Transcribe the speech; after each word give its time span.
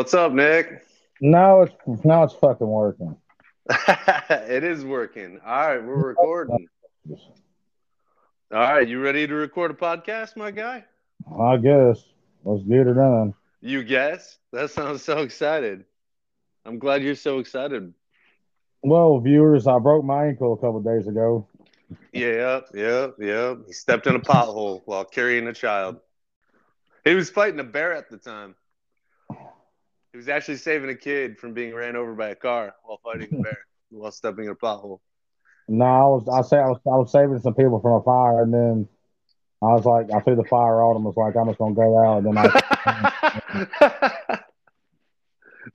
What's 0.00 0.14
up, 0.14 0.32
Nick? 0.32 0.86
No, 1.20 1.60
it's 1.60 2.04
now 2.06 2.22
it's 2.22 2.32
fucking 2.32 2.66
working. 2.66 3.14
it 3.68 4.64
is 4.64 4.82
working. 4.82 5.38
All 5.44 5.66
right, 5.66 5.84
we're 5.84 5.94
recording. 5.94 6.66
All 7.10 7.18
right, 8.50 8.88
you 8.88 8.98
ready 9.02 9.26
to 9.26 9.34
record 9.34 9.72
a 9.72 9.74
podcast, 9.74 10.38
my 10.38 10.52
guy? 10.52 10.86
I 11.38 11.58
guess. 11.58 12.02
Let's 12.44 12.62
get 12.62 12.86
it 12.86 12.94
done. 12.94 13.34
You 13.60 13.84
guess? 13.84 14.38
That 14.54 14.70
sounds 14.70 15.02
so 15.02 15.18
excited. 15.18 15.84
I'm 16.64 16.78
glad 16.78 17.02
you're 17.02 17.14
so 17.14 17.38
excited. 17.38 17.92
Well, 18.82 19.20
viewers, 19.20 19.66
I 19.66 19.78
broke 19.80 20.06
my 20.06 20.28
ankle 20.28 20.54
a 20.54 20.56
couple 20.56 20.80
days 20.80 21.08
ago. 21.08 21.46
Yeah, 22.14 22.62
yeah, 22.72 23.08
yeah. 23.18 23.54
He 23.66 23.74
stepped 23.74 24.06
in 24.06 24.16
a 24.16 24.20
pothole 24.20 24.80
while 24.86 25.04
carrying 25.04 25.46
a 25.46 25.52
child. 25.52 26.00
He 27.04 27.14
was 27.14 27.28
fighting 27.28 27.60
a 27.60 27.64
bear 27.64 27.92
at 27.92 28.08
the 28.08 28.16
time. 28.16 28.54
He 30.12 30.16
was 30.16 30.28
actually 30.28 30.56
saving 30.56 30.90
a 30.90 30.94
kid 30.94 31.38
from 31.38 31.54
being 31.54 31.74
ran 31.74 31.96
over 31.96 32.14
by 32.14 32.28
a 32.30 32.34
car 32.34 32.74
while 32.82 32.98
fighting 33.02 33.28
a 33.32 33.42
bear 33.42 33.58
while 33.90 34.10
stepping 34.10 34.46
in 34.46 34.50
a 34.50 34.56
pothole. 34.56 34.98
No, 35.68 35.84
I 35.84 36.02
was 36.02 36.28
I 36.28 36.42
say 36.42 36.58
I 36.58 36.66
was 36.66 36.78
I 36.84 36.96
was 36.96 37.12
saving 37.12 37.38
some 37.40 37.54
people 37.54 37.80
from 37.80 37.92
a 37.92 38.02
fire, 38.02 38.42
and 38.42 38.52
then 38.52 38.88
I 39.62 39.66
was 39.66 39.84
like, 39.84 40.10
I 40.12 40.18
threw 40.20 40.34
the 40.34 40.42
fire 40.44 40.82
on 40.82 40.94
them. 40.94 41.04
Was 41.04 41.16
like, 41.16 41.36
I'm 41.36 41.46
just 41.46 41.58
gonna 41.58 41.74
go 41.74 41.98
out, 41.98 42.18
and 42.18 42.26
then 42.26 42.38
I. 42.38 44.40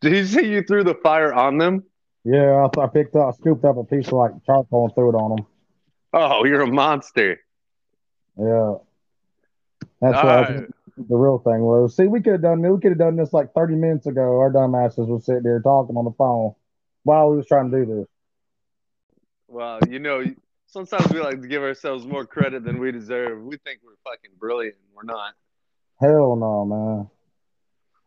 Did 0.01 0.13
you 0.13 0.25
say 0.25 0.45
you 0.45 0.63
threw 0.63 0.83
the 0.83 0.95
fire 0.95 1.33
on 1.33 1.57
them? 1.57 1.83
Yeah, 2.25 2.67
I, 2.77 2.81
I 2.81 2.87
picked 2.87 3.15
up, 3.15 3.27
I 3.27 3.31
scooped 3.37 3.63
up 3.63 3.77
a 3.77 3.83
piece 3.83 4.07
of 4.07 4.13
like 4.13 4.31
charcoal 4.45 4.85
and 4.85 4.95
threw 4.95 5.09
it 5.09 5.15
on 5.15 5.35
them. 5.35 5.45
Oh, 6.11 6.43
you're 6.43 6.61
a 6.61 6.67
monster. 6.67 7.39
Yeah, 8.37 8.75
that's 10.01 10.17
All 10.17 10.25
what 10.25 10.49
right. 10.49 10.74
The 10.97 11.15
real 11.15 11.39
thing 11.39 11.61
was. 11.61 11.95
See, 11.95 12.07
we 12.07 12.21
could 12.21 12.33
have 12.33 12.41
done 12.41 12.61
we 12.61 12.79
could 12.79 12.91
have 12.91 12.97
done 12.97 13.15
this 13.15 13.33
like 13.33 13.53
30 13.53 13.75
minutes 13.75 14.07
ago. 14.07 14.39
Our 14.39 14.51
dumbasses 14.51 15.07
was 15.07 15.25
sitting 15.25 15.43
there 15.43 15.61
talking 15.61 15.97
on 15.97 16.05
the 16.05 16.11
phone 16.11 16.55
while 17.03 17.29
we 17.29 17.37
was 17.37 17.47
trying 17.47 17.71
to 17.71 17.77
do 17.77 17.85
this. 17.85 18.07
Well, 19.47 19.79
you 19.89 19.99
know, 19.99 20.23
sometimes 20.67 21.11
we 21.11 21.19
like 21.19 21.41
to 21.41 21.47
give 21.47 21.63
ourselves 21.63 22.05
more 22.05 22.25
credit 22.25 22.63
than 22.63 22.79
we 22.79 22.91
deserve. 22.91 23.43
We 23.43 23.57
think 23.57 23.79
we're 23.83 23.95
fucking 24.03 24.31
brilliant. 24.39 24.75
We're 24.93 25.03
not. 25.03 25.33
Hell 25.99 26.35
no, 26.35 26.65
man. 26.65 27.09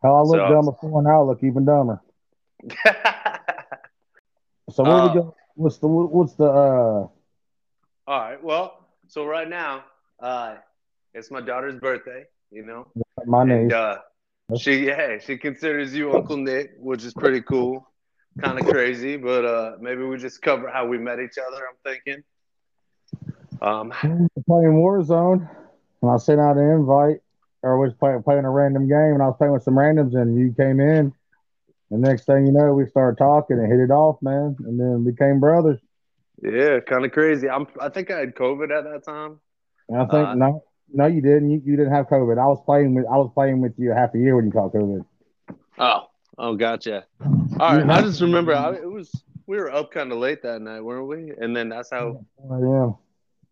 How 0.01 0.15
I 0.15 0.21
look 0.21 0.37
so, 0.37 0.49
dumb 0.49 0.65
before, 0.65 1.01
now 1.01 1.21
I 1.21 1.23
look 1.23 1.43
even 1.43 1.65
dumber. 1.65 2.01
so 4.71 4.83
where 4.83 4.93
uh, 4.93 5.07
we 5.07 5.13
go? 5.13 5.35
What's 5.55 5.77
the 5.77 5.87
what's 5.87 6.33
the? 6.33 6.45
uh 6.45 7.07
All 7.07 7.11
right. 8.07 8.43
Well, 8.43 8.87
so 9.07 9.25
right 9.25 9.47
now, 9.47 9.83
uh 10.19 10.55
it's 11.13 11.31
my 11.31 11.41
daughter's 11.41 11.79
birthday. 11.79 12.25
You 12.51 12.65
know, 12.65 12.87
my 13.25 13.43
name. 13.43 13.71
Uh, 13.73 13.97
she 14.57 14.87
yeah, 14.87 15.19
she 15.19 15.37
considers 15.37 15.93
you 15.93 16.13
Uncle 16.13 16.37
Nick, 16.37 16.71
which 16.79 17.03
is 17.03 17.13
pretty 17.13 17.41
cool 17.41 17.89
kind 18.39 18.59
of 18.59 18.67
crazy, 18.67 19.17
but 19.17 19.45
uh, 19.45 19.71
maybe 19.79 20.03
we 20.03 20.17
just 20.17 20.41
cover 20.41 20.69
how 20.69 20.87
we 20.87 20.97
met 20.97 21.19
each 21.19 21.37
other. 21.37 21.63
I'm 21.67 21.75
thinking. 21.83 22.23
Um, 23.61 23.91
playing 24.47 24.73
Warzone, 24.73 25.49
and 26.01 26.11
I 26.11 26.17
sent 26.17 26.39
out 26.39 26.57
an 26.57 26.69
invite, 26.69 27.17
or 27.61 27.77
was 27.77 27.93
playing 27.99 28.23
playing 28.23 28.45
a 28.45 28.49
random 28.49 28.87
game, 28.87 29.13
and 29.13 29.21
I 29.21 29.27
was 29.27 29.35
playing 29.37 29.53
with 29.53 29.63
some 29.63 29.75
randoms, 29.75 30.15
and 30.15 30.37
you 30.37 30.53
came 30.53 30.79
in. 30.79 31.13
The 31.91 31.97
next 31.97 32.25
thing 32.25 32.45
you 32.45 32.51
know, 32.51 32.73
we 32.73 32.85
started 32.85 33.17
talking 33.17 33.57
and 33.57 33.69
hit 33.69 33.79
it 33.79 33.91
off, 33.91 34.21
man, 34.21 34.55
and 34.59 34.79
then 34.79 35.03
became 35.03 35.39
brothers. 35.39 35.79
Yeah, 36.41 36.79
kind 36.79 37.03
of 37.03 37.11
crazy. 37.11 37.49
I'm. 37.49 37.67
I 37.81 37.89
think 37.89 38.11
I 38.11 38.19
had 38.19 38.35
COVID 38.35 38.71
at 38.71 38.85
that 38.85 39.03
time. 39.03 39.39
And 39.89 39.97
I 39.97 40.05
think 40.05 40.27
uh, 40.27 40.35
no, 40.35 40.63
no, 40.93 41.05
you 41.05 41.21
didn't. 41.21 41.51
You, 41.51 41.61
you 41.63 41.75
didn't 41.77 41.93
have 41.93 42.07
COVID. 42.07 42.37
I 42.37 42.47
was 42.47 42.61
playing 42.65 42.95
with. 42.95 43.05
I 43.05 43.17
was 43.17 43.31
playing 43.33 43.61
with 43.61 43.73
you 43.77 43.91
half 43.91 44.13
a 44.15 44.17
year 44.17 44.35
when 44.35 44.45
you 44.45 44.51
caught 44.51 44.73
COVID. 44.73 45.05
Oh, 45.77 46.09
Oh, 46.39 46.55
gotcha. 46.55 47.05
All 47.59 47.75
right. 47.75 47.89
I 47.89 48.01
just 48.01 48.21
remember 48.21 48.55
I, 48.55 48.75
it 48.75 48.89
was 48.89 49.11
we 49.45 49.57
were 49.57 49.71
up 49.71 49.91
kind 49.91 50.11
of 50.11 50.19
late 50.19 50.41
that 50.43 50.61
night, 50.61 50.81
weren't 50.81 51.07
we? 51.07 51.33
And 51.37 51.55
then 51.55 51.67
that's 51.67 51.89
how. 51.91 52.23
Oh, 52.49 52.97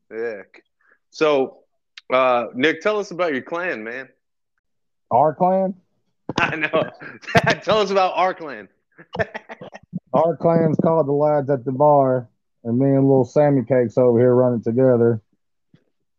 yeah. 0.10 0.18
Yeah. 0.18 0.42
So, 1.10 1.60
uh, 2.12 2.46
Nick, 2.56 2.82
tell 2.82 2.98
us 2.98 3.12
about 3.12 3.34
your 3.34 3.42
clan, 3.42 3.84
man. 3.84 4.08
Our 5.12 5.36
clan. 5.36 5.76
I 6.40 6.56
know. 6.56 6.90
tell 7.62 7.80
us 7.80 7.92
about 7.92 8.14
our 8.16 8.34
clan. 8.34 8.70
our 10.14 10.38
clan's 10.38 10.78
called 10.82 11.08
the 11.08 11.12
lads 11.12 11.50
at 11.50 11.66
the 11.66 11.74
bar, 11.74 12.30
and 12.64 12.80
me 12.80 12.88
and 12.88 13.04
little 13.04 13.26
Sammy 13.26 13.64
Cakes 13.66 13.98
over 13.98 14.18
here 14.18 14.34
running 14.34 14.64
together. 14.64 15.22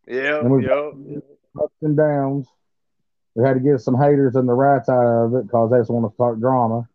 Yeah. 0.09 0.41
Yep. 0.41 1.23
Ups 1.61 1.75
and 1.81 1.95
downs 1.95 2.47
we 3.39 3.47
had 3.47 3.53
to 3.53 3.59
get 3.59 3.79
some 3.79 3.95
haters 3.95 4.35
and 4.35 4.47
the 4.47 4.53
rats 4.53 4.89
out 4.89 5.05
of 5.05 5.33
it 5.33 5.47
because 5.47 5.71
they 5.71 5.77
just 5.77 5.89
want 5.89 6.09
to 6.09 6.13
start 6.13 6.41
drama. 6.41 6.87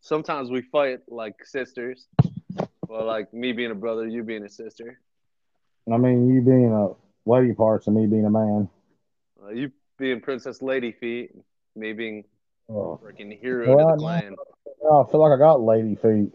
Sometimes 0.00 0.50
we 0.50 0.62
fight 0.62 1.00
like 1.08 1.44
sisters. 1.44 2.08
Well, 2.88 3.06
like 3.06 3.32
me 3.32 3.52
being 3.52 3.70
a 3.70 3.76
brother, 3.76 4.06
you 4.06 4.24
being 4.24 4.44
a 4.44 4.48
sister. 4.48 4.98
I 5.92 5.96
mean, 5.96 6.34
you 6.34 6.42
being 6.42 6.72
a 6.72 6.88
lady 7.30 7.52
parts 7.52 7.86
and 7.86 7.96
me 7.96 8.06
being 8.06 8.24
a 8.24 8.30
man. 8.30 8.68
Uh, 9.42 9.50
you 9.50 9.70
being 9.98 10.20
Princess 10.20 10.62
Lady 10.62 10.92
Feet, 10.92 11.30
me 11.76 11.92
being 11.92 12.24
oh. 12.68 13.00
freaking 13.02 13.38
hero 13.38 13.76
well, 13.76 13.90
of 13.90 13.98
the 13.98 14.02
clan. 14.02 14.36
I 14.84 15.10
feel 15.10 15.20
like 15.20 15.32
I 15.32 15.38
got 15.38 15.60
lady 15.60 15.94
feet. 15.94 16.32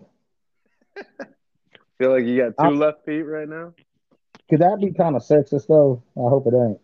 feel 1.98 2.12
like 2.12 2.24
you 2.26 2.38
got 2.38 2.64
two 2.64 2.76
I, 2.76 2.78
left 2.78 3.06
feet 3.06 3.24
right 3.24 3.48
now. 3.48 3.74
Could 4.50 4.60
that 4.60 4.80
be 4.80 4.92
kind 4.92 5.16
of 5.16 5.22
sexist 5.24 5.68
though? 5.68 6.04
I 6.18 6.30
hope 6.30 6.48
it 6.48 6.54
ain't. 6.54 6.80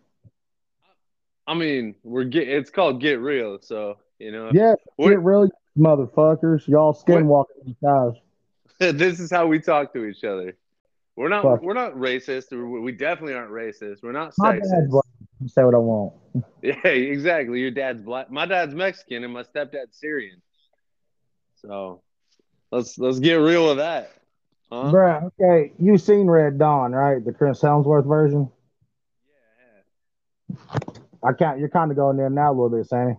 I 1.46 1.54
mean, 1.54 1.94
we're 2.02 2.24
get 2.24 2.48
it's 2.48 2.70
called 2.70 3.00
Get 3.00 3.20
Real, 3.20 3.58
so 3.60 3.98
you 4.18 4.32
know. 4.32 4.50
Yeah, 4.52 4.74
get 4.98 5.20
real, 5.20 5.48
motherfuckers. 5.76 6.66
Y'all 6.68 6.94
skinwalking 6.94 7.76
guys. 7.82 8.14
this 8.94 9.20
is 9.20 9.30
how 9.30 9.46
we 9.46 9.58
talk 9.58 9.92
to 9.92 10.04
each 10.04 10.24
other. 10.24 10.56
We're 11.16 11.28
not 11.28 11.42
Fuck. 11.42 11.62
we're 11.62 11.74
not 11.74 11.94
racist. 11.94 12.50
We 12.50 12.92
definitely 12.92 13.34
aren't 13.34 13.50
racist. 13.50 14.02
We're 14.02 14.12
not 14.12 14.34
sexist. 14.34 15.02
Say 15.46 15.64
what 15.64 15.74
I 15.74 15.78
want. 15.78 16.14
Yeah, 16.62 16.86
exactly. 16.86 17.60
Your 17.60 17.72
dad's 17.72 18.02
black. 18.02 18.30
My 18.30 18.46
dad's 18.46 18.74
Mexican, 18.74 19.24
and 19.24 19.32
my 19.32 19.42
stepdad's 19.42 19.98
Syrian. 19.98 20.40
So 21.56 22.02
let's 22.70 22.98
let's 22.98 23.18
get 23.18 23.34
real 23.34 23.68
with 23.68 23.78
that. 23.78 24.12
Huh? 24.70 24.92
Bruh, 24.92 25.30
okay. 25.40 25.72
You've 25.78 26.00
seen 26.00 26.28
Red 26.28 26.58
Dawn, 26.58 26.92
right? 26.92 27.24
The 27.24 27.32
Chris 27.32 27.60
Hemsworth 27.60 28.06
version. 28.06 28.50
Yeah. 30.48 30.56
I 31.24 31.32
can't. 31.32 31.58
You're 31.58 31.68
kind 31.68 31.90
of 31.90 31.96
going 31.96 32.16
there 32.16 32.30
now 32.30 32.50
a 32.50 32.54
little 32.54 32.70
bit, 32.70 32.86
Sammy. 32.86 33.16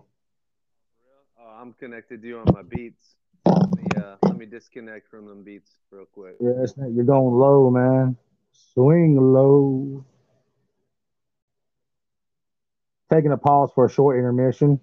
Oh, 1.38 1.60
I'm 1.60 1.74
connected 1.74 2.22
to 2.22 2.28
you 2.28 2.38
on 2.38 2.46
my 2.54 2.62
beats. 2.62 3.16
Let 3.44 3.74
me, 3.76 3.84
uh, 3.96 4.16
let 4.22 4.38
me 4.38 4.46
disconnect 4.46 5.10
from 5.10 5.26
them 5.26 5.42
beats 5.42 5.72
real 5.90 6.06
quick. 6.06 6.36
Yeah, 6.40 6.64
you're 6.90 7.04
going 7.04 7.34
low, 7.34 7.70
man. 7.70 8.16
Swing 8.72 9.16
low. 9.20 10.04
Taking 13.12 13.32
a 13.32 13.36
pause 13.36 13.70
for 13.74 13.84
a 13.84 13.90
short 13.90 14.16
intermission. 14.16 14.80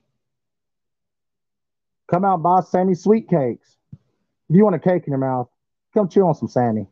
Come 2.12 2.26
out 2.26 2.44
buy 2.44 2.62
Sammy 2.62 2.94
sweet 2.94 3.28
cakes. 3.28 3.78
If 4.50 4.56
you 4.56 4.64
want 4.64 4.76
a 4.76 4.80
cake 4.80 5.04
in 5.08 5.12
your 5.12 5.20
mouth, 5.20 5.50
come 5.94 6.10
chew 6.10 6.22
on 6.22 6.36
some 6.36 6.48
Sandy. 6.48 6.88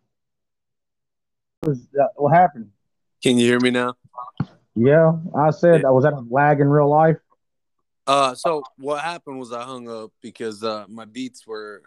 What, 1.62 1.70
was, 1.70 1.88
uh, 2.00 2.08
what 2.16 2.34
happened? 2.34 2.72
Can 3.22 3.38
you 3.38 3.48
hear 3.48 3.60
me 3.60 3.72
now? 3.72 3.96
Yeah, 4.76 5.14
I 5.36 5.50
said, 5.50 5.82
yeah. 5.82 5.90
was 5.90 6.04
that 6.04 6.14
a 6.14 6.24
lag 6.30 6.60
in 6.60 6.70
real 6.70 6.90
life? 6.90 7.18
Uh, 8.06 8.36
so 8.36 8.64
what 8.78 9.04
happened 9.04 9.40
was 9.40 9.52
I 9.52 9.64
hung 9.64 9.90
up 9.90 10.12
because 10.22 10.64
uh, 10.64 10.86
my 10.88 11.06
beats 11.06 11.46
were, 11.46 11.82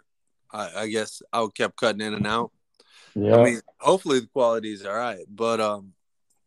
I, 0.51 0.81
I 0.81 0.87
guess, 0.87 1.21
I 1.31 1.47
kept 1.55 1.77
cutting 1.77 2.01
in 2.01 2.13
and 2.13 2.27
out. 2.27 2.51
Yeah. 3.15 3.37
I 3.37 3.43
mean, 3.43 3.61
hopefully 3.79 4.19
the 4.19 4.27
quality 4.27 4.73
is 4.73 4.85
all 4.85 4.93
right, 4.93 5.25
but 5.29 5.59
um, 5.59 5.93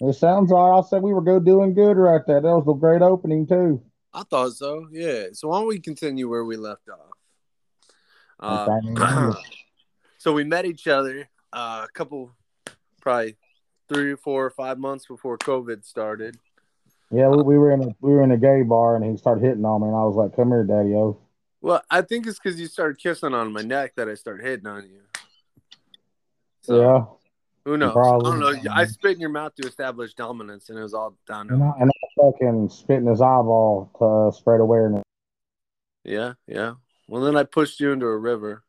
it 0.00 0.14
sounds 0.14 0.50
like 0.50 0.84
I 0.84 0.86
said 0.88 1.02
we 1.02 1.12
were 1.12 1.22
good, 1.22 1.44
doing 1.44 1.74
good 1.74 1.96
right 1.96 2.20
there. 2.26 2.40
That 2.40 2.48
was 2.48 2.68
a 2.68 2.78
great 2.78 3.02
opening 3.02 3.46
too. 3.46 3.82
I 4.12 4.22
thought 4.22 4.52
so. 4.52 4.86
Yeah. 4.92 5.26
So 5.32 5.48
why 5.48 5.58
don't 5.58 5.68
we 5.68 5.80
continue 5.80 6.28
where 6.28 6.44
we 6.44 6.56
left 6.56 6.88
off? 6.88 7.10
Uh, 8.38 9.32
so 10.24 10.32
we 10.32 10.42
met 10.42 10.64
each 10.64 10.88
other 10.88 11.28
uh, 11.52 11.84
a 11.86 11.92
couple, 11.92 12.34
probably 13.02 13.36
three, 13.90 14.16
four, 14.16 14.46
or 14.46 14.50
five 14.50 14.78
months 14.78 15.04
before 15.04 15.36
COVID 15.36 15.84
started. 15.84 16.38
Yeah, 17.10 17.28
we, 17.28 17.42
we 17.42 17.58
were 17.58 17.72
in 17.72 17.82
a 17.82 17.88
we 18.00 18.10
were 18.10 18.22
in 18.22 18.30
a 18.30 18.38
gay 18.38 18.62
bar 18.62 18.96
and 18.96 19.04
he 19.04 19.18
started 19.18 19.44
hitting 19.44 19.66
on 19.66 19.82
me 19.82 19.88
and 19.88 19.94
I 19.94 20.02
was 20.04 20.16
like, 20.16 20.34
"Come 20.34 20.48
here, 20.48 20.64
daddy 20.64 20.94
o." 20.94 21.20
Well, 21.60 21.82
I 21.90 22.00
think 22.00 22.26
it's 22.26 22.38
because 22.38 22.58
you 22.58 22.68
started 22.68 22.96
kissing 22.96 23.34
on 23.34 23.52
my 23.52 23.60
neck 23.60 23.96
that 23.96 24.08
I 24.08 24.14
started 24.14 24.46
hitting 24.46 24.66
on 24.66 24.84
you. 24.84 25.02
So, 26.62 26.80
yeah. 26.80 27.04
Who 27.66 27.76
knows? 27.76 27.92
Probably. 27.92 28.26
I 28.26 28.52
don't 28.52 28.64
know. 28.64 28.72
I 28.72 28.86
spit 28.86 29.12
in 29.12 29.20
your 29.20 29.30
mouth 29.30 29.54
to 29.56 29.68
establish 29.68 30.14
dominance, 30.14 30.70
and 30.70 30.78
it 30.78 30.82
was 30.82 30.94
all 30.94 31.16
down. 31.26 31.50
And 31.50 31.62
I, 31.62 31.72
and 31.80 31.90
I 31.90 32.22
fucking 32.22 32.70
spit 32.70 32.98
in 32.98 33.06
his 33.06 33.20
eyeball 33.20 33.90
to 33.98 34.04
uh, 34.04 34.30
spread 34.30 34.60
awareness. 34.60 35.02
Yeah, 36.02 36.34
yeah. 36.46 36.74
Well, 37.08 37.22
then 37.22 37.36
I 37.36 37.44
pushed 37.44 37.80
you 37.80 37.92
into 37.92 38.06
a 38.06 38.16
river. 38.16 38.63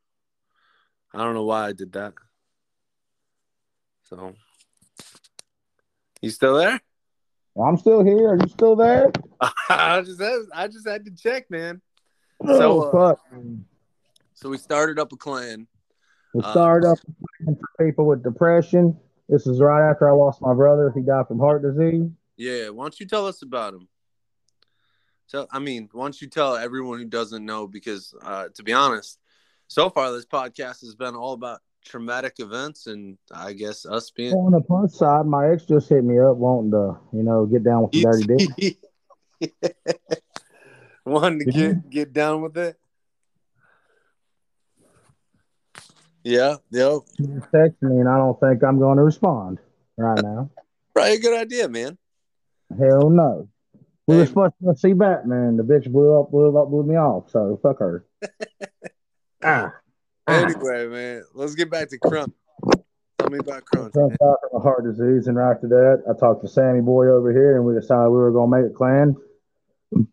I 1.16 1.24
don't 1.24 1.34
know 1.34 1.46
why 1.46 1.68
I 1.68 1.74
did 1.74 1.94
that. 1.94 2.14
So 4.10 4.34
you 6.22 6.30
still 6.30 6.56
there? 6.56 6.82
I'm 7.58 7.78
still 7.78 8.04
here. 8.04 8.32
Are 8.32 8.36
you 8.36 8.50
still 8.50 8.76
there? 8.76 9.12
I 9.70 10.02
just 10.02 10.22
had, 10.22 10.40
I 10.54 10.68
just 10.68 10.88
had 10.88 11.06
to 11.06 11.12
check, 11.12 11.50
man. 11.50 11.82
So, 12.46 12.82
oh, 12.82 12.82
uh, 12.82 12.92
fuck. 12.92 13.20
So 14.34 14.50
we 14.50 14.58
started 14.58 15.00
up 15.00 15.14
a 15.14 15.16
clan. 15.16 15.68
We 16.34 16.42
uh, 16.42 16.52
started 16.52 16.90
up 16.90 17.00
for 17.46 17.86
people 17.86 18.06
with 18.06 18.24
depression. 18.24 18.98
This 19.30 19.48
is 19.48 19.62
right 19.62 19.90
after 19.90 20.10
I 20.10 20.14
lost 20.14 20.42
my 20.42 20.54
brother. 20.54 20.92
He 20.94 21.02
died 21.02 21.28
from 21.28 21.40
heart 21.40 21.62
disease. 21.62 22.10
Yeah, 22.36 22.70
why 22.70 22.84
don't 22.84 23.00
you 23.00 23.06
tell 23.06 23.26
us 23.26 23.42
about 23.42 23.74
him? 23.74 23.88
So, 25.28 25.48
I 25.50 25.60
mean, 25.60 25.90
why 25.94 26.06
don't 26.06 26.22
you 26.22 26.28
tell 26.28 26.58
everyone 26.58 27.00
who 27.00 27.06
doesn't 27.06 27.46
know? 27.46 27.68
Because, 27.68 28.14
uh, 28.22 28.50
to 28.54 28.64
be 28.64 28.74
honest, 28.74 29.18
so 29.68 29.90
far 29.90 30.12
this 30.12 30.26
podcast 30.26 30.82
has 30.82 30.96
been 30.96 31.16
all 31.16 31.34
about 31.34 31.60
traumatic 31.86 32.36
events, 32.40 32.88
and 32.88 33.18
I 33.34 33.54
guess 33.54 33.86
us 33.86 34.12
being 34.12 34.34
On 34.34 34.52
the 34.52 34.62
plus 34.62 34.96
side, 34.98 35.26
my 35.26 35.50
ex 35.50 35.66
just 35.66 35.90
hit 35.90 36.04
me 36.04 36.20
up 36.20 36.38
wanting 36.38 36.72
to, 36.72 36.98
you 37.14 37.24
know, 37.24 37.46
get 37.46 37.64
down 37.64 37.84
with 37.84 37.92
the 37.92 38.02
dirty 38.02 38.48
dick. 39.42 39.58
wanting 41.06 41.40
to 41.40 41.46
get 41.46 41.90
get 41.90 42.14
down 42.14 42.42
with 42.42 42.58
it. 42.58 42.78
Yeah, 46.24 46.56
yep. 46.72 47.02
He 47.18 47.26
just 47.28 47.52
texted 47.52 47.84
me, 47.84 48.00
and 48.00 48.10
I 48.10 48.18
don't 48.18 48.40
think 48.40 48.64
I'm 48.64 48.80
going 48.80 48.98
to 48.98 49.04
respond 49.04 49.60
right 49.96 50.20
now. 50.24 50.50
Right, 50.96 51.22
good 51.22 51.40
idea, 51.40 51.70
man. 51.70 52.00
Hell 52.80 53.12
no. 53.12 53.48
We 54.08 54.16
Hey. 54.16 54.22
were 54.22 54.26
supposed 54.28 54.54
to 54.64 54.76
see 54.76 54.94
Batman. 54.94 55.58
The 55.58 55.64
bitch 55.64 55.92
blew 55.92 56.20
up, 56.20 56.32
blew 56.32 56.58
up, 56.58 56.70
blew 56.70 56.84
me 56.84 56.96
off. 56.96 57.30
So 57.30 57.60
fuck 57.62 57.78
her. 57.80 58.06
ah. 59.44 59.72
Anyway, 60.28 60.88
man, 60.88 61.24
let's 61.34 61.56
get 61.56 61.70
back 61.70 61.90
to 61.90 62.00
Crump. 62.00 62.34
Tell 63.20 63.30
me 63.30 63.38
about 63.40 63.66
Crump. 63.66 63.94
Trump 63.94 64.10
Man. 64.10 64.18
died 64.20 64.36
from 64.42 64.60
a 64.60 64.64
heart 64.64 64.84
disease, 64.84 65.28
and 65.28 65.38
right 65.38 65.52
after 65.52 65.68
that, 65.68 66.04
I 66.10 66.20
talked 66.20 66.42
to 66.42 66.48
Sammy 66.48 66.82
Boy 66.82 67.08
over 67.08 67.32
here, 67.32 67.58
and 67.58 67.66
we 67.66 67.74
decided 67.74 68.10
we 68.10 68.18
were 68.18 68.32
going 68.32 68.52
to 68.52 68.62
make 68.62 68.72
a 68.72 68.74
clan 68.74 69.16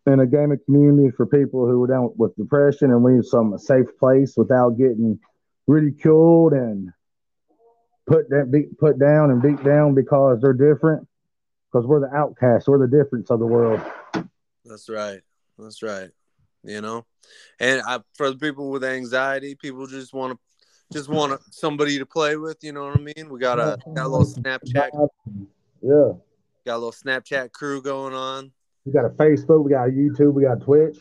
in 0.07 0.21
a 0.21 0.27
gaming 0.27 0.59
community 0.65 1.11
for 1.17 1.27
people 1.27 1.67
who 1.67 1.81
were 1.81 1.87
down 1.87 2.13
with 2.17 2.37
depression, 2.37 2.91
and 2.91 3.03
we 3.03 3.15
need 3.15 3.25
some 3.25 3.57
safe 3.59 3.87
place 3.99 4.35
without 4.37 4.71
getting 4.71 5.19
ridiculed 5.67 6.53
and 6.53 6.91
put 8.07 8.29
that 8.31 8.51
beat 8.51 8.79
put 8.79 8.99
down 8.99 9.31
and 9.31 9.43
beat 9.43 9.63
down 9.65 9.95
because 9.95 10.41
they're 10.41 10.53
different. 10.53 11.07
Because 11.71 11.87
we're 11.87 12.01
the 12.01 12.15
outcasts, 12.15 12.69
we're 12.69 12.87
the 12.87 12.97
difference 12.97 13.31
of 13.31 13.39
the 13.39 13.47
world. 13.47 13.81
That's 14.65 14.91
right. 14.91 15.21
That's 15.59 15.83
right. 15.83 16.11
You 16.65 16.83
know, 16.83 17.07
and 17.61 17.83
I, 17.87 18.01
for 18.15 18.31
the 18.31 18.37
people 18.37 18.71
with 18.71 18.85
anxiety, 18.85 19.55
people 19.55 19.87
just 19.87 20.13
want 20.13 20.33
to 20.33 20.39
just 20.93 21.09
want 21.09 21.41
somebody 21.51 21.99
to 21.99 22.07
play 22.07 22.37
with. 22.37 22.59
You 22.63 22.73
know 22.73 22.85
what 22.87 22.99
I 22.99 23.01
mean? 23.01 23.31
We 23.31 23.39
got 23.39 23.59
a 23.59 23.79
got 23.95 24.07
a 24.07 24.09
little 24.09 24.27
Snapchat, 24.27 24.91
Yeah, 25.81 26.13
got 26.67 26.77
a 26.77 26.79
little 26.79 26.93
Snapchat 26.93 27.53
crew 27.53 27.83
going 27.83 28.15
on. 28.15 28.53
we 28.85 28.93
got 28.93 29.05
a 29.05 29.11
Facebook, 29.11 29.65
we 29.65 29.71
got 29.71 29.89
a 29.89 29.91
YouTube, 29.91 30.35
we 30.35 30.45
got 30.45 30.61
Twitch. 30.61 30.99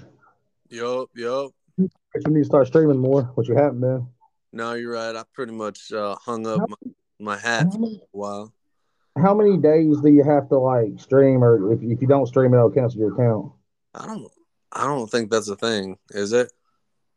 Yup, 0.70 1.10
yup. 1.16 1.52
But 1.78 2.28
you 2.28 2.34
need 2.34 2.42
to 2.42 2.46
start 2.46 2.68
streaming 2.68 2.98
more, 3.00 3.24
which 3.36 3.50
you 3.50 3.56
haven't 3.56 3.82
been. 3.82 4.08
No, 4.54 4.74
you're 4.74 4.92
right. 4.94 5.16
I 5.16 5.24
pretty 5.34 5.54
much 5.54 5.92
uh, 5.94 6.16
hung 6.16 6.46
up 6.46 6.62
my, 6.68 6.92
my 7.20 7.38
hat 7.38 7.68
for 7.74 7.86
a 7.86 7.98
while. 8.12 8.54
How 9.18 9.34
many 9.34 9.58
days 9.58 10.00
do 10.02 10.10
you 10.10 10.24
have 10.24 10.48
to 10.50 10.58
like 10.58 11.00
stream, 11.00 11.44
or 11.44 11.74
if, 11.74 11.82
if 11.82 12.02
you 12.02 12.08
don't 12.08 12.28
stream, 12.28 12.54
it'll 12.54 12.70
cancel 12.70 13.00
your 13.00 13.14
account? 13.14 13.52
I 13.94 14.06
don't. 14.06 14.32
I 14.72 14.86
don't 14.86 15.10
think 15.10 15.30
that's 15.30 15.50
a 15.50 15.56
thing. 15.56 15.98
Is 16.12 16.34
it? 16.34 16.52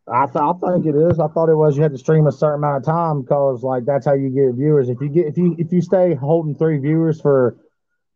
I, 0.07 0.27
th- 0.27 0.37
I 0.37 0.53
think 0.53 0.87
it 0.87 0.95
is. 0.95 1.19
I 1.19 1.29
thought 1.29 1.49
it 1.49 1.55
was 1.55 1.77
you 1.77 1.83
had 1.83 1.93
to 1.93 1.99
stream 1.99 2.27
a 2.27 2.33
certain 2.33 2.61
amount 2.61 2.79
of 2.79 2.85
time 2.85 3.23
because 3.23 3.63
like 3.63 3.87
that's 3.87 4.05
how 4.05 4.13
you 4.13 4.29
get 4.29 4.55
viewers. 4.57 4.89
If 4.89 5.01
you 5.01 5.09
get 5.09 5.27
if 5.27 5.39
you 5.39 5.57
if 5.59 5.73
you 5.73 5.81
stay 5.81 6.15
holding 6.15 6.55
three 6.55 6.79
viewers 6.79 7.21
for 7.21 7.57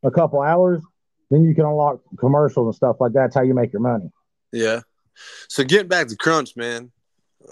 a 0.03 0.11
couple 0.11 0.43
hours, 0.43 0.83
then 1.31 1.45
you 1.45 1.55
can 1.55 1.65
unlock 1.65 2.01
commercials 2.19 2.67
and 2.67 2.75
stuff 2.75 2.97
like 3.01 3.13
that. 3.13 3.21
That's 3.21 3.37
how 3.37 3.43
you 3.43 3.55
make 3.55 3.73
your 3.73 3.81
money. 3.81 4.11
Yeah. 4.53 4.81
So 5.49 5.65
getting 5.65 5.89
back 5.89 6.09
to 6.09 6.17
Crunch, 6.17 6.57
man. 6.57 6.91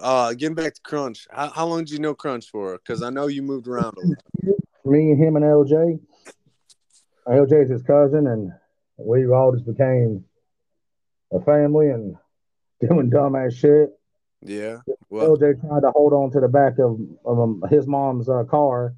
Uh, 0.00 0.34
getting 0.34 0.54
back 0.54 0.74
to 0.74 0.80
Crunch. 0.82 1.26
How, 1.30 1.48
how 1.48 1.66
long 1.66 1.80
did 1.80 1.90
you 1.90 1.98
know 1.98 2.14
Crunch 2.14 2.50
for? 2.50 2.76
Because 2.76 3.02
I 3.02 3.10
know 3.10 3.28
you 3.28 3.42
moved 3.42 3.66
around 3.66 3.96
a 3.96 4.06
lot. 4.06 4.18
Me 4.84 5.10
and 5.10 5.22
him 5.22 5.36
and 5.36 5.44
LJ. 5.44 5.98
LJ 7.26 7.64
is 7.64 7.70
his 7.70 7.82
cousin, 7.82 8.26
and 8.26 8.52
we 8.98 9.26
all 9.26 9.52
just 9.52 9.66
became 9.66 10.24
a 11.32 11.40
family 11.40 11.88
and 11.88 12.17
doing 12.81 13.11
dumbass 13.11 13.56
shit. 13.56 13.90
Yeah. 14.43 14.78
Well, 15.08 15.37
LJ 15.37 15.61
tried 15.61 15.81
to 15.81 15.90
hold 15.90 16.12
on 16.12 16.31
to 16.32 16.40
the 16.40 16.49
back 16.49 16.78
of, 16.78 17.00
of 17.25 17.40
um, 17.40 17.62
his 17.70 17.87
mom's 17.87 18.28
uh, 18.28 18.44
car 18.44 18.94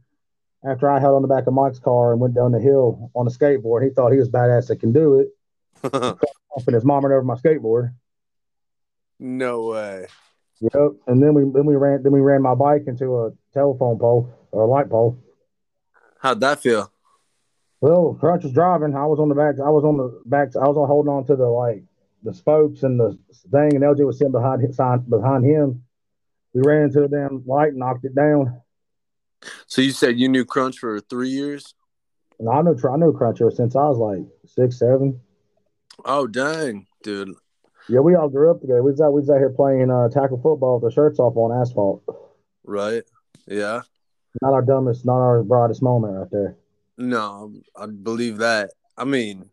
after 0.69 0.91
I 0.91 0.99
held 0.99 1.15
on 1.15 1.23
the 1.23 1.29
back 1.29 1.47
of 1.47 1.55
Mike's 1.55 1.79
car 1.79 2.13
and 2.13 2.21
went 2.21 2.35
down 2.35 2.53
the 2.53 2.61
hill 2.61 3.11
on 3.15 3.27
a 3.27 3.31
skateboard. 3.31 3.85
He 3.85 3.91
thought 3.91 4.13
he 4.13 4.19
was 4.19 4.29
badass 4.29 4.67
that 4.69 4.81
can 4.81 4.93
do 4.93 5.21
it. 5.21 5.29
And 6.67 6.75
his 6.75 6.85
mom 6.85 7.05
ran 7.05 7.13
over 7.13 7.23
my 7.23 7.37
skateboard. 7.37 7.93
no 9.21 9.67
way. 9.67 10.09
Yep. 10.61 10.91
And 11.07 11.23
then 11.23 11.35
we 11.35 11.43
then 11.55 11.67
we 11.67 11.77
ran 11.77 12.03
then 12.03 12.11
we 12.11 12.21
ran 12.21 12.43
my 12.43 12.55
bike 12.57 12.85
into 12.89 13.17
a 13.21 13.31
telephone 13.55 13.97
pole 13.97 14.35
or 14.51 14.63
a 14.63 14.67
light 14.67 14.91
pole. 14.91 15.17
How'd 16.19 16.41
that 16.41 16.61
feel? 16.61 16.91
Well, 17.81 18.17
Crunch 18.19 18.43
was 18.43 18.53
driving. 18.53 18.97
I 18.97 19.07
was 19.07 19.21
on 19.21 19.29
the 19.29 19.37
back. 19.37 19.55
I 19.65 19.71
was 19.71 19.85
on 19.85 19.99
the 19.99 20.21
back. 20.27 20.57
I 20.57 20.67
was 20.67 20.77
on 20.77 20.89
holding 20.89 21.13
on 21.13 21.27
to 21.27 21.37
the 21.37 21.47
like 21.47 21.85
the 22.29 22.35
spokes 22.35 22.83
and 22.83 23.01
the 23.01 23.19
thing, 23.51 23.75
and 23.75 23.83
LJ 23.83 24.07
was 24.07 24.19
sitting 24.19 24.33
behind 24.33 24.61
behind 25.09 25.45
him. 25.45 25.83
We 26.53 26.61
ran 26.63 26.85
into 26.85 27.01
the 27.01 27.09
damn 27.09 27.43
light, 27.47 27.71
and 27.71 27.79
knocked 27.79 28.05
it 28.05 28.15
down. 28.15 28.61
So 29.67 29.81
you 29.81 29.93
said 29.93 30.19
you 30.19 30.29
knew 30.29 30.45
Crunch 30.45 30.79
for 30.79 31.01
three 31.01 31.31
years? 31.31 31.75
And 32.39 32.49
I 32.49 32.61
knew 32.61 32.77
I 32.89 32.97
knew 32.97 33.13
Crunch 33.13 33.41
ever 33.41 33.51
since 33.51 33.75
I 33.75 33.89
was 33.89 33.99
like 33.99 34.27
six, 34.47 34.79
seven. 34.79 35.21
Oh 36.05 36.27
dang, 36.27 36.87
dude. 37.03 37.35
Yeah, 37.89 38.01
we 38.01 38.15
all 38.15 38.29
grew 38.29 38.51
up 38.51 38.61
together. 38.61 38.83
We 38.83 38.91
was 38.91 39.01
out, 39.01 39.13
we 39.13 39.23
was 39.23 39.31
out 39.31 39.39
here 39.39 39.51
playing 39.51 39.91
uh, 39.91 40.11
tackle 40.11 40.37
football 40.43 40.79
with 40.79 40.91
the 40.91 40.95
shirts 40.95 41.19
off 41.19 41.37
on 41.37 41.59
asphalt. 41.59 42.03
Right? 42.63 43.03
Yeah. 43.47 43.81
Not 44.43 44.53
our 44.53 44.61
dumbest, 44.61 45.07
not 45.07 45.17
our 45.17 45.43
brightest 45.43 45.83
moment 45.83 46.15
right 46.15 46.31
there. 46.31 46.57
No, 46.99 47.55
I 47.75 47.87
believe 47.87 48.37
that. 48.39 48.71
I 48.99 49.05
mean, 49.05 49.49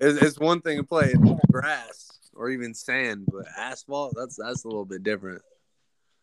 it's, 0.00 0.22
it's 0.22 0.38
one 0.38 0.60
thing 0.60 0.78
to 0.78 0.84
play 0.84 1.14
grass 1.50 2.08
or 2.34 2.50
even 2.50 2.74
sand, 2.74 3.26
but 3.30 3.46
asphalt, 3.56 4.14
that's 4.16 4.36
that's 4.36 4.64
a 4.64 4.68
little 4.68 4.84
bit 4.84 5.02
different. 5.02 5.42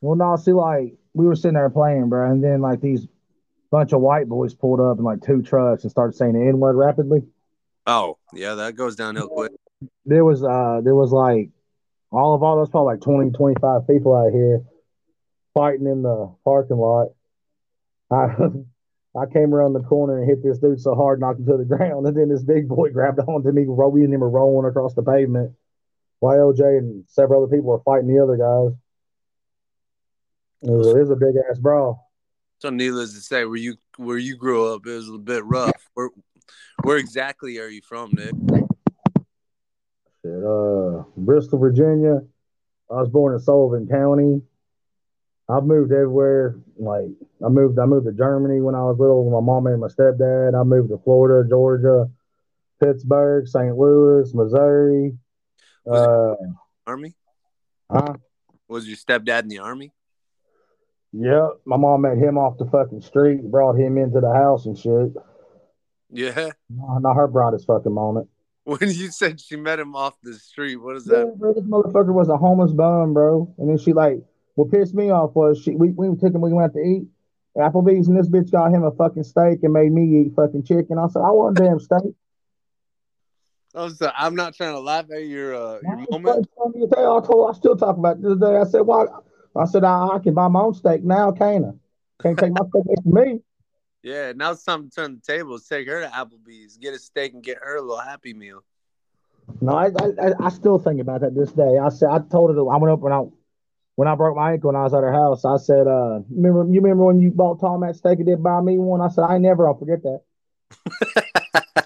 Well, 0.02 0.16
no, 0.16 0.36
see, 0.36 0.54
like 0.54 0.96
we 1.14 1.26
were 1.26 1.36
sitting 1.36 1.56
there 1.56 1.70
playing, 1.70 2.10
bro, 2.10 2.30
and 2.30 2.44
then 2.44 2.62
like 2.62 2.82
these 2.82 3.08
bunch 3.72 3.92
of 3.92 4.02
white 4.02 4.28
boys 4.28 4.54
pulled 4.54 4.80
up 4.80 4.98
in 4.98 5.04
like 5.04 5.22
two 5.22 5.42
trucks 5.42 5.84
and 5.84 5.92
started 5.92 6.16
saying 6.16 6.34
the 6.34 6.48
N 6.48 6.60
word 6.60 6.76
rapidly. 6.76 7.22
Oh, 7.86 8.18
yeah, 8.34 8.56
that 8.56 8.76
goes 8.76 8.96
downhill 8.96 9.28
quick. 9.28 9.52
There 10.06 10.24
was 10.24 10.44
uh 10.44 10.82
there 10.84 10.96
was 10.96 11.12
like 11.12 11.50
all 12.12 12.34
of 12.34 12.44
all 12.44 12.58
those 12.58 12.70
probably 12.70 12.94
like 12.94 13.02
20, 13.02 13.32
25 13.32 13.88
people 13.88 14.16
out 14.16 14.32
here 14.32 14.64
fighting 15.54 15.86
in 15.86 16.02
the 16.02 16.34
parking 16.44 16.78
lot. 16.78 17.10
I 18.12 18.28
I 19.18 19.26
came 19.32 19.54
around 19.54 19.74
the 19.74 19.82
corner 19.82 20.20
and 20.20 20.28
hit 20.28 20.44
this 20.44 20.58
dude 20.58 20.82
so 20.82 20.94
hard, 20.94 21.22
knocked 21.22 21.40
him 21.40 21.46
to 21.46 21.58
the 21.58 21.66
ground, 21.78 22.06
and 22.06 22.16
then 22.16 22.30
this 22.30 22.44
big 22.44 22.68
boy 22.68 22.90
grabbed 22.92 23.20
onto 23.20 23.52
me, 23.52 23.64
ro- 23.68 23.90
we 23.90 24.04
and 24.04 24.14
him 24.14 24.20
were 24.20 24.30
rolling 24.30 24.70
across 24.70 24.94
the 24.94 25.04
pavement, 25.04 25.54
while 26.20 26.54
LJ 26.54 26.78
and 26.78 27.06
several 27.08 27.44
other 27.44 27.56
people 27.56 27.72
were 27.72 27.84
fighting 27.84 28.14
the 28.14 28.22
other 28.22 28.38
guys. 28.38 28.78
It 30.64 30.72
was, 30.72 30.96
it 30.96 31.00
was 31.00 31.10
a 31.12 31.16
big 31.16 31.36
ass 31.50 31.60
brawl. 31.60 32.12
So 32.60 32.70
needless 32.70 33.14
to 33.14 33.22
say, 33.22 33.46
where 33.46 33.58
you 33.58 33.76
where 33.98 34.18
you 34.18 34.36
grew 34.36 34.74
up, 34.74 34.86
it 34.86 34.96
was 34.96 35.10
a 35.10 35.18
bit 35.18 35.46
rough. 35.46 35.90
Where 35.94 36.10
where 36.84 36.98
exactly 36.98 37.60
are 37.60 37.68
you 37.68 37.82
from, 37.82 38.12
Nick? 38.14 38.34
Shit, 40.22 40.44
uh, 40.44 41.04
Bristol, 41.18 41.60
Virginia. 41.60 42.22
I 42.90 42.96
was 42.96 43.10
born 43.10 43.34
in 43.34 43.40
Sullivan 43.40 43.88
County. 43.88 44.42
I've 45.48 45.64
moved 45.64 45.92
everywhere. 45.92 46.56
Like 46.78 47.10
I 47.46 47.50
moved, 47.50 47.78
I 47.80 47.86
moved 47.86 48.08
to 48.08 48.14
Germany 48.14 48.62
when 48.62 48.76
I 48.76 48.82
was 48.84 48.98
little. 49.00 49.24
With 49.26 49.34
my 49.34 49.42
mom 49.42 49.68
and 49.68 49.80
my 49.82 49.88
stepdad. 49.88 50.60
I 50.60 50.64
moved 50.64 50.90
to 50.90 50.98
Florida, 51.04 51.48
Georgia, 51.48 52.10
Pittsburgh, 52.82 53.48
St. 53.48 53.76
Louis, 53.78 54.34
Missouri. 54.34 55.18
Uh, 55.90 56.34
Army? 56.88 57.14
huh? 57.92 58.14
Was 58.68 58.88
your 58.88 58.98
stepdad 58.98 59.44
in 59.44 59.50
the 59.50 59.60
army? 59.60 59.92
Yeah, 61.14 61.50
my 61.66 61.78
mom 61.78 62.02
met 62.02 62.18
him 62.18 62.38
off 62.38 62.58
the 62.58 62.66
fucking 62.66 63.02
street, 63.02 63.44
brought 63.44 63.76
him 63.76 63.98
into 63.98 64.20
the 64.20 64.34
house 64.34 64.66
and 64.66 64.78
shit. 64.78 65.14
Yeah. 66.10 66.50
Not 66.70 67.00
not 67.02 67.14
her 67.16 67.28
brightest 67.28 67.68
fucking 67.68 67.94
moment. 67.94 68.30
When 68.66 68.80
you 68.90 69.12
said 69.12 69.40
she 69.40 69.58
met 69.58 69.80
him 69.80 69.96
off 69.96 70.16
the 70.24 70.34
street, 70.34 70.78
what 70.78 70.96
is 70.96 71.06
Yeah, 71.06 71.20
that? 71.26 71.38
bro, 71.38 71.54
this 71.54 71.64
motherfucker 71.66 72.12
was 72.12 72.30
a 72.30 72.36
homeless 72.38 72.72
bum, 72.72 73.14
bro. 73.14 73.54
And 73.60 73.70
then 73.70 73.78
she 73.78 73.94
like, 73.94 74.18
what 74.56 74.72
pissed 74.72 74.94
me 74.96 75.10
off 75.12 75.36
was 75.36 75.62
she 75.62 75.76
we, 75.76 75.90
we 75.90 76.08
took 76.18 76.34
him 76.34 76.42
we 76.42 76.54
went 76.54 76.72
out 76.72 76.74
to 76.74 76.80
eat 76.80 77.08
Applebee's 77.58 78.08
and 78.08 78.18
this 78.18 78.28
bitch 78.28 78.52
got 78.52 78.72
him 78.72 78.84
a 78.84 78.92
fucking 78.92 79.24
steak 79.24 79.60
and 79.64 79.72
made 79.72 79.92
me 79.92 80.22
eat 80.22 80.36
fucking 80.36 80.64
chicken. 80.64 80.98
I 80.98 81.08
said, 81.08 81.20
I 81.20 81.32
want 81.32 81.58
a 81.58 81.64
damn 81.64 81.80
steak. 81.80 82.14
Oh, 83.74 83.90
so 83.90 84.12
I'm 84.16 84.36
not 84.36 84.56
trying 84.56 84.74
to 84.74 84.80
laugh 84.80 85.06
at 85.12 85.26
your 85.26 85.56
uh, 85.56 85.80
your 85.82 85.92
I 85.92 86.06
moment. 86.12 86.26
fucking 86.26 86.48
telling 86.58 86.82
you 86.82 86.88
today, 86.88 87.02
I 87.02 87.20
told 87.26 87.54
I 87.54 87.58
still 87.58 87.78
talk 87.78 87.98
about 87.98 88.18
it 88.18 88.24
this 88.24 88.38
day. 88.38 88.58
I 88.58 88.64
said, 88.66 88.82
why 88.82 89.06
I 89.56 89.66
said 89.66 89.84
I, 89.84 90.08
I 90.08 90.20
can 90.20 90.34
buy 90.34 90.48
my 90.48 90.62
own 90.62 90.74
steak 90.74 91.04
now, 91.04 91.32
can't 91.32 91.66
I? 91.66 92.24
Can't 92.24 92.38
take 92.38 92.52
my 92.52 92.66
steak 92.70 92.84
from 93.04 93.14
me. 93.14 93.40
Yeah, 94.04 94.34
now 94.36 94.52
it's 94.52 94.64
time 94.64 94.90
to 94.90 94.96
turn 94.96 95.16
the 95.16 95.34
tables, 95.34 95.68
take 95.68 95.88
her 95.88 96.02
to 96.02 96.08
Applebee's, 96.08 96.78
get 96.78 96.94
a 96.94 97.00
steak, 97.00 97.34
and 97.34 97.44
get 97.44 97.58
her 97.62 97.78
a 97.78 97.82
little 97.82 97.98
Happy 97.98 98.34
Meal. 98.34 98.64
No, 99.62 99.74
I, 99.74 99.88
I 99.88 100.46
I 100.46 100.50
still 100.50 100.80
think 100.80 101.00
about 101.00 101.22
that 101.22 101.36
this 101.36 101.52
day. 101.52 101.78
I 101.78 101.90
said 101.90 102.10
I 102.10 102.20
told 102.20 102.54
her 102.54 102.60
I 102.60 102.78
went 102.78 102.92
up 102.92 103.00
when 103.00 103.14
I 103.14 103.24
when 103.96 104.08
I 104.08 104.16
broke 104.16 104.36
my 104.36 104.54
ankle 104.54 104.70
and 104.70 104.78
I 104.78 104.84
was 104.84 104.94
at 104.94 105.02
her 105.02 105.14
house. 105.14 105.46
I 105.46 105.58
said, 105.58 105.88
uh, 105.88 106.20
remember 106.30 106.66
you 106.72 106.82
remember 106.82 107.06
when 107.06 107.20
you 107.20 107.32
bought 107.32 107.60
Tom 107.60 107.82
that 107.82 107.96
steak 107.96 108.20
and 108.20 108.28
did 108.28 108.44
buy 108.44 108.62
me 108.62 108.78
one? 108.78 109.02
I 109.02 109.10
said 109.10 109.24
I 109.24 109.38
never 109.38 109.68
I'll 109.68 109.78
forget 109.78 110.04
that. 110.04 110.22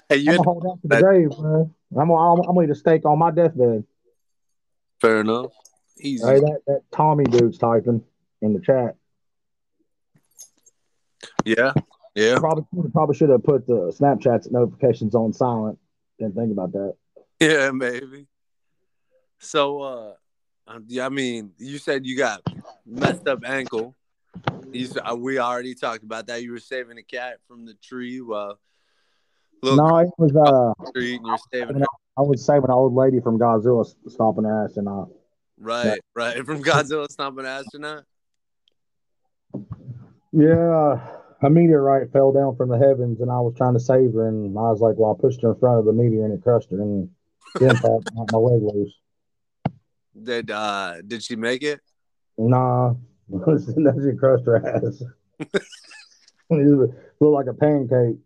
I'm 0.10 0.24
gonna 0.24 0.42
hold 0.42 0.62
that 0.64 0.78
to 0.82 0.88
the 0.88 1.00
grave, 1.00 1.30
man. 1.38 1.74
I'm 1.96 2.08
gonna 2.08 2.14
I'm, 2.14 2.42
gonna 2.42 2.62
eat 2.62 2.70
a 2.70 2.74
steak 2.74 3.04
on 3.04 3.18
my 3.18 3.30
deathbed. 3.30 3.84
Fair 5.00 5.20
enough. 5.20 5.52
Easy. 5.98 6.24
Hey, 6.24 6.40
that, 6.40 6.60
that 6.66 6.80
Tommy 6.92 7.24
dude's 7.24 7.58
typing 7.58 8.02
in 8.42 8.54
the 8.54 8.60
chat. 8.60 8.96
Yeah. 11.44 11.72
Yeah. 12.14 12.38
Probably 12.38 12.64
probably 12.92 13.16
should 13.16 13.30
have 13.30 13.44
put 13.44 13.66
the 13.66 13.94
Snapchat 13.98 14.50
notifications 14.50 15.14
on 15.14 15.32
silent. 15.32 15.78
Didn't 16.18 16.34
think 16.34 16.52
about 16.52 16.72
that. 16.72 16.94
Yeah, 17.38 17.70
maybe. 17.70 18.26
So, 19.38 19.80
uh, 19.80 20.12
I 20.70 21.08
mean, 21.08 21.52
you 21.58 21.78
said 21.78 22.06
you 22.06 22.16
got 22.16 22.42
messed 22.86 23.26
up 23.26 23.40
ankle. 23.44 23.96
You, 24.72 24.88
uh, 25.04 25.16
we 25.16 25.38
already 25.38 25.74
talked 25.74 26.04
about 26.04 26.28
that. 26.28 26.42
You 26.42 26.52
were 26.52 26.60
saving 26.60 26.98
a 26.98 27.02
cat 27.02 27.38
from 27.48 27.66
the 27.66 27.74
tree 27.74 28.20
Well, 28.20 28.58
No, 29.62 29.98
it 29.98 30.10
was 30.16 30.34
uh 30.36 30.90
tree, 30.92 31.16
and 31.16 31.26
you're 31.26 31.38
saving. 31.52 31.82
I 32.16 32.22
was 32.22 32.44
saving 32.44 32.64
an 32.64 32.70
old 32.70 32.94
lady 32.94 33.20
from 33.20 33.38
Godzilla 33.38 33.84
stomping 34.08 34.44
her 34.44 34.64
ass 34.64 34.76
and 34.76 34.88
uh 34.88 35.06
Right, 35.58 36.00
right. 36.14 36.36
From 36.46 36.62
Godzilla 36.62 37.06
stomping 37.10 37.44
astronaut. 37.44 38.04
yeah, 40.32 40.96
a 41.42 41.50
meteorite 41.50 42.10
fell 42.12 42.32
down 42.32 42.56
from 42.56 42.70
the 42.70 42.78
heavens 42.78 43.20
and 43.20 43.30
I 43.30 43.40
was 43.40 43.54
trying 43.56 43.74
to 43.74 43.80
save 43.80 44.14
her 44.14 44.26
and 44.26 44.56
I 44.56 44.70
was 44.72 44.80
like, 44.80 44.96
well, 44.96 45.16
I 45.16 45.20
pushed 45.20 45.42
her 45.42 45.52
in 45.52 45.58
front 45.58 45.78
of 45.78 45.84
the 45.84 45.92
meteor 45.92 46.24
and 46.24 46.32
it 46.32 46.42
crushed 46.42 46.70
her 46.70 46.80
and 46.80 47.10
the 47.56 47.66
impact 47.66 48.10
knocked 48.14 48.32
my 48.32 48.38
leg 48.38 48.62
loose. 48.62 48.94
Did 50.22 50.50
uh 50.50 51.02
did 51.06 51.22
she 51.22 51.36
make 51.36 51.62
it? 51.62 51.80
Nah, 52.36 52.94
that 53.28 54.00
shit 54.02 54.18
crushed 54.18 54.46
her 54.46 54.66
ass. 54.66 55.02
it 55.38 56.92
looked 57.20 57.20
like 57.20 57.46
a 57.46 57.54
pancake. 57.54 58.16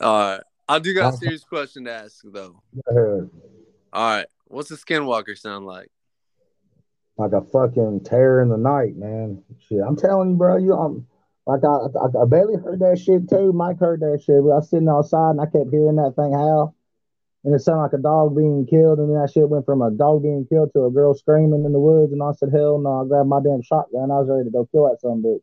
All 0.00 0.18
right. 0.18 0.42
I 0.68 0.78
do 0.78 0.94
got 0.94 1.14
a 1.14 1.16
serious 1.18 1.44
question 1.44 1.84
to 1.84 1.92
ask 1.92 2.22
though. 2.24 2.62
All 2.86 3.28
right. 3.92 4.26
What's 4.46 4.70
a 4.70 4.76
skinwalker 4.76 5.36
sound 5.36 5.66
like? 5.66 5.90
like 7.16 7.32
a 7.32 7.42
fucking 7.42 8.02
terror 8.04 8.42
in 8.42 8.48
the 8.48 8.56
night, 8.56 8.96
man. 8.96 9.42
Shit, 9.68 9.80
I'm 9.86 9.96
telling 9.96 10.30
you, 10.30 10.36
bro. 10.36 10.56
You, 10.56 10.74
um, 10.74 11.06
like 11.46 11.62
I, 11.64 11.68
I, 11.68 12.22
I 12.22 12.26
barely 12.26 12.56
heard 12.56 12.80
that 12.80 12.98
shit 12.98 13.28
too. 13.28 13.52
Mike 13.52 13.78
heard 13.78 14.00
that 14.00 14.22
shit. 14.24 14.36
I 14.36 14.40
was 14.40 14.70
sitting 14.70 14.88
outside 14.88 15.30
and 15.30 15.40
I 15.40 15.44
kept 15.44 15.70
hearing 15.70 15.96
that 15.96 16.14
thing 16.16 16.32
howl, 16.32 16.74
and 17.44 17.54
it 17.54 17.60
sounded 17.60 17.82
like 17.82 17.92
a 17.92 17.98
dog 17.98 18.34
being 18.34 18.66
killed. 18.66 18.98
And 18.98 19.10
then 19.10 19.20
that 19.20 19.30
shit 19.30 19.48
went 19.48 19.66
from 19.66 19.82
a 19.82 19.90
dog 19.90 20.22
being 20.22 20.46
killed 20.46 20.70
to 20.72 20.86
a 20.86 20.90
girl 20.90 21.14
screaming 21.14 21.64
in 21.64 21.72
the 21.72 21.78
woods. 21.78 22.12
And 22.12 22.22
I 22.22 22.32
said, 22.32 22.50
hell 22.52 22.78
no! 22.78 23.02
I 23.02 23.06
grabbed 23.06 23.28
my 23.28 23.40
damn 23.42 23.62
shotgun. 23.62 24.10
I 24.10 24.20
was 24.20 24.28
ready 24.28 24.44
to 24.44 24.50
go 24.50 24.68
kill 24.72 24.88
that 24.88 25.00
son 25.00 25.22
bitch. 25.22 25.40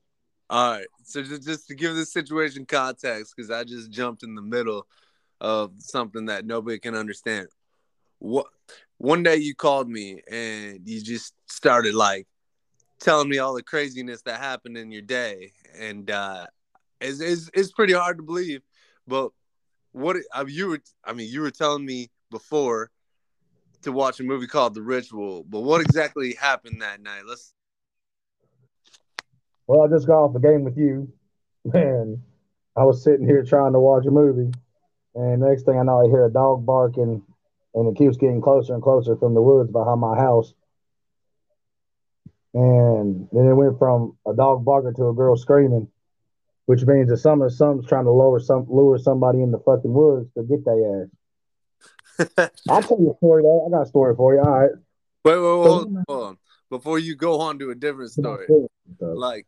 All 0.50 0.72
right. 0.74 0.88
So 1.04 1.22
just, 1.22 1.44
just 1.44 1.68
to 1.68 1.76
give 1.76 1.96
this 1.96 2.12
situation 2.12 2.66
context, 2.66 3.34
because 3.36 3.52
I 3.52 3.64
just 3.64 3.92
jumped 3.92 4.24
in 4.24 4.36
the 4.36 4.42
middle 4.42 4.86
of 5.40 5.72
something 5.78 6.26
that 6.26 6.46
nobody 6.46 6.80
can 6.80 6.96
understand. 6.96 7.48
What 8.20 8.48
one 8.98 9.24
day 9.24 9.38
you 9.38 9.56
called 9.56 9.90
me 9.90 10.22
and 10.30 10.82
you 10.86 11.02
just 11.02 11.34
started 11.48 11.96
like 11.96 12.28
telling 13.00 13.30
me 13.30 13.40
all 13.40 13.54
the 13.54 13.64
craziness 13.64 14.22
that 14.24 14.40
happened 14.40 14.78
in 14.78 14.92
your 14.92 15.02
day, 15.02 15.54
and 15.80 16.10
uh, 16.12 16.46
it's, 17.00 17.20
it's 17.20 17.50
it's 17.54 17.72
pretty 17.72 17.94
hard 17.94 18.18
to 18.18 18.24
believe. 18.24 18.62
But 19.08 19.32
what 19.92 20.18
I 20.34 20.44
mean, 20.44 20.56
you 20.56 20.68
were 20.68 20.80
I 21.04 21.14
mean 21.14 21.32
you 21.32 21.42
were 21.42 21.52
telling 21.52 21.86
me 21.86 22.10
before 22.30 22.92
to 23.84 23.92
watch 23.92 24.20
a 24.20 24.24
movie 24.24 24.48
called 24.48 24.74
The 24.76 24.82
Ritual, 24.82 25.44
but 25.50 25.62
what 25.62 25.82
exactly 25.82 26.34
happened 26.34 26.82
that 26.82 27.02
night? 27.02 27.24
Let's 27.28 27.54
Well, 29.68 29.82
I 29.82 29.88
just 29.88 30.08
got 30.08 30.24
off 30.24 30.36
a 30.36 30.40
game 30.40 30.64
with 30.64 30.78
you, 30.78 31.12
and 31.74 32.22
I 32.76 32.84
was 32.84 33.04
sitting 33.04 33.26
here 33.26 33.44
trying 33.44 33.74
to 33.74 33.80
watch 33.80 34.06
a 34.06 34.12
movie, 34.12 34.52
and 35.16 35.42
next 35.42 35.64
thing 35.64 35.78
I 35.78 35.84
know, 35.84 36.06
I 36.06 36.10
hear 36.10 36.26
a 36.26 36.32
dog 36.32 36.66
barking, 36.66 37.22
and 37.74 37.88
it 37.88 37.98
keeps 37.98 38.18
getting 38.18 38.42
closer 38.42 38.74
and 38.74 38.84
closer 38.84 39.16
from 39.16 39.34
the 39.34 39.42
woods 39.42 39.72
behind 39.72 40.00
my 40.00 40.16
house. 40.16 40.54
And 42.54 43.30
then 43.32 43.48
it 43.48 43.54
went 43.54 43.80
from 43.80 44.18
a 44.28 44.34
dog 44.34 44.66
barking 44.66 44.94
to 44.96 45.08
a 45.10 45.14
girl 45.14 45.38
screaming, 45.38 45.88
which 46.66 46.86
means 46.86 47.10
that 47.10 47.18
some 47.18 47.48
something's 47.50 47.88
trying 47.88 48.06
to 48.06 48.12
lower 48.12 48.40
some 48.40 48.66
lure 48.70 48.98
somebody 48.98 49.42
in 49.42 49.52
the 49.52 49.60
fucking 49.60 49.94
woods 49.94 50.30
to 50.38 50.44
get 50.44 50.64
their 50.66 51.04
ass. 51.04 52.50
I'll 52.70 52.84
tell 52.84 53.00
you 53.00 53.12
a 53.12 53.18
story 53.18 53.44
though. 53.44 53.66
I 53.68 53.70
got 53.70 53.82
a 53.84 53.86
story 53.88 54.16
for 54.16 54.34
you. 54.34 54.42
All 54.42 54.50
right. 54.50 54.72
Wait, 55.24 55.36
wait, 55.36 55.42
wait, 55.42 55.68
hold 55.70 55.88
on, 55.88 56.04
hold 56.08 56.24
on. 56.24 56.38
Before 56.70 56.98
you 56.98 57.16
go 57.16 57.42
on 57.42 57.60
to 57.60 57.70
a 57.72 57.76
different 57.76 58.12
story, 58.12 58.48
like, 59.00 59.46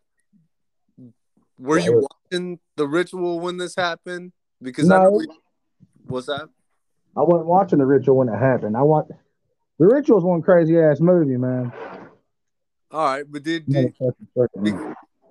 were 1.58 1.77
Yeah, 1.79 1.86
you 1.86 2.08
watching 2.32 2.60
the 2.75 2.88
ritual 2.88 3.39
when 3.39 3.58
this 3.58 3.75
happened? 3.75 4.34
Because 4.62 4.88
No. 4.88 4.96
I 4.96 5.10
we, 5.10 5.27
what's 6.08 6.27
that? 6.27 6.50
I 7.15 7.22
wasn't 7.22 7.48
watching 7.48 7.79
the 7.79 7.86
ritual 7.86 8.17
when 8.17 8.29
it 8.29 8.38
happened. 8.38 8.75
I 8.75 8.82
want 8.82 9.10
the 9.79 9.86
ritual's 9.86 10.24
one 10.24 10.41
crazy 10.41 10.77
ass 10.79 11.00
movie, 11.00 11.38
man. 11.38 11.72
All 12.91 13.05
right, 13.05 13.24
but 13.27 13.43
did 13.43 13.65
did 13.65 13.93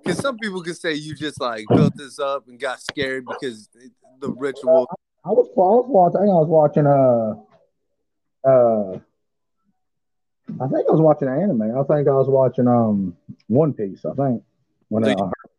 because 0.03 0.19
some 0.19 0.37
people 0.37 0.61
could 0.61 0.77
say 0.77 0.93
you 0.93 1.15
just 1.15 1.39
like 1.39 1.65
built 1.69 1.95
this 1.95 2.19
up 2.19 2.47
and 2.47 2.59
got 2.59 2.81
scared 2.81 3.25
because 3.25 3.69
the 4.19 4.29
ritual. 4.31 4.87
I 5.25 5.29
was, 5.29 5.47
I 5.55 5.59
was 5.59 5.85
watching. 5.87 6.21
I 6.21 6.23
I 6.23 6.35
was 6.35 6.47
watching. 6.49 6.87
Uh, 6.87 7.35
uh, 8.47 8.99
I 10.61 10.67
think 10.67 10.87
I 10.87 10.91
was 10.91 11.01
watching 11.01 11.29
anime. 11.29 11.61
I 11.61 11.83
think 11.83 12.07
I 12.07 12.11
was 12.11 12.27
watching 12.27 12.67
um 12.67 13.15
One 13.47 13.73
Piece. 13.73 14.05
I 14.05 14.13
think 14.13 14.43
when 14.89 15.05
I, 15.05 15.15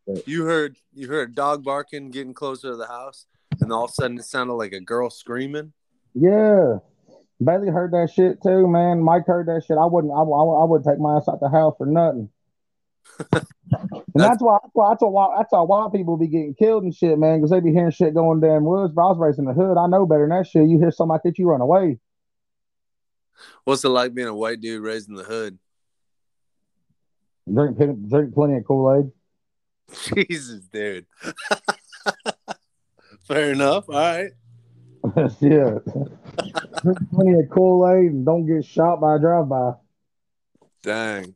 So 0.07 0.23
You 0.27 0.45
heard 0.45 0.77
you 0.93 1.09
heard 1.09 1.31
a 1.31 1.33
dog 1.33 1.65
barking, 1.65 2.11
getting 2.11 2.35
closer 2.35 2.71
to 2.71 2.77
the 2.77 2.87
house, 2.87 3.27
and 3.61 3.73
all 3.73 3.85
of 3.85 3.91
a 3.91 3.95
sudden 3.95 4.19
it 4.19 4.25
sounded 4.25 4.55
like 4.55 4.73
a 4.73 4.81
girl 4.81 5.09
screaming. 5.11 5.73
yeah, 6.15 6.79
Bailey 7.43 7.71
heard 7.71 7.93
that 7.93 8.11
shit 8.15 8.43
too, 8.43 8.69
man. 8.69 9.01
Mike 9.01 9.27
heard 9.27 9.47
that 9.47 9.65
shit. 9.67 9.79
I 9.79 9.87
wouldn't. 9.87 10.13
I, 10.13 10.21
I, 10.21 10.21
I 10.21 10.65
wouldn't 10.65 10.87
take 10.87 11.01
my 11.01 11.17
ass 11.17 11.29
out 11.29 11.41
the 11.41 11.49
house 11.49 11.75
for 11.79 11.87
nothing. 11.87 12.29
And 14.15 14.15
that's 14.15 14.43
why 14.43 14.59
that's 14.63 14.73
why 14.73 14.91
that's 14.91 15.03
why 15.03 15.35
that's 15.37 15.53
why 15.53 15.61
white 15.61 15.93
people 15.93 16.17
be 16.17 16.29
getting 16.29 16.55
killed 16.55 16.85
and 16.85 16.95
shit, 16.95 17.19
man, 17.19 17.39
because 17.39 17.51
they 17.51 17.61
be 17.61 17.73
hearing 17.73 17.91
shit 17.91 18.15
going 18.15 18.41
damn 18.41 18.65
woods. 18.65 18.93
But 18.95 19.03
I 19.03 19.09
was 19.09 19.19
raised 19.19 19.39
in 19.39 19.45
the 19.45 19.53
hood. 19.53 19.77
I 19.77 19.87
know 19.87 20.07
better 20.07 20.27
than 20.29 20.37
that 20.37 20.47
shit. 20.47 20.69
You 20.69 20.79
hear 20.79 20.91
something 20.91 21.11
like 21.11 21.23
that, 21.25 21.39
you 21.39 21.49
run 21.49 21.61
away. 21.61 21.99
What's 23.65 23.85
it 23.85 23.89
like 23.89 24.15
being 24.15 24.29
a 24.29 24.35
white 24.35 24.61
dude 24.61 24.83
raised 24.83 25.09
in 25.09 25.15
the 25.15 25.25
hood? 25.25 25.59
Drink 27.53 27.77
drink 28.09 28.35
plenty 28.35 28.57
of 28.57 28.65
Kool 28.65 28.95
Aid. 28.95 29.11
Jesus, 30.29 30.65
dude. 30.67 31.07
Fair 33.29 33.53
enough. 33.53 33.89
All 33.89 33.95
right. 33.95 34.31
yeah. 35.41 35.79
Drink 36.83 36.99
plenty 37.13 37.41
of 37.41 37.51
Kool 37.51 37.89
Aid 37.89 38.13
and 38.13 38.27
don't 38.27 38.47
get 38.47 38.65
shot 38.65 39.01
by 39.01 39.17
a 39.17 39.19
drive 39.19 39.49
by. 39.49 39.73
Dang. 40.83 41.35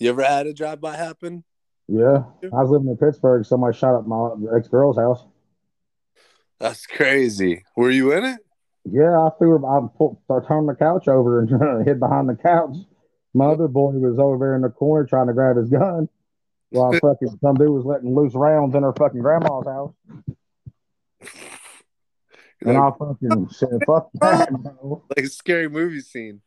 You 0.00 0.08
ever 0.08 0.22
had 0.22 0.46
a 0.46 0.54
drive 0.54 0.80
by 0.80 0.96
happen? 0.96 1.44
Yeah. 1.86 2.24
I 2.42 2.62
was 2.62 2.70
living 2.70 2.88
in 2.88 2.96
Pittsburgh. 2.96 3.44
Somebody 3.44 3.76
shot 3.76 3.94
up 3.94 4.06
my 4.06 4.30
ex 4.56 4.66
girl's 4.66 4.96
house. 4.96 5.22
That's 6.58 6.86
crazy. 6.86 7.64
Were 7.76 7.90
you 7.90 8.12
in 8.12 8.24
it? 8.24 8.40
Yeah, 8.84 9.18
I 9.18 9.28
threw 9.38 9.58
her. 9.58 9.66
I, 9.66 9.86
pulled, 9.96 10.18
I 10.30 10.38
turned 10.46 10.68
the 10.70 10.74
couch 10.74 11.06
over 11.06 11.40
and 11.40 11.86
hid 11.86 12.00
behind 12.00 12.30
the 12.30 12.34
couch. 12.34 12.76
My 13.34 13.46
other 13.46 13.68
boy 13.68 13.92
was 13.92 14.18
over 14.18 14.38
there 14.38 14.56
in 14.56 14.62
the 14.62 14.70
corner 14.70 15.06
trying 15.06 15.26
to 15.26 15.34
grab 15.34 15.56
his 15.56 15.68
gun 15.68 16.08
while 16.70 16.92
fucking 17.02 17.38
some 17.42 17.56
dude 17.56 17.68
was 17.68 17.84
letting 17.84 18.14
loose 18.14 18.34
rounds 18.34 18.74
in 18.74 18.82
her 18.82 18.94
fucking 18.94 19.20
grandma's 19.20 19.66
house. 19.66 19.92
And 22.62 22.76
I 22.76 22.90
fucking 22.98 23.48
said, 23.50 23.80
fuck 23.86 24.10
that, 24.14 24.50
bro. 24.50 25.02
like 25.16 25.26
a 25.26 25.28
scary 25.28 25.68
movie 25.68 26.00
scene. 26.00 26.40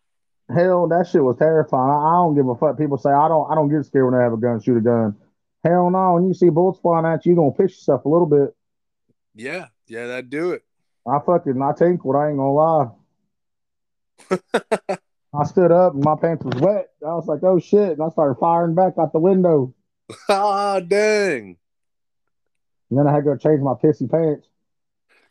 Hell, 0.53 0.87
that 0.89 1.07
shit 1.07 1.23
was 1.23 1.37
terrifying. 1.37 1.89
I, 1.89 1.95
I 1.95 2.11
don't 2.23 2.35
give 2.35 2.47
a 2.47 2.55
fuck. 2.55 2.77
People 2.77 2.97
say 2.97 3.09
I 3.09 3.27
don't. 3.27 3.49
I 3.51 3.55
don't 3.55 3.69
get 3.69 3.85
scared 3.85 4.05
when 4.05 4.19
I 4.19 4.23
have 4.23 4.33
a 4.33 4.37
gun, 4.37 4.61
shoot 4.61 4.77
a 4.77 4.81
gun. 4.81 5.15
Hell 5.63 5.89
no. 5.89 6.13
When 6.13 6.27
you 6.27 6.33
see 6.33 6.49
bullets 6.49 6.79
flying 6.79 7.05
at 7.05 7.25
you, 7.25 7.31
you 7.31 7.35
gonna 7.37 7.51
piss 7.51 7.71
yourself 7.71 8.05
a 8.05 8.09
little 8.09 8.27
bit. 8.27 8.55
Yeah, 9.35 9.67
yeah, 9.87 10.07
that'd 10.07 10.29
do 10.29 10.51
it. 10.51 10.63
I 11.07 11.19
fucking 11.25 11.61
I 11.61 11.71
tinkled. 11.73 12.15
I 12.15 12.29
ain't 12.29 12.37
gonna 12.37 12.53
lie. 12.53 12.87
I 15.35 15.45
stood 15.45 15.71
up 15.71 15.93
and 15.93 16.03
my 16.03 16.15
pants 16.15 16.43
was 16.45 16.61
wet. 16.61 16.89
I 17.01 17.15
was 17.15 17.25
like, 17.25 17.43
oh 17.43 17.59
shit, 17.59 17.93
and 17.93 18.03
I 18.03 18.09
started 18.09 18.35
firing 18.39 18.75
back 18.75 18.93
out 18.99 19.13
the 19.13 19.19
window. 19.19 19.73
Ah, 20.29 20.79
dang. 20.79 21.57
And 22.89 22.99
then 22.99 23.07
I 23.07 23.11
had 23.11 23.19
to 23.19 23.23
go 23.23 23.37
change 23.37 23.61
my 23.61 23.73
pissy 23.73 24.09
pants. 24.09 24.47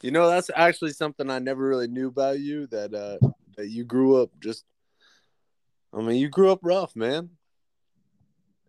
You 0.00 0.10
know, 0.10 0.28
that's 0.28 0.50
actually 0.56 0.92
something 0.92 1.30
I 1.30 1.38
never 1.38 1.64
really 1.64 1.86
knew 1.86 2.08
about 2.08 2.40
you. 2.40 2.66
That 2.68 2.92
uh, 2.92 3.18
that 3.56 3.68
you 3.68 3.84
grew 3.84 4.20
up 4.20 4.30
just. 4.40 4.64
I 5.92 6.00
mean, 6.00 6.16
you 6.16 6.28
grew 6.28 6.50
up 6.50 6.60
rough, 6.62 6.96
man. 6.96 7.30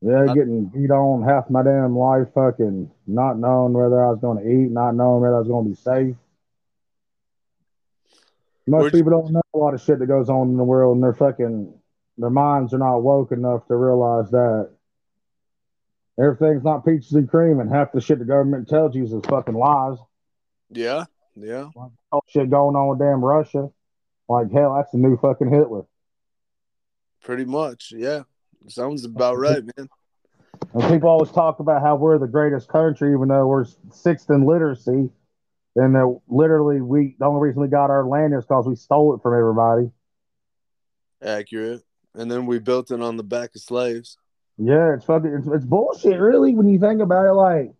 Yeah, 0.01 0.25
I- 0.29 0.33
getting 0.33 0.65
beat 0.65 0.91
on 0.91 1.23
half 1.23 1.49
my 1.49 1.63
damn 1.63 1.97
life, 1.97 2.27
fucking 2.33 2.91
not 3.07 3.37
knowing 3.37 3.73
whether 3.73 4.03
I 4.03 4.09
was 4.11 4.19
gonna 4.19 4.41
eat, 4.43 4.69
not 4.69 4.95
knowing 4.95 5.21
whether 5.21 5.35
I 5.35 5.39
was 5.39 5.47
gonna 5.47 5.69
be 5.69 5.75
safe. 5.75 6.15
Most 8.67 8.91
people 8.93 9.11
don't 9.11 9.31
know 9.31 9.41
a 9.53 9.57
lot 9.57 9.73
of 9.73 9.81
shit 9.81 9.99
that 9.99 10.07
goes 10.07 10.29
on 10.29 10.49
in 10.49 10.57
the 10.57 10.63
world, 10.63 10.95
and 10.95 11.03
their 11.03 11.13
fucking 11.13 11.73
their 12.17 12.29
minds 12.29 12.73
are 12.73 12.77
not 12.77 12.99
woke 12.99 13.31
enough 13.31 13.65
to 13.67 13.75
realize 13.75 14.29
that 14.31 14.69
everything's 16.19 16.63
not 16.63 16.85
peaches 16.85 17.13
and 17.13 17.29
cream, 17.29 17.59
and 17.59 17.69
half 17.69 17.91
the 17.91 18.01
shit 18.01 18.19
the 18.19 18.25
government 18.25 18.67
tells 18.67 18.95
you 18.95 19.03
is 19.03 19.13
fucking 19.27 19.55
lies. 19.55 19.97
Yeah, 20.69 21.05
yeah. 21.35 21.69
Oh, 22.11 22.21
shit 22.27 22.49
going 22.49 22.75
on 22.75 22.89
with 22.89 22.99
damn 22.99 23.23
Russia. 23.23 23.71
Like 24.29 24.51
hell, 24.51 24.75
that's 24.75 24.91
the 24.91 24.97
new 24.97 25.17
fucking 25.17 25.49
Hitler. 25.49 25.85
Pretty 27.23 27.45
much, 27.45 27.93
yeah. 27.95 28.23
Sounds 28.67 29.05
about 29.05 29.37
right, 29.37 29.63
man. 29.63 29.89
And 30.73 30.91
people 30.91 31.09
always 31.09 31.31
talk 31.31 31.59
about 31.59 31.81
how 31.81 31.95
we're 31.95 32.17
the 32.17 32.27
greatest 32.27 32.67
country, 32.67 33.13
even 33.13 33.27
though 33.27 33.47
we're 33.47 33.65
sixth 33.91 34.29
in 34.29 34.45
literacy. 34.45 35.09
And 35.75 35.95
that 35.95 36.19
literally, 36.27 36.81
we 36.81 37.15
the 37.19 37.25
only 37.25 37.41
reason 37.41 37.61
we 37.61 37.67
got 37.67 37.89
our 37.89 38.05
land 38.05 38.33
is 38.33 38.43
because 38.45 38.67
we 38.67 38.75
stole 38.75 39.15
it 39.15 39.21
from 39.21 39.33
everybody. 39.33 39.89
Accurate. 41.21 41.81
And 42.13 42.29
then 42.29 42.45
we 42.45 42.59
built 42.59 42.91
it 42.91 43.01
on 43.01 43.17
the 43.17 43.23
back 43.23 43.55
of 43.55 43.61
slaves. 43.61 44.17
Yeah, 44.57 44.93
it's 44.93 45.05
fucking 45.05 45.33
it's, 45.33 45.47
it's 45.47 45.65
bullshit, 45.65 46.19
really, 46.19 46.53
when 46.53 46.69
you 46.69 46.79
think 46.79 47.01
about 47.01 47.25
it. 47.25 47.33
Like 47.33 47.73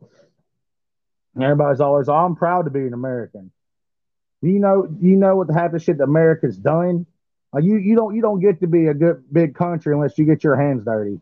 everybody's 1.40 1.82
always, 1.82 2.10
oh, 2.10 2.16
I'm 2.16 2.36
proud 2.36 2.64
to 2.64 2.72
be 2.72 2.82
an 2.82 2.94
American. 2.94 3.52
You 4.42 4.60
know, 4.60 4.88
you 5.00 5.16
know 5.16 5.36
what 5.36 5.48
the 5.48 5.54
half 5.54 5.72
the 5.72 5.80
shit 5.80 6.00
that 6.00 6.06
America's 6.06 6.58
done. 6.58 7.06
Like 7.54 7.64
you, 7.64 7.78
you 7.78 7.96
don't, 7.96 8.16
you 8.16 8.22
don't 8.22 8.40
get 8.40 8.62
to 8.62 8.68
be 8.68 8.88
a 8.88 8.94
good 8.94 9.24
big 9.32 9.56
country 9.56 9.94
unless 9.94 10.18
you 10.18 10.26
get 10.26 10.44
your 10.44 10.56
hands 10.56 10.84
dirty. 10.84 11.20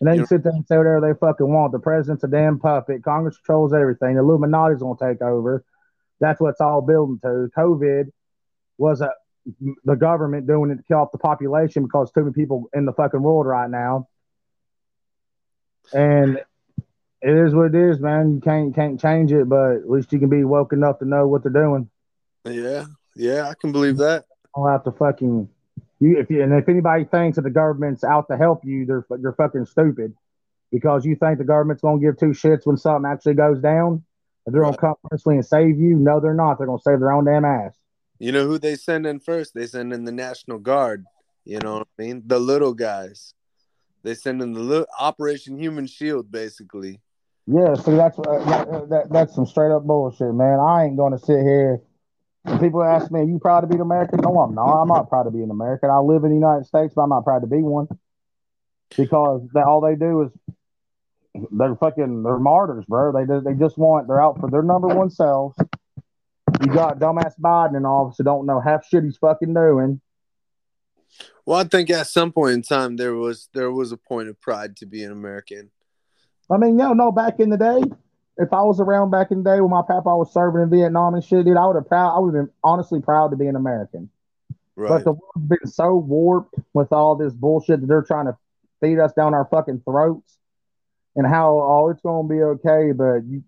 And 0.00 0.08
then 0.08 0.16
You 0.16 0.22
you 0.22 0.26
sit 0.26 0.42
there 0.42 0.52
and 0.52 0.66
say 0.66 0.76
whatever 0.76 1.00
they 1.00 1.18
fucking 1.18 1.46
want. 1.46 1.72
The 1.72 1.78
president's 1.78 2.24
a 2.24 2.28
damn 2.28 2.58
puppet. 2.58 3.02
Congress 3.02 3.36
controls 3.36 3.72
everything. 3.72 4.14
The 4.14 4.20
Illuminati's 4.20 4.80
gonna 4.80 4.98
take 5.00 5.22
over. 5.22 5.64
That's 6.20 6.40
what 6.40 6.50
it's 6.50 6.60
all 6.60 6.82
building 6.82 7.18
to. 7.22 7.50
COVID 7.56 8.10
was 8.78 9.00
a 9.00 9.10
the 9.84 9.94
government 9.94 10.46
doing 10.46 10.70
it 10.70 10.76
to 10.76 10.82
kill 10.82 10.98
off 10.98 11.12
the 11.12 11.18
population 11.18 11.84
because 11.84 12.10
too 12.10 12.22
many 12.22 12.32
people 12.32 12.68
in 12.74 12.84
the 12.84 12.92
fucking 12.92 13.22
world 13.22 13.46
right 13.46 13.70
now. 13.70 14.08
And 15.92 16.38
it 17.22 17.46
is 17.46 17.54
what 17.54 17.66
it 17.66 17.74
is, 17.74 18.00
man. 18.00 18.34
You 18.34 18.40
can't 18.40 18.74
can't 18.74 19.00
change 19.00 19.32
it, 19.32 19.48
but 19.48 19.76
at 19.76 19.90
least 19.90 20.12
you 20.12 20.18
can 20.18 20.28
be 20.28 20.44
woke 20.44 20.72
enough 20.72 20.98
to 20.98 21.04
know 21.04 21.28
what 21.28 21.42
they're 21.42 21.52
doing. 21.52 21.88
Yeah, 22.44 22.86
yeah, 23.14 23.48
I 23.48 23.54
can 23.54 23.72
believe 23.72 23.98
that. 23.98 24.24
Don't 24.56 24.68
have 24.68 24.84
to 24.84 24.92
fucking 24.92 25.48
you 26.00 26.18
if 26.18 26.30
you 26.30 26.42
and 26.42 26.52
if 26.52 26.68
anybody 26.68 27.04
thinks 27.04 27.36
that 27.36 27.42
the 27.42 27.50
government's 27.50 28.04
out 28.04 28.28
to 28.28 28.36
help 28.36 28.64
you, 28.64 28.86
they're 28.86 29.06
you're 29.20 29.34
fucking 29.34 29.66
stupid 29.66 30.14
because 30.72 31.04
you 31.04 31.16
think 31.16 31.38
the 31.38 31.44
government's 31.44 31.82
gonna 31.82 32.00
give 32.00 32.18
two 32.18 32.26
shits 32.26 32.66
when 32.66 32.76
something 32.76 33.10
actually 33.10 33.34
goes 33.34 33.60
down. 33.60 34.02
If 34.46 34.52
they're 34.52 34.62
gonna 34.62 34.76
come 34.76 34.94
personally 35.04 35.36
and 35.36 35.46
save 35.46 35.78
you, 35.78 35.96
no, 35.96 36.20
they're 36.20 36.34
not. 36.34 36.58
They're 36.58 36.66
gonna 36.66 36.80
save 36.82 37.00
their 37.00 37.12
own 37.12 37.24
damn 37.24 37.44
ass. 37.44 37.76
You 38.18 38.32
know 38.32 38.46
who 38.46 38.58
they 38.58 38.76
send 38.76 39.06
in 39.06 39.20
first? 39.20 39.54
They 39.54 39.66
send 39.66 39.92
in 39.92 40.04
the 40.04 40.12
National 40.12 40.58
Guard. 40.58 41.04
You 41.44 41.58
know 41.58 41.78
what 41.78 41.88
I 41.98 42.02
mean? 42.02 42.22
The 42.26 42.38
little 42.38 42.74
guys. 42.74 43.34
They 44.02 44.14
send 44.14 44.40
in 44.40 44.52
the 44.52 44.60
little 44.60 44.86
Operation 44.98 45.58
Human 45.58 45.86
Shield, 45.86 46.30
basically. 46.30 47.00
Yeah, 47.46 47.74
see, 47.74 47.92
that's 47.92 48.18
uh, 48.18 48.22
that, 48.22 48.88
that, 48.90 49.06
that's 49.10 49.34
some 49.34 49.46
straight 49.46 49.72
up 49.72 49.84
bullshit, 49.84 50.34
man. 50.34 50.58
I 50.60 50.84
ain't 50.84 50.96
gonna 50.96 51.18
sit 51.18 51.40
here. 51.40 51.80
People 52.60 52.82
ask 52.82 53.10
me, 53.10 53.20
Are 53.20 53.24
"You 53.24 53.38
proud 53.38 53.62
to 53.62 53.66
be 53.66 53.74
an 53.74 53.80
American?" 53.80 54.20
No, 54.22 54.38
I'm 54.38 54.54
not. 54.54 54.82
I'm 54.82 54.88
not 54.88 55.08
proud 55.08 55.24
to 55.24 55.30
be 55.30 55.42
an 55.42 55.50
American. 55.50 55.90
I 55.90 55.98
live 55.98 56.24
in 56.24 56.30
the 56.30 56.36
United 56.36 56.66
States, 56.66 56.94
but 56.94 57.02
I'm 57.02 57.10
not 57.10 57.24
proud 57.24 57.40
to 57.40 57.46
be 57.46 57.62
one 57.62 57.88
because 58.96 59.42
that 59.54 59.64
all 59.64 59.80
they 59.80 59.96
do 59.96 60.22
is 60.22 60.30
they're 61.50 61.76
fucking 61.76 62.22
they're 62.22 62.38
martyrs, 62.38 62.84
bro. 62.86 63.12
They 63.12 63.24
they 63.40 63.58
just 63.58 63.76
want 63.76 64.08
they're 64.08 64.22
out 64.22 64.38
for 64.40 64.50
their 64.50 64.62
number 64.62 64.88
one 64.88 65.10
selves. 65.10 65.56
You 66.60 66.68
got 66.68 66.98
dumbass 66.98 67.38
Biden 67.38 67.76
in 67.76 67.84
office 67.84 68.16
who 68.18 68.24
don't 68.24 68.46
know 68.46 68.60
half 68.60 68.86
shit 68.86 69.04
he's 69.04 69.16
fucking 69.18 69.52
doing. 69.52 70.00
Well, 71.44 71.58
I 71.58 71.64
think 71.64 71.90
at 71.90 72.06
some 72.06 72.32
point 72.32 72.54
in 72.54 72.62
time 72.62 72.96
there 72.96 73.14
was 73.14 73.48
there 73.54 73.70
was 73.70 73.92
a 73.92 73.96
point 73.96 74.28
of 74.28 74.40
pride 74.40 74.76
to 74.76 74.86
be 74.86 75.02
an 75.02 75.12
American. 75.12 75.70
I 76.50 76.58
mean, 76.58 76.76
no, 76.76 76.92
no, 76.92 77.10
back 77.10 77.40
in 77.40 77.50
the 77.50 77.56
day, 77.56 77.82
if 78.38 78.52
I 78.52 78.62
was 78.62 78.80
around 78.80 79.10
back 79.10 79.30
in 79.30 79.42
the 79.42 79.50
day 79.50 79.60
when 79.60 79.70
my 79.70 79.82
papa 79.86 80.14
was 80.16 80.32
serving 80.32 80.62
in 80.62 80.70
Vietnam 80.70 81.14
and 81.14 81.24
shit, 81.24 81.44
dude, 81.44 81.56
I 81.56 81.66
would 81.66 81.76
have 81.76 81.88
proud 81.88 82.16
I 82.16 82.20
would 82.20 82.34
have 82.34 82.46
been 82.46 82.52
honestly 82.62 83.00
proud 83.00 83.30
to 83.30 83.36
be 83.36 83.46
an 83.46 83.56
American. 83.56 84.10
Right. 84.74 84.90
But 84.90 85.04
the 85.04 85.12
world's 85.12 85.48
been 85.48 85.66
so 85.70 85.96
warped 85.96 86.54
with 86.74 86.92
all 86.92 87.16
this 87.16 87.32
bullshit 87.32 87.80
that 87.80 87.86
they're 87.86 88.02
trying 88.02 88.26
to 88.26 88.36
feed 88.80 88.98
us 88.98 89.12
down 89.14 89.32
our 89.32 89.46
fucking 89.50 89.80
throats 89.84 90.36
and 91.14 91.26
how 91.26 91.58
oh 91.58 91.88
it's 91.90 92.02
gonna 92.02 92.28
be 92.28 92.42
okay, 92.42 92.92
but 92.92 93.24
you 93.24 93.42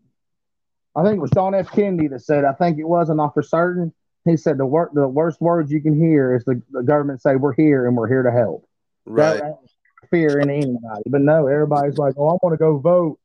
I 0.97 1.05
think 1.05 1.19
it 1.19 1.21
was 1.21 1.31
John 1.31 1.55
F. 1.55 1.71
Kennedy 1.71 2.09
that 2.09 2.21
said, 2.21 2.45
I 2.45 2.53
think 2.55 2.79
it 2.79 2.89
was, 2.89 3.09
I'm 3.09 3.19
not 3.19 3.35
for 3.35 3.43
certain. 3.43 3.93
He 4.25 4.37
said 4.37 4.59
the 4.59 4.67
wor- 4.67 4.91
the 4.93 5.07
worst 5.07 5.41
words 5.41 5.71
you 5.71 5.81
can 5.81 5.95
hear 5.95 6.35
is 6.35 6.45
the, 6.45 6.61
the 6.73 6.83
government 6.83 7.23
say 7.23 7.37
we're 7.37 7.55
here 7.55 7.87
and 7.87 7.97
we're 7.97 8.09
here 8.09 8.23
to 8.23 8.33
help. 8.33 8.67
right. 9.05 9.35
That, 9.35 9.43
that 9.43 10.11
fear 10.11 10.41
in 10.41 10.51
anybody. 10.51 11.03
But 11.07 11.21
no, 11.21 11.47
everybody's 11.47 11.99
like, 11.99 12.15
Oh, 12.17 12.29
I 12.31 12.39
want 12.43 12.53
to 12.53 12.57
go 12.57 12.79
vote. 12.79 13.19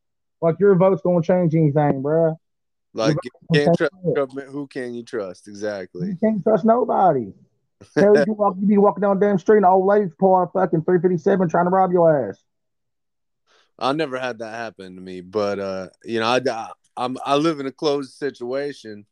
Like 0.44 0.60
your 0.60 0.76
vote's 0.76 1.02
gonna 1.02 1.22
change 1.22 1.56
anything, 1.56 2.04
bruh. 2.04 2.36
Like 2.94 3.16
can't 3.54 3.78
trust 3.78 3.94
government. 4.14 4.50
Who 4.50 4.68
can 4.68 4.94
you 4.94 5.02
trust? 5.02 5.48
Exactly. 5.48 6.08
You 6.08 6.18
can't 6.18 6.44
trust 6.44 6.66
nobody. 6.66 7.32
Hell, 7.96 8.22
you, 8.28 8.34
walk, 8.34 8.56
you 8.60 8.68
be 8.68 8.78
walking 8.78 9.02
down 9.02 9.20
the 9.20 9.26
damn 9.26 9.40
street 9.40 9.58
and 9.58 9.66
an 9.66 9.72
old 9.72 9.86
lady 9.86 10.12
pull 10.20 10.36
out 10.36 10.50
a 10.50 10.60
fucking 10.60 10.84
357 10.84 11.48
trying 11.48 11.66
to 11.66 11.70
rob 11.70 11.94
your 11.94 12.30
ass. 12.30 12.44
I 13.80 13.94
never 13.94 14.20
had 14.20 14.40
that 14.40 14.54
happen 14.54 14.96
to 14.96 15.02
me, 15.02 15.22
but 15.22 15.60
uh, 15.60 15.88
you 16.04 16.20
know, 16.20 16.26
I, 16.26 16.42
I 16.46 16.70
I'm 16.98 17.18
I 17.26 17.36
live 17.38 17.62
in 17.62 17.66
a 17.66 17.72
closed 17.72 18.14
situation, 18.14 19.06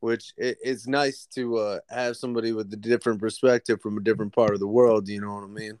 which 0.00 0.34
it, 0.36 0.58
it's 0.62 0.86
nice 0.86 1.26
to 1.34 1.56
uh, 1.56 1.78
have 1.88 2.18
somebody 2.18 2.52
with 2.52 2.70
a 2.74 2.76
different 2.76 3.20
perspective 3.20 3.80
from 3.80 3.96
a 3.96 4.02
different 4.02 4.34
part 4.34 4.52
of 4.52 4.60
the 4.60 4.68
world. 4.68 5.08
You 5.08 5.22
know 5.22 5.34
what 5.34 5.44
I 5.44 5.48
mean? 5.48 5.78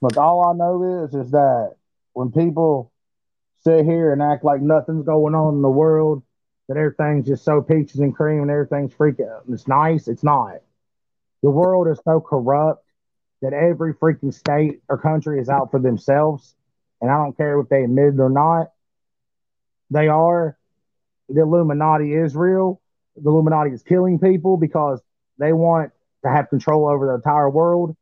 Look, 0.00 0.16
all 0.16 0.48
I 0.48 0.52
know 0.56 1.04
is 1.04 1.14
is 1.14 1.32
that 1.32 1.74
when 2.12 2.30
people 2.30 2.92
sit 3.64 3.84
here 3.84 4.12
and 4.12 4.22
act 4.22 4.44
like 4.44 4.60
nothing's 4.60 5.06
going 5.06 5.34
on 5.34 5.54
in 5.54 5.62
the 5.62 5.68
world, 5.68 6.22
that 6.68 6.76
everything's 6.76 7.26
just 7.26 7.44
so 7.44 7.60
peaches 7.60 8.00
and 8.00 8.14
cream 8.14 8.42
and 8.42 8.50
everything's 8.50 8.94
freaking 8.94 9.40
it's 9.52 9.68
nice, 9.68 10.08
it's 10.08 10.24
not. 10.24 10.56
The 11.42 11.50
world 11.50 11.88
is 11.88 12.00
so 12.04 12.20
corrupt 12.20 12.86
that 13.42 13.52
every 13.52 13.92
freaking 13.94 14.32
state 14.32 14.80
or 14.88 14.96
country 14.96 15.40
is 15.40 15.50
out 15.50 15.70
for 15.70 15.78
themselves. 15.78 16.54
And 17.00 17.10
I 17.10 17.18
don't 17.18 17.36
care 17.36 17.60
if 17.60 17.68
they 17.68 17.84
admit 17.84 18.14
it 18.14 18.20
or 18.20 18.30
not. 18.30 18.72
They 19.90 20.08
are. 20.08 20.56
The 21.28 21.42
Illuminati 21.42 22.14
is 22.14 22.34
real. 22.34 22.80
The 23.16 23.28
Illuminati 23.28 23.72
is 23.72 23.82
killing 23.82 24.18
people 24.18 24.56
because 24.56 25.02
they 25.38 25.52
want 25.52 25.92
to 26.24 26.30
have 26.30 26.48
control 26.48 26.88
over 26.88 27.06
the 27.06 27.14
entire 27.14 27.50
world. 27.50 27.94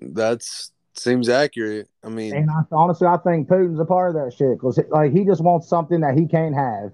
That's 0.00 0.71
seems 0.94 1.28
accurate. 1.28 1.88
I 2.04 2.08
mean, 2.08 2.34
And 2.34 2.50
I, 2.50 2.62
honestly, 2.72 3.06
I 3.06 3.16
think 3.18 3.48
Putin's 3.48 3.80
a 3.80 3.84
part 3.84 4.14
of 4.14 4.22
that 4.24 4.32
shit 4.34 4.52
because 4.58 4.78
like 4.90 5.12
he 5.12 5.24
just 5.24 5.40
wants 5.42 5.68
something 5.68 6.00
that 6.00 6.14
he 6.16 6.26
can't 6.26 6.54
have. 6.54 6.92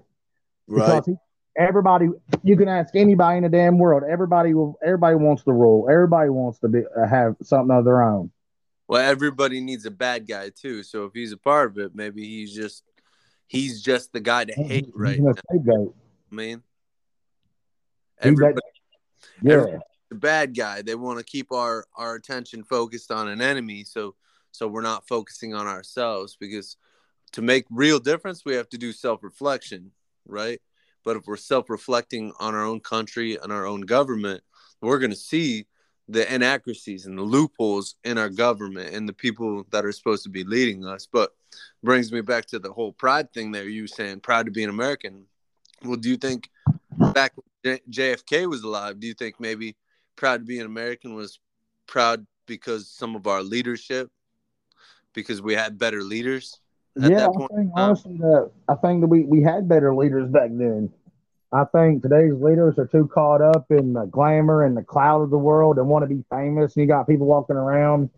right? 0.67 0.85
Because 0.87 1.05
he, 1.07 1.13
everybody, 1.57 2.07
you 2.43 2.55
can 2.55 2.67
ask 2.69 2.95
anybody 2.95 3.37
in 3.37 3.43
the 3.43 3.49
damn 3.49 3.77
world. 3.77 4.03
Everybody 4.09 4.53
will. 4.53 4.77
Everybody 4.85 5.15
wants 5.15 5.43
to 5.43 5.51
rule. 5.51 5.87
Everybody 5.91 6.29
wants 6.29 6.59
to 6.59 6.67
be 6.69 6.79
uh, 6.97 7.07
have 7.07 7.35
something 7.43 7.75
of 7.75 7.85
their 7.85 8.01
own. 8.01 8.31
Well, 8.87 9.01
everybody 9.07 9.61
needs 9.61 9.85
a 9.85 9.91
bad 9.91 10.27
guy 10.27 10.49
too. 10.49 10.81
So 10.83 11.05
if 11.05 11.13
he's 11.13 11.31
a 11.31 11.37
part 11.37 11.69
of 11.71 11.77
it, 11.77 11.93
maybe 11.93 12.23
he's 12.23 12.55
just 12.55 12.83
he's 13.47 13.81
just 13.83 14.13
the 14.13 14.19
guy 14.19 14.45
to 14.45 14.53
hate 14.53 14.85
He's 14.85 14.93
right 14.95 15.19
now. 15.19 15.33
scapegoat. 15.33 15.95
I 16.31 16.35
mean, 16.35 16.63
everybody 18.21 18.55
Yeah, 19.41 19.53
every- 19.53 19.79
the 20.09 20.15
bad 20.15 20.55
guy. 20.55 20.81
They 20.81 20.95
want 20.95 21.19
to 21.19 21.25
keep 21.25 21.51
our 21.51 21.85
our 21.95 22.15
attention 22.15 22.63
focused 22.63 23.11
on 23.11 23.27
an 23.27 23.41
enemy, 23.41 23.83
so 23.83 24.15
so 24.51 24.67
we're 24.67 24.81
not 24.81 25.07
focusing 25.07 25.53
on 25.53 25.67
ourselves. 25.67 26.35
Because 26.39 26.77
to 27.33 27.41
make 27.41 27.65
real 27.69 27.99
difference, 27.99 28.43
we 28.45 28.55
have 28.55 28.69
to 28.69 28.77
do 28.77 28.91
self 28.91 29.23
reflection, 29.23 29.91
right? 30.25 30.61
But 31.03 31.17
if 31.17 31.27
we're 31.27 31.37
self 31.37 31.69
reflecting 31.69 32.33
on 32.39 32.55
our 32.55 32.63
own 32.63 32.79
country 32.79 33.37
and 33.41 33.51
our 33.51 33.65
own 33.65 33.81
government, 33.81 34.43
we're 34.81 34.99
going 34.99 35.11
to 35.11 35.15
see 35.15 35.67
the 36.07 36.31
inaccuracies 36.33 37.05
and 37.05 37.15
the 37.15 37.23
loopholes 37.23 37.95
in 38.03 38.17
our 38.17 38.29
government 38.29 38.95
and 38.95 39.07
the 39.07 39.13
people 39.13 39.63
that 39.69 39.85
are 39.85 39.91
supposed 39.91 40.23
to 40.23 40.29
be 40.29 40.43
leading 40.43 40.83
us. 40.83 41.07
But 41.11 41.35
brings 41.83 42.11
me 42.11 42.21
back 42.21 42.45
to 42.47 42.57
the 42.59 42.73
whole 42.73 42.93
pride 42.93 43.31
thing 43.31 43.51
there. 43.51 43.69
You 43.69 43.85
saying 43.85 44.21
proud 44.21 44.47
to 44.47 44.51
be 44.51 44.63
an 44.63 44.71
American. 44.71 45.25
Well, 45.83 45.97
do 45.97 46.09
you 46.09 46.17
think 46.17 46.49
back 47.13 47.33
J- 47.63 47.81
JFK 47.91 48.49
was 48.49 48.63
alive, 48.63 48.99
do 48.99 49.07
you 49.07 49.13
think 49.13 49.39
maybe 49.39 49.75
proud 50.19 50.41
to 50.41 50.45
be 50.45 50.59
an 50.59 50.65
American 50.65 51.15
was 51.15 51.39
proud 51.87 52.27
because 52.45 52.89
some 52.89 53.15
of 53.15 53.25
our 53.25 53.41
leadership, 53.41 54.11
because 55.13 55.41
we 55.41 55.55
had 55.55 55.79
better 55.79 56.03
leaders 56.03 56.59
at 57.01 57.09
yeah. 57.09 57.19
that 57.19 57.29
I 57.29 57.55
think 57.55 57.71
honestly 57.75 58.17
that 58.17 58.51
I 58.67 58.75
think 58.75 59.01
that 59.01 59.07
we 59.07 59.23
we 59.23 59.41
had 59.41 59.69
better 59.69 59.95
leaders 59.95 60.29
back 60.29 60.49
then. 60.51 60.91
I 61.51 61.63
think 61.65 62.03
today's 62.03 62.33
leaders 62.33 62.77
are 62.77 62.85
too 62.85 63.09
caught 63.11 63.41
up 63.41 63.65
in 63.71 63.93
the 63.93 64.05
glamour 64.05 64.63
and 64.63 64.77
the 64.77 64.83
cloud 64.83 65.21
of 65.21 65.31
the 65.31 65.37
world 65.37 65.79
and 65.79 65.87
want 65.87 66.03
to 66.03 66.15
be 66.15 66.23
famous. 66.29 66.75
And 66.75 66.83
you 66.83 66.87
got 66.87 67.07
people 67.07 67.25
walking 67.25 67.55
around 67.55 68.11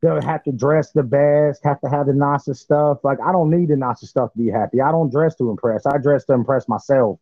that 0.00 0.24
have 0.24 0.44
to 0.44 0.52
dress 0.52 0.92
the 0.92 1.02
best, 1.02 1.62
have 1.64 1.80
to 1.80 1.88
have 1.90 2.06
the 2.06 2.14
nicest 2.14 2.62
stuff. 2.62 2.98
Like 3.02 3.18
I 3.20 3.32
don't 3.32 3.50
need 3.50 3.68
the 3.68 3.76
nicest 3.76 4.12
stuff 4.12 4.32
to 4.32 4.38
be 4.38 4.50
happy. 4.50 4.80
I 4.80 4.90
don't 4.90 5.10
dress 5.10 5.34
to 5.36 5.50
impress. 5.50 5.84
I 5.84 5.98
dress 5.98 6.24
to 6.26 6.34
impress 6.34 6.68
myself. 6.68 7.18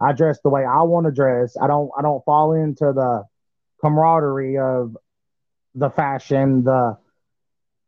I 0.00 0.12
dress 0.12 0.38
the 0.42 0.50
way 0.50 0.64
I 0.64 0.82
want 0.82 1.06
to 1.06 1.12
dress. 1.12 1.56
I 1.60 1.66
don't 1.66 1.90
I 1.98 2.02
don't 2.02 2.24
fall 2.24 2.52
into 2.52 2.92
the 2.92 3.24
camaraderie 3.80 4.58
of 4.58 4.96
the 5.74 5.90
fashion, 5.90 6.64
the 6.64 6.98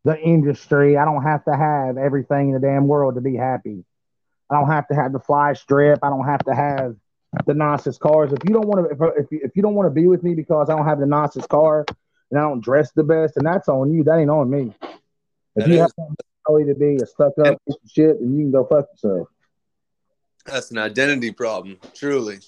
the 0.04 0.18
industry. 0.20 0.96
I 0.96 1.04
don't 1.04 1.22
have 1.22 1.44
to 1.44 1.54
have 1.56 1.98
everything 1.98 2.48
in 2.48 2.54
the 2.54 2.60
damn 2.60 2.86
world 2.86 3.16
to 3.16 3.20
be 3.20 3.36
happy. 3.36 3.84
I 4.50 4.54
don't 4.58 4.70
have 4.70 4.88
to 4.88 4.94
have 4.94 5.12
the 5.12 5.18
fly 5.20 5.52
strip. 5.52 5.98
I 6.02 6.08
don't 6.08 6.24
have 6.26 6.44
to 6.46 6.54
have 6.54 6.96
the 7.46 7.52
nicest 7.54 8.00
cars. 8.00 8.32
If 8.32 8.38
you 8.48 8.54
don't 8.54 8.66
want 8.66 8.88
to, 8.88 8.94
if, 8.94 9.24
if, 9.24 9.32
you, 9.32 9.40
if 9.42 9.50
you 9.54 9.62
don't 9.62 9.74
want 9.74 9.86
to 9.86 9.90
be 9.90 10.06
with 10.06 10.22
me 10.22 10.34
because 10.34 10.70
I 10.70 10.76
don't 10.76 10.86
have 10.86 11.00
the 11.00 11.06
nicest 11.06 11.48
car 11.50 11.84
and 12.30 12.38
I 12.38 12.42
don't 12.42 12.62
dress 12.62 12.90
the 12.92 13.04
best, 13.04 13.36
and 13.36 13.46
that's 13.46 13.68
on 13.68 13.92
you. 13.92 14.04
That 14.04 14.18
ain't 14.18 14.30
on 14.30 14.48
me. 14.48 14.72
If 14.82 14.96
That 15.56 15.68
you 15.68 15.74
is- 15.74 15.80
have 15.80 15.90
to 16.66 16.74
be 16.74 16.96
a 16.96 17.06
stuck 17.06 17.38
up 17.38 17.60
of 17.68 17.76
shit, 17.86 18.18
then 18.20 18.34
you 18.34 18.44
can 18.44 18.50
go 18.52 18.64
fuck 18.64 18.86
yourself. 18.92 19.28
That's 20.48 20.70
an 20.70 20.78
identity 20.78 21.32
problem, 21.32 21.78
truly. 21.94 22.38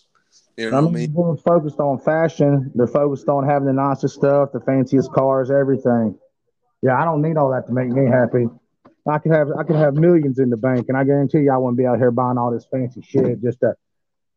You 0.56 0.70
know 0.70 0.76
what 0.76 0.78
I 0.78 0.84
mean, 0.84 0.94
mean? 0.94 1.10
everyone's 1.10 1.40
focused 1.42 1.80
on 1.80 1.98
fashion. 2.00 2.70
They're 2.74 2.86
focused 2.86 3.28
on 3.28 3.46
having 3.46 3.66
the 3.66 3.72
nicest 3.72 4.16
stuff, 4.16 4.50
the 4.52 4.60
fanciest 4.60 5.12
cars, 5.12 5.50
everything. 5.50 6.18
Yeah, 6.82 7.00
I 7.00 7.04
don't 7.04 7.22
need 7.22 7.36
all 7.36 7.50
that 7.50 7.66
to 7.66 7.72
make 7.72 7.88
me 7.88 8.06
happy. 8.06 8.46
I 9.08 9.18
could 9.18 9.32
have 9.32 9.48
I 9.58 9.64
could 9.64 9.76
have 9.76 9.94
millions 9.94 10.38
in 10.38 10.50
the 10.50 10.56
bank, 10.56 10.86
and 10.88 10.96
I 10.96 11.04
guarantee 11.04 11.40
you, 11.40 11.52
I 11.52 11.56
wouldn't 11.56 11.78
be 11.78 11.86
out 11.86 11.98
here 11.98 12.10
buying 12.10 12.38
all 12.38 12.50
this 12.50 12.66
fancy 12.70 13.02
shit 13.02 13.42
just 13.42 13.60
to 13.60 13.74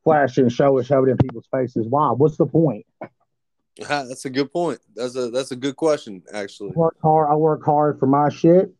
flash 0.03 0.37
it 0.37 0.43
and 0.43 0.51
show 0.51 0.77
it, 0.77 0.85
show 0.85 1.03
it 1.03 1.09
in 1.09 1.17
people's 1.17 1.47
faces. 1.51 1.87
Why? 1.87 2.11
What's 2.11 2.37
the 2.37 2.45
point? 2.45 2.85
That's 3.77 4.25
a 4.25 4.29
good 4.29 4.51
point. 4.51 4.79
That's 4.95 5.15
a 5.15 5.29
that's 5.29 5.51
a 5.51 5.55
good 5.55 5.75
question, 5.75 6.21
actually. 6.31 6.71
I 6.75 6.79
work 6.79 6.97
hard. 7.01 7.29
I 7.31 7.35
work 7.35 7.65
hard 7.65 7.99
for 7.99 8.05
my 8.05 8.29
shit. 8.29 8.71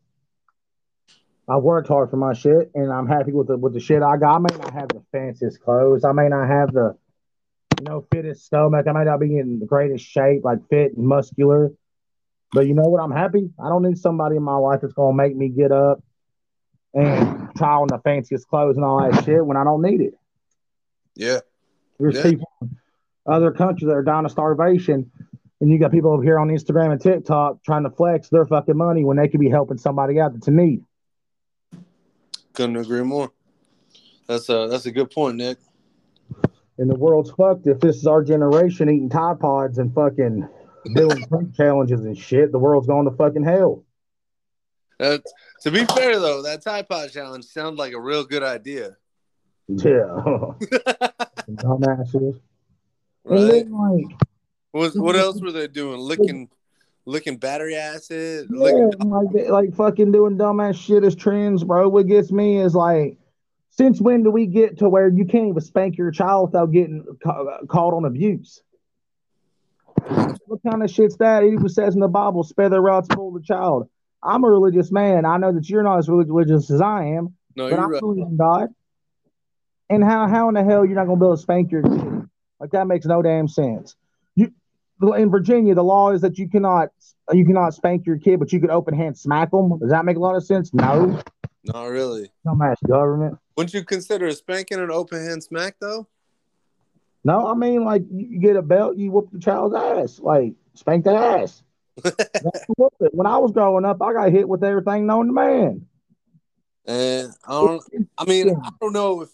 I 1.47 1.57
worked 1.57 1.89
hard 1.89 2.09
for 2.09 2.17
my 2.17 2.33
shit, 2.33 2.71
and 2.73 2.91
I'm 2.91 3.07
happy 3.07 3.33
with 3.33 3.47
the 3.47 3.57
with 3.57 3.73
the 3.73 3.79
shit 3.79 4.01
I 4.01 4.17
got. 4.17 4.35
I 4.35 4.39
may 4.39 4.57
not 4.57 4.73
have 4.73 4.87
the 4.89 5.03
fanciest 5.11 5.61
clothes. 5.61 6.05
I 6.05 6.13
may 6.13 6.29
not 6.29 6.47
have 6.47 6.71
the 6.71 6.95
you 7.79 7.85
know 7.85 8.05
fittest 8.11 8.45
stomach. 8.45 8.87
I 8.87 8.91
may 8.93 9.03
not 9.03 9.19
be 9.19 9.37
in 9.37 9.59
the 9.59 9.65
greatest 9.65 10.05
shape, 10.05 10.43
like 10.43 10.59
fit 10.69 10.95
and 10.95 11.05
muscular. 11.05 11.71
But 12.53 12.67
you 12.67 12.73
know 12.73 12.83
what? 12.83 13.01
I'm 13.01 13.11
happy. 13.11 13.49
I 13.59 13.67
don't 13.67 13.83
need 13.83 13.97
somebody 13.97 14.37
in 14.37 14.43
my 14.43 14.55
life 14.55 14.81
that's 14.81 14.93
gonna 14.93 15.15
make 15.15 15.35
me 15.35 15.49
get 15.49 15.71
up 15.71 16.01
and 16.93 17.49
try 17.57 17.73
on 17.73 17.87
the 17.87 17.99
fanciest 17.99 18.47
clothes 18.47 18.77
and 18.77 18.85
all 18.85 19.01
that 19.01 19.25
shit 19.25 19.45
when 19.45 19.57
I 19.57 19.63
don't 19.63 19.81
need 19.81 20.01
it. 20.01 20.13
Yeah. 21.15 21.39
There's 21.99 22.15
Yeah. 22.15 22.23
people 22.23 22.47
other 23.25 23.51
countries 23.51 23.87
that 23.87 23.95
are 23.95 24.03
dying 24.03 24.25
of 24.25 24.31
starvation, 24.31 25.09
and 25.59 25.69
you 25.69 25.79
got 25.79 25.91
people 25.91 26.11
over 26.11 26.23
here 26.23 26.39
on 26.39 26.49
Instagram 26.49 26.91
and 26.91 27.01
TikTok 27.01 27.63
trying 27.63 27.83
to 27.83 27.89
flex 27.89 28.29
their 28.29 28.45
fucking 28.45 28.77
money 28.77 29.03
when 29.03 29.17
they 29.17 29.27
could 29.27 29.39
be 29.39 29.49
helping 29.49 29.77
somebody 29.77 30.19
out 30.19 30.33
that's 30.33 30.47
in 30.47 30.55
need. 30.55 30.83
Couldn't 32.53 32.77
agree 32.77 33.03
more. 33.03 33.31
That's 34.27 34.49
a 34.49 34.67
that's 34.69 34.85
a 34.85 34.91
good 34.91 35.11
point, 35.11 35.37
Nick. 35.37 35.57
And 36.77 36.89
the 36.89 36.95
world's 36.95 37.31
fucked 37.31 37.67
if 37.67 37.79
this 37.79 37.97
is 37.97 38.07
our 38.07 38.23
generation 38.23 38.89
eating 38.89 39.09
Tide 39.09 39.39
Pods 39.39 39.77
and 39.77 39.93
fucking 39.93 40.47
doing 40.95 41.53
challenges 41.57 42.05
and 42.05 42.17
shit. 42.17 42.51
The 42.51 42.59
world's 42.59 42.87
going 42.87 43.09
to 43.09 43.15
fucking 43.15 43.43
hell. 43.43 43.83
Uh, 44.99 45.17
to 45.61 45.71
be 45.71 45.85
fair 45.85 46.19
though, 46.19 46.43
that 46.43 46.63
Tide 46.63 46.87
Pod 46.87 47.11
challenge 47.11 47.45
sounds 47.45 47.77
like 47.77 47.93
a 47.93 47.99
real 47.99 48.23
good 48.23 48.43
idea. 48.43 48.95
Yeah. 49.67 49.81
Dumbasses. 51.49 52.39
Right? 53.23 53.67
like, 53.69 54.05
What 54.71 54.95
what 54.95 55.15
else 55.15 55.41
were 55.41 55.51
they 55.51 55.67
doing? 55.67 55.99
Licking 55.99 56.49
licking 57.05 57.37
battery 57.37 57.75
acid? 57.75 58.47
yeah, 58.51 58.57
Licking 58.57 59.09
like, 59.09 59.49
like 59.49 59.75
fucking 59.75 60.11
doing 60.11 60.37
dumbass 60.37 60.75
shit 60.75 61.03
as 61.03 61.15
trends, 61.15 61.63
bro. 61.63 61.89
What 61.89 62.07
gets 62.07 62.31
me 62.31 62.57
is 62.59 62.73
like, 62.75 63.17
since 63.71 63.99
when 63.99 64.23
do 64.23 64.31
we 64.31 64.45
get 64.45 64.77
to 64.79 64.89
where 64.89 65.07
you 65.07 65.25
can't 65.25 65.47
even 65.49 65.61
spank 65.61 65.97
your 65.97 66.11
child 66.11 66.49
without 66.49 66.71
getting 66.71 67.03
ca- 67.23 67.43
uh, 67.43 67.65
caught 67.67 67.93
on 67.93 68.05
abuse? 68.05 68.61
What 70.45 70.59
kind 70.69 70.83
of 70.83 70.91
shit's 70.91 71.17
that? 71.17 71.43
It 71.43 71.53
even 71.53 71.69
says 71.69 71.93
in 71.95 71.99
the 71.99 72.07
Bible, 72.07 72.43
spare 72.43 72.69
the 72.69 72.79
rod, 72.79 73.05
spoil 73.05 73.31
the 73.31 73.41
child. 73.41 73.89
I'm 74.21 74.43
a 74.43 74.49
religious 74.49 74.91
man. 74.91 75.25
I 75.25 75.37
know 75.37 75.51
that 75.53 75.67
you're 75.69 75.83
not 75.83 75.97
as 75.97 76.07
religious 76.09 76.69
as 76.71 76.81
I 76.81 77.05
am, 77.05 77.35
No, 77.55 77.69
but 77.69 77.75
you're 77.75 77.79
I 77.79 77.85
right. 77.85 77.99
believe 77.99 78.25
in 78.27 78.37
God. 78.37 78.69
And 79.89 80.03
how 80.03 80.27
how 80.27 80.47
in 80.49 80.55
the 80.55 80.63
hell 80.63 80.85
you're 80.85 80.95
not 80.95 81.05
gonna 81.07 81.19
be 81.19 81.25
able 81.25 81.35
to 81.35 81.41
spank 81.41 81.71
your 81.71 81.81
kid? 81.83 82.29
Like 82.59 82.71
that 82.71 82.87
makes 82.87 83.05
no 83.05 83.21
damn 83.21 83.47
sense. 83.47 83.95
In 85.11 85.29
Virginia, 85.29 85.75
the 85.75 85.83
law 85.83 86.11
is 86.11 86.21
that 86.21 86.37
you 86.37 86.47
cannot 86.47 86.89
you 87.31 87.45
cannot 87.45 87.73
spank 87.73 88.05
your 88.05 88.17
kid, 88.17 88.39
but 88.39 88.53
you 88.53 88.59
can 88.59 88.71
open 88.71 88.93
hand 88.93 89.17
smack 89.17 89.51
them. 89.51 89.77
Does 89.79 89.89
that 89.89 90.05
make 90.05 90.15
a 90.17 90.19
lot 90.19 90.35
of 90.35 90.43
sense? 90.45 90.73
No, 90.73 91.21
Not 91.65 91.85
really. 91.87 92.31
dumbass 92.45 92.77
government. 92.87 93.37
Wouldn't 93.57 93.73
you 93.73 93.83
consider 93.83 94.31
spanking 94.31 94.79
an 94.79 94.91
open 94.91 95.23
hand 95.25 95.43
smack 95.43 95.75
though? 95.81 96.07
No, 97.25 97.47
I 97.47 97.53
mean 97.53 97.83
like 97.83 98.03
you 98.11 98.39
get 98.39 98.55
a 98.55 98.61
belt, 98.61 98.97
you 98.97 99.11
whoop 99.11 99.29
the 99.31 99.39
child's 99.39 99.75
ass, 99.75 100.19
like 100.19 100.53
spank 100.75 101.03
the 101.05 101.11
ass. 101.11 101.63
That's 102.03 102.65
whoop 102.77 102.93
it. 103.01 103.13
When 103.13 103.27
I 103.27 103.37
was 103.37 103.51
growing 103.51 103.85
up, 103.85 104.01
I 104.01 104.13
got 104.13 104.31
hit 104.31 104.47
with 104.47 104.63
everything 104.63 105.05
known 105.05 105.27
to 105.27 105.33
man. 105.33 105.85
And 106.85 107.31
I 107.47 107.51
don't. 107.51 107.83
I 108.17 108.25
mean, 108.25 108.49
I 108.61 108.69
don't 108.81 108.93
know 108.93 109.21
if 109.21 109.29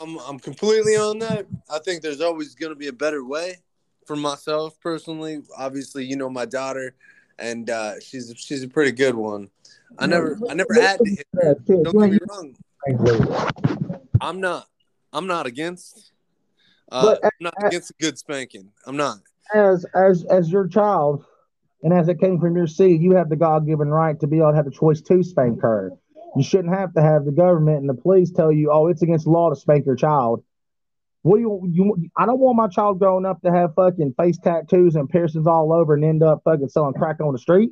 I'm. 0.00 0.18
I'm 0.18 0.38
completely 0.38 0.96
on 0.96 1.18
that. 1.20 1.46
I 1.70 1.78
think 1.78 2.02
there's 2.02 2.20
always 2.20 2.54
going 2.54 2.72
to 2.72 2.76
be 2.76 2.88
a 2.88 2.92
better 2.92 3.24
way. 3.24 3.58
For 4.06 4.16
myself 4.16 4.80
personally, 4.80 5.42
obviously, 5.56 6.04
you 6.04 6.16
know 6.16 6.28
my 6.28 6.46
daughter, 6.46 6.94
and 7.38 7.68
uh, 7.70 8.00
she's 8.00 8.32
she's 8.36 8.62
a 8.62 8.68
pretty 8.68 8.92
good 8.92 9.14
one. 9.14 9.50
I 9.98 10.06
never 10.06 10.38
I 10.48 10.54
never 10.54 10.74
had 10.74 10.98
to 10.98 11.10
hit 11.10 11.26
her. 11.34 11.54
Don't 11.54 11.92
get 11.92 12.10
me 12.10 12.18
wrong. 12.28 12.56
I'm 14.20 14.40
not. 14.40 14.66
I'm 15.12 15.26
not 15.26 15.46
against. 15.46 16.12
Uh, 16.90 17.02
But, 17.02 17.24
I'm 17.24 17.30
not 17.40 17.54
against 17.66 17.90
a 17.90 17.94
good 18.00 18.18
spanking. 18.18 18.70
I'm 18.86 18.96
not. 18.96 19.18
as 19.54 19.84
as 19.94 20.24
as 20.24 20.50
your 20.50 20.66
child 20.66 21.24
and 21.82 21.92
as 21.92 22.08
it 22.08 22.20
came 22.20 22.38
from 22.38 22.56
your 22.56 22.66
seed, 22.66 23.00
you 23.00 23.12
have 23.12 23.28
the 23.28 23.36
God 23.36 23.66
given 23.66 23.88
right 23.88 24.18
to 24.20 24.26
be 24.26 24.38
able 24.38 24.50
to 24.50 24.56
have 24.56 24.64
the 24.64 24.70
choice 24.70 25.00
to 25.02 25.22
spank 25.22 25.60
her. 25.62 25.92
You 26.36 26.42
shouldn't 26.42 26.74
have 26.74 26.94
to 26.94 27.02
have 27.02 27.24
the 27.24 27.32
government 27.32 27.78
and 27.78 27.88
the 27.88 27.94
police 27.94 28.30
tell 28.30 28.52
you, 28.52 28.70
oh, 28.72 28.86
it's 28.86 29.02
against 29.02 29.24
the 29.24 29.30
law 29.30 29.50
to 29.50 29.56
spank 29.56 29.86
your 29.86 29.96
child. 29.96 30.44
What 31.22 31.36
do 31.36 31.42
you 31.42 31.68
you? 31.70 32.10
I 32.16 32.24
don't 32.24 32.38
want 32.38 32.56
my 32.56 32.68
child 32.68 32.98
growing 32.98 33.26
up 33.26 33.42
to 33.42 33.52
have 33.52 33.74
fucking 33.74 34.14
face 34.16 34.38
tattoos 34.38 34.96
and 34.96 35.08
piercings 35.08 35.46
all 35.46 35.72
over 35.72 35.94
and 35.94 36.04
end 36.04 36.22
up 36.22 36.42
fucking 36.44 36.68
selling 36.68 36.94
crack 36.94 37.20
on 37.20 37.32
the 37.32 37.38
street. 37.38 37.70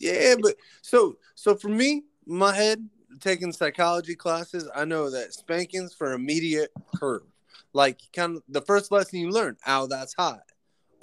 Yeah, 0.00 0.34
but 0.40 0.56
so 0.82 1.16
so 1.34 1.54
for 1.54 1.68
me, 1.68 2.04
my 2.26 2.54
head 2.54 2.88
taking 3.20 3.52
psychology 3.52 4.16
classes, 4.16 4.68
I 4.74 4.84
know 4.84 5.10
that 5.10 5.32
spankings 5.32 5.94
for 5.94 6.12
immediate 6.12 6.70
hurt. 7.00 7.24
Like 7.72 8.00
kind 8.12 8.36
of 8.36 8.42
the 8.48 8.62
first 8.62 8.90
lesson 8.90 9.20
you 9.20 9.30
learn, 9.30 9.56
ow, 9.66 9.86
that's 9.86 10.14
hot. 10.14 10.40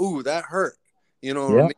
Ooh, 0.02 0.24
that 0.24 0.44
hurt. 0.46 0.78
You 1.22 1.34
know 1.34 1.50
what 1.50 1.60
I 1.60 1.62
mean? 1.64 1.74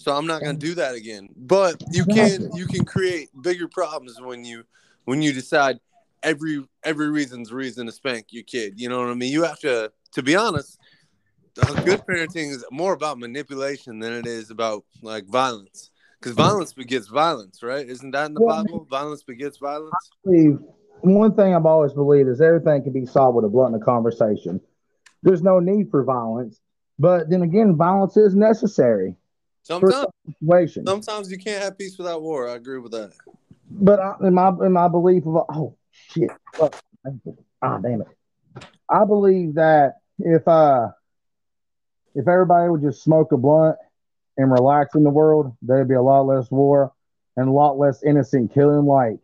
So 0.00 0.16
I'm 0.16 0.26
not 0.26 0.40
gonna 0.40 0.56
do 0.56 0.74
that 0.76 0.94
again. 0.94 1.28
But 1.36 1.84
you 1.90 2.06
can 2.06 2.48
you 2.54 2.64
can 2.64 2.86
create 2.86 3.28
bigger 3.42 3.68
problems 3.68 4.18
when 4.18 4.46
you 4.46 4.64
when 5.04 5.20
you 5.20 5.30
decide 5.30 5.78
every 6.22 6.64
every 6.82 7.10
reason's 7.10 7.52
reason 7.52 7.84
to 7.84 7.92
spank 7.92 8.28
your 8.30 8.44
kid. 8.44 8.80
You 8.80 8.88
know 8.88 8.98
what 8.98 9.10
I 9.10 9.14
mean? 9.14 9.30
You 9.30 9.44
have 9.44 9.58
to 9.60 9.92
to 10.12 10.22
be 10.22 10.34
honest, 10.36 10.78
good 11.54 12.00
parenting 12.06 12.50
is 12.50 12.64
more 12.70 12.94
about 12.94 13.18
manipulation 13.18 13.98
than 13.98 14.14
it 14.14 14.26
is 14.26 14.50
about 14.50 14.84
like 15.02 15.26
violence. 15.26 15.90
Because 16.18 16.32
violence 16.32 16.72
begets 16.72 17.08
violence, 17.08 17.62
right? 17.62 17.86
Isn't 17.86 18.12
that 18.12 18.24
in 18.24 18.32
the 18.34 18.40
Yeah. 18.40 18.62
Bible? 18.62 18.86
Violence 18.90 19.22
begets 19.22 19.58
violence. 19.58 19.92
believe 20.24 20.58
one 21.02 21.34
thing 21.34 21.54
I've 21.54 21.66
always 21.66 21.92
believed 21.92 22.30
is 22.30 22.40
everything 22.40 22.84
can 22.84 22.92
be 22.94 23.04
solved 23.04 23.36
with 23.36 23.44
a 23.44 23.50
blunt 23.50 23.74
of 23.74 23.82
conversation. 23.82 24.62
There's 25.22 25.42
no 25.42 25.60
need 25.60 25.90
for 25.90 26.04
violence, 26.04 26.58
but 26.98 27.28
then 27.28 27.42
again, 27.42 27.76
violence 27.76 28.16
is 28.16 28.34
necessary 28.34 29.14
Sometimes, 29.62 30.06
some 30.72 30.84
sometimes 30.86 31.30
you 31.30 31.38
can't 31.38 31.62
have 31.62 31.78
peace 31.78 31.98
without 31.98 32.22
war. 32.22 32.48
I 32.48 32.54
agree 32.54 32.78
with 32.78 32.92
that. 32.92 33.12
But 33.70 34.00
I, 34.00 34.14
in 34.22 34.34
my 34.34 34.48
in 34.48 34.72
my 34.72 34.88
belief 34.88 35.26
of 35.26 35.36
oh 35.36 35.76
shit, 35.92 36.30
fuck, 36.54 36.74
ah 37.62 37.78
damn 37.78 38.02
it, 38.02 38.08
I 38.88 39.04
believe 39.04 39.54
that 39.54 39.98
if 40.18 40.46
uh 40.48 40.88
if 42.14 42.26
everybody 42.26 42.70
would 42.70 42.82
just 42.82 43.02
smoke 43.02 43.32
a 43.32 43.36
blunt 43.36 43.76
and 44.36 44.50
relax 44.50 44.94
in 44.94 45.04
the 45.04 45.10
world, 45.10 45.56
there'd 45.62 45.88
be 45.88 45.94
a 45.94 46.02
lot 46.02 46.22
less 46.22 46.50
war 46.50 46.92
and 47.36 47.48
a 47.48 47.52
lot 47.52 47.78
less 47.78 48.02
innocent 48.02 48.52
killing. 48.52 48.86
Like 48.86 49.18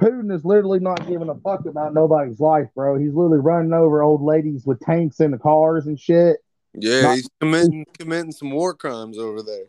Putin 0.00 0.32
is 0.34 0.44
literally 0.44 0.80
not 0.80 1.06
giving 1.06 1.28
a 1.28 1.34
fuck 1.36 1.66
about 1.66 1.94
nobody's 1.94 2.40
life, 2.40 2.68
bro. 2.74 2.98
He's 2.98 3.14
literally 3.14 3.38
running 3.38 3.72
over 3.72 4.02
old 4.02 4.22
ladies 4.22 4.64
with 4.66 4.80
tanks 4.80 5.20
in 5.20 5.30
the 5.30 5.38
cars 5.38 5.86
and 5.86 5.98
shit. 5.98 6.38
Yeah, 6.74 7.02
Not- 7.02 7.14
he's 7.16 7.28
committing 7.40 7.84
committing 7.98 8.32
some 8.32 8.50
war 8.50 8.74
crimes 8.74 9.18
over 9.18 9.42
there. 9.42 9.66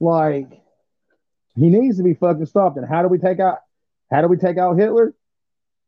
Like 0.00 0.48
he 1.56 1.68
needs 1.68 1.96
to 1.96 2.02
be 2.02 2.14
fucking 2.14 2.46
stopped. 2.46 2.76
And 2.76 2.86
how 2.88 3.02
do 3.02 3.08
we 3.08 3.18
take 3.18 3.40
out 3.40 3.58
how 4.10 4.20
do 4.22 4.28
we 4.28 4.36
take 4.36 4.58
out 4.58 4.78
Hitler? 4.78 5.14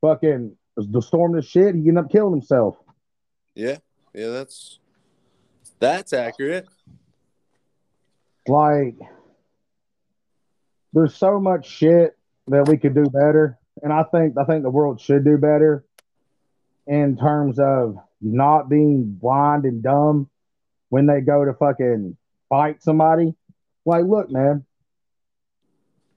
Fucking 0.00 0.56
the 0.76 1.02
storm 1.02 1.32
the 1.32 1.42
shit, 1.42 1.74
he 1.74 1.80
ended 1.88 1.98
up 1.98 2.10
killing 2.10 2.32
himself. 2.32 2.76
Yeah, 3.54 3.78
yeah, 4.14 4.28
that's 4.28 4.78
that's 5.78 6.12
accurate. 6.12 6.66
Like 8.46 8.96
there's 10.92 11.14
so 11.14 11.38
much 11.38 11.68
shit 11.68 12.16
that 12.48 12.66
we 12.68 12.78
could 12.78 12.94
do 12.94 13.04
better. 13.04 13.58
And 13.82 13.92
I 13.92 14.04
think 14.04 14.36
I 14.38 14.44
think 14.44 14.62
the 14.62 14.70
world 14.70 15.00
should 15.00 15.24
do 15.24 15.36
better. 15.38 15.84
in 16.86 17.16
terms 17.18 17.58
of 17.58 17.96
not 18.22 18.68
being 18.70 19.04
blind 19.20 19.64
and 19.66 19.82
dumb 19.82 20.28
when 20.88 21.06
they 21.06 21.20
go 21.20 21.44
to 21.44 21.52
fucking 21.54 22.16
fight 22.48 22.82
somebody. 22.82 23.34
Like, 23.84 24.04
look, 24.04 24.30
man, 24.30 24.64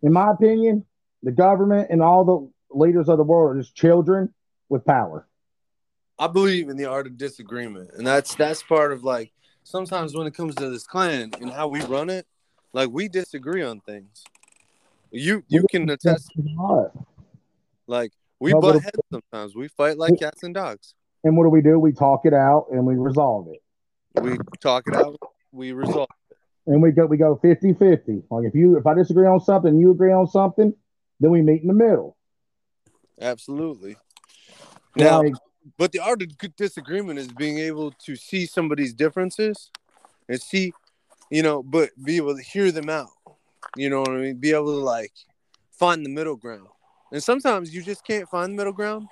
in 0.01 0.13
my 0.13 0.31
opinion, 0.31 0.85
the 1.23 1.31
government 1.31 1.87
and 1.89 2.01
all 2.01 2.25
the 2.25 2.77
leaders 2.77 3.09
of 3.09 3.17
the 3.17 3.23
world 3.23 3.55
are 3.55 3.59
just 3.59 3.75
children 3.75 4.33
with 4.69 4.85
power. 4.85 5.27
I 6.17 6.27
believe 6.27 6.69
in 6.69 6.77
the 6.77 6.85
art 6.85 7.07
of 7.07 7.17
disagreement, 7.17 7.91
and 7.95 8.05
that's 8.05 8.35
that's 8.35 8.61
part 8.61 8.91
of 8.91 9.03
like 9.03 9.31
sometimes 9.63 10.15
when 10.15 10.27
it 10.27 10.35
comes 10.35 10.55
to 10.55 10.69
this 10.69 10.85
clan 10.85 11.31
and 11.41 11.51
how 11.51 11.67
we 11.67 11.81
run 11.81 12.09
it, 12.09 12.27
like 12.73 12.89
we 12.89 13.07
disagree 13.07 13.63
on 13.63 13.79
things. 13.81 14.23
You 15.11 15.43
you 15.47 15.65
can 15.69 15.89
attest. 15.89 16.31
Like 17.87 18.11
we 18.39 18.51
no, 18.51 18.61
butt 18.61 18.81
heads 18.81 18.97
sometimes. 19.11 19.55
We 19.55 19.67
fight 19.67 19.97
like 19.97 20.19
cats 20.19 20.43
and 20.43 20.53
dogs. 20.53 20.93
And 21.23 21.37
what 21.37 21.43
do 21.43 21.49
we 21.49 21.61
do? 21.61 21.79
We 21.79 21.91
talk 21.91 22.25
it 22.25 22.33
out 22.33 22.67
and 22.71 22.85
we 22.85 22.95
resolve 22.95 23.47
it. 23.49 23.61
We 24.15 24.37
talk 24.59 24.83
it 24.87 24.95
out. 24.95 25.17
We 25.51 25.71
resolve 25.71 26.09
it. 26.29 26.37
And 26.67 26.81
we 26.81 26.91
go 26.91 27.05
we 27.05 27.17
go 27.17 27.39
50-50. 27.43 28.23
Like 28.29 28.45
if 28.45 28.55
you 28.55 28.77
if 28.77 28.85
I 28.85 28.93
disagree 28.93 29.27
on 29.27 29.39
something, 29.39 29.77
you 29.79 29.91
agree 29.91 30.11
on 30.11 30.27
something, 30.27 30.73
then 31.19 31.31
we 31.31 31.41
meet 31.41 31.61
in 31.61 31.67
the 31.67 31.73
middle. 31.73 32.17
Absolutely. 33.19 33.97
Now, 34.95 35.21
like, 35.23 35.33
but 35.77 35.91
the 35.91 35.99
art 35.99 36.21
of 36.21 36.55
disagreement 36.55 37.19
is 37.19 37.27
being 37.27 37.59
able 37.59 37.91
to 37.91 38.15
see 38.15 38.45
somebody's 38.45 38.93
differences 38.93 39.71
and 40.27 40.41
see, 40.41 40.73
you 41.29 41.43
know, 41.43 41.63
but 41.63 41.91
be 42.03 42.17
able 42.17 42.35
to 42.35 42.43
hear 42.43 42.71
them 42.71 42.89
out. 42.89 43.09
You 43.75 43.89
know 43.89 43.99
what 43.99 44.09
I 44.09 44.17
mean? 44.17 44.37
Be 44.37 44.51
able 44.51 44.77
to 44.77 44.83
like 44.83 45.13
find 45.71 46.05
the 46.05 46.09
middle 46.09 46.35
ground. 46.35 46.67
And 47.11 47.23
sometimes 47.23 47.73
you 47.73 47.81
just 47.81 48.05
can't 48.05 48.27
find 48.29 48.53
the 48.53 48.57
middle 48.57 48.73
ground. 48.73 49.07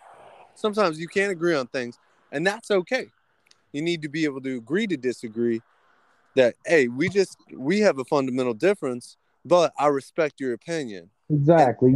Sometimes 0.55 0.99
you 0.99 1.07
can't 1.07 1.31
agree 1.31 1.55
on 1.55 1.67
things, 1.67 1.97
and 2.31 2.45
that's 2.45 2.69
okay. 2.71 3.07
You 3.71 3.81
need 3.81 4.01
to 4.01 4.09
be 4.09 4.25
able 4.25 4.41
to 4.41 4.57
agree 4.57 4.87
to 4.87 4.97
disagree. 4.97 5.61
That 6.35 6.55
hey, 6.65 6.87
we 6.87 7.09
just 7.09 7.37
we 7.55 7.79
have 7.79 7.99
a 7.99 8.05
fundamental 8.05 8.53
difference, 8.53 9.17
but 9.43 9.73
I 9.77 9.87
respect 9.87 10.39
your 10.39 10.53
opinion. 10.53 11.09
Exactly. 11.29 11.95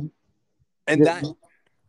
And, 0.87 1.01
and 1.01 1.05
that 1.05 1.25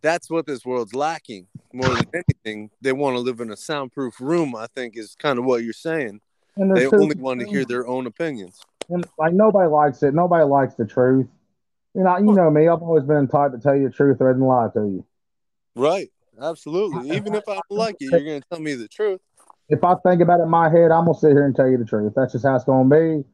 that's 0.03 0.31
what 0.31 0.47
this 0.47 0.65
world's 0.65 0.95
lacking 0.95 1.47
more 1.73 1.89
than 1.89 2.07
anything. 2.15 2.71
They 2.81 2.93
want 2.93 3.17
to 3.17 3.21
live 3.21 3.41
in 3.41 3.51
a 3.51 3.57
soundproof 3.57 4.21
room. 4.21 4.55
I 4.55 4.67
think 4.75 4.97
is 4.97 5.15
kind 5.19 5.39
of 5.39 5.45
what 5.45 5.65
you're 5.65 5.73
saying. 5.73 6.21
And 6.57 6.77
they 6.77 6.87
only 6.87 7.17
want 7.17 7.41
to 7.41 7.47
hear 7.47 7.65
their 7.65 7.87
own 7.87 8.07
opinions. 8.07 8.61
And 8.89 9.05
like 9.19 9.33
nobody 9.33 9.69
likes 9.69 10.03
it. 10.03 10.15
Nobody 10.15 10.45
likes 10.45 10.75
the 10.75 10.85
truth. 10.85 11.27
You 11.95 12.03
know, 12.03 12.17
you 12.19 12.33
know 12.33 12.51
me. 12.51 12.69
I've 12.69 12.83
always 12.83 13.05
been 13.05 13.29
taught 13.29 13.53
to 13.53 13.59
tell 13.59 13.75
you 13.75 13.89
the 13.89 13.95
truth 13.95 14.19
rather 14.21 14.39
than 14.39 14.47
lie 14.47 14.69
to 14.75 14.81
you. 14.81 15.07
Right. 15.75 16.11
Absolutely. 16.41 17.17
Even 17.17 17.35
if 17.35 17.49
I 17.49 17.55
don't 17.55 17.71
like 17.71 17.97
you, 18.01 18.11
you're 18.11 18.25
going 18.25 18.43
to 18.43 18.49
tell 18.49 18.61
me 18.61 18.75
the 18.75 18.89
truth. 18.89 19.21
If 19.69 19.83
I 19.83 19.95
think 20.07 20.21
about 20.21 20.41
it 20.41 20.45
in 20.45 20.51
my 20.51 20.69
head, 20.69 20.91
I'm 20.91 21.07
going 21.07 21.15
to 21.15 21.21
sit 21.21 21.31
here 21.31 21.47
and 21.47 21.57
tell 21.57 21.69
you 21.69 21.79
the 21.79 21.85
truth. 21.85 22.13
That's 22.15 22.33
just 22.33 22.45
how 22.45 22.55
it's 22.55 22.65
going 22.65 22.91
to 22.91 22.97
be. 22.97 23.29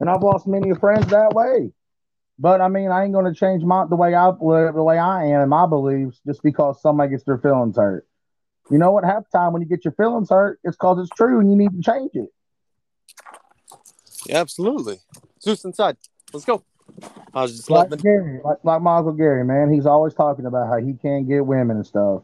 And 0.00 0.10
I've 0.10 0.22
lost 0.22 0.46
many 0.46 0.74
friends 0.74 1.06
that 1.08 1.32
way. 1.32 1.72
But 2.38 2.60
I 2.60 2.68
mean, 2.68 2.90
I 2.90 3.04
ain't 3.04 3.14
going 3.14 3.32
to 3.32 3.38
change 3.38 3.62
my 3.64 3.86
the 3.88 3.96
way 3.96 4.14
I 4.14 4.26
live, 4.28 4.74
the 4.74 4.82
way 4.82 4.98
I 4.98 5.24
am 5.26 5.40
and 5.40 5.50
my 5.50 5.66
beliefs 5.66 6.20
just 6.26 6.42
because 6.42 6.82
somebody 6.82 7.10
gets 7.10 7.24
their 7.24 7.38
feelings 7.38 7.76
hurt. 7.76 8.06
You 8.70 8.78
know 8.78 8.90
what? 8.90 9.04
Half 9.04 9.24
the 9.30 9.38
time 9.38 9.52
when 9.52 9.62
you 9.62 9.68
get 9.68 9.84
your 9.84 9.94
feelings 9.94 10.28
hurt, 10.28 10.60
it's 10.64 10.76
because 10.76 10.98
it's 10.98 11.16
true 11.16 11.40
and 11.40 11.50
you 11.50 11.56
need 11.56 11.70
to 11.70 11.82
change 11.82 12.10
it. 12.14 12.28
Yeah, 14.26 14.40
absolutely. 14.40 14.98
Zeus 15.40 15.64
inside. 15.64 15.96
Let's 16.32 16.44
go. 16.44 16.62
I 17.32 17.42
was 17.42 17.56
just 17.56 17.70
like 17.70 17.90
Gary, 18.02 18.40
like, 18.44 18.58
like 18.64 18.82
Michael 18.82 19.12
Gary, 19.12 19.44
man. 19.44 19.72
He's 19.72 19.86
always 19.86 20.14
talking 20.14 20.46
about 20.46 20.68
how 20.68 20.78
he 20.78 20.94
can't 20.94 21.28
get 21.28 21.44
women 21.44 21.76
and 21.76 21.86
stuff, 21.86 22.22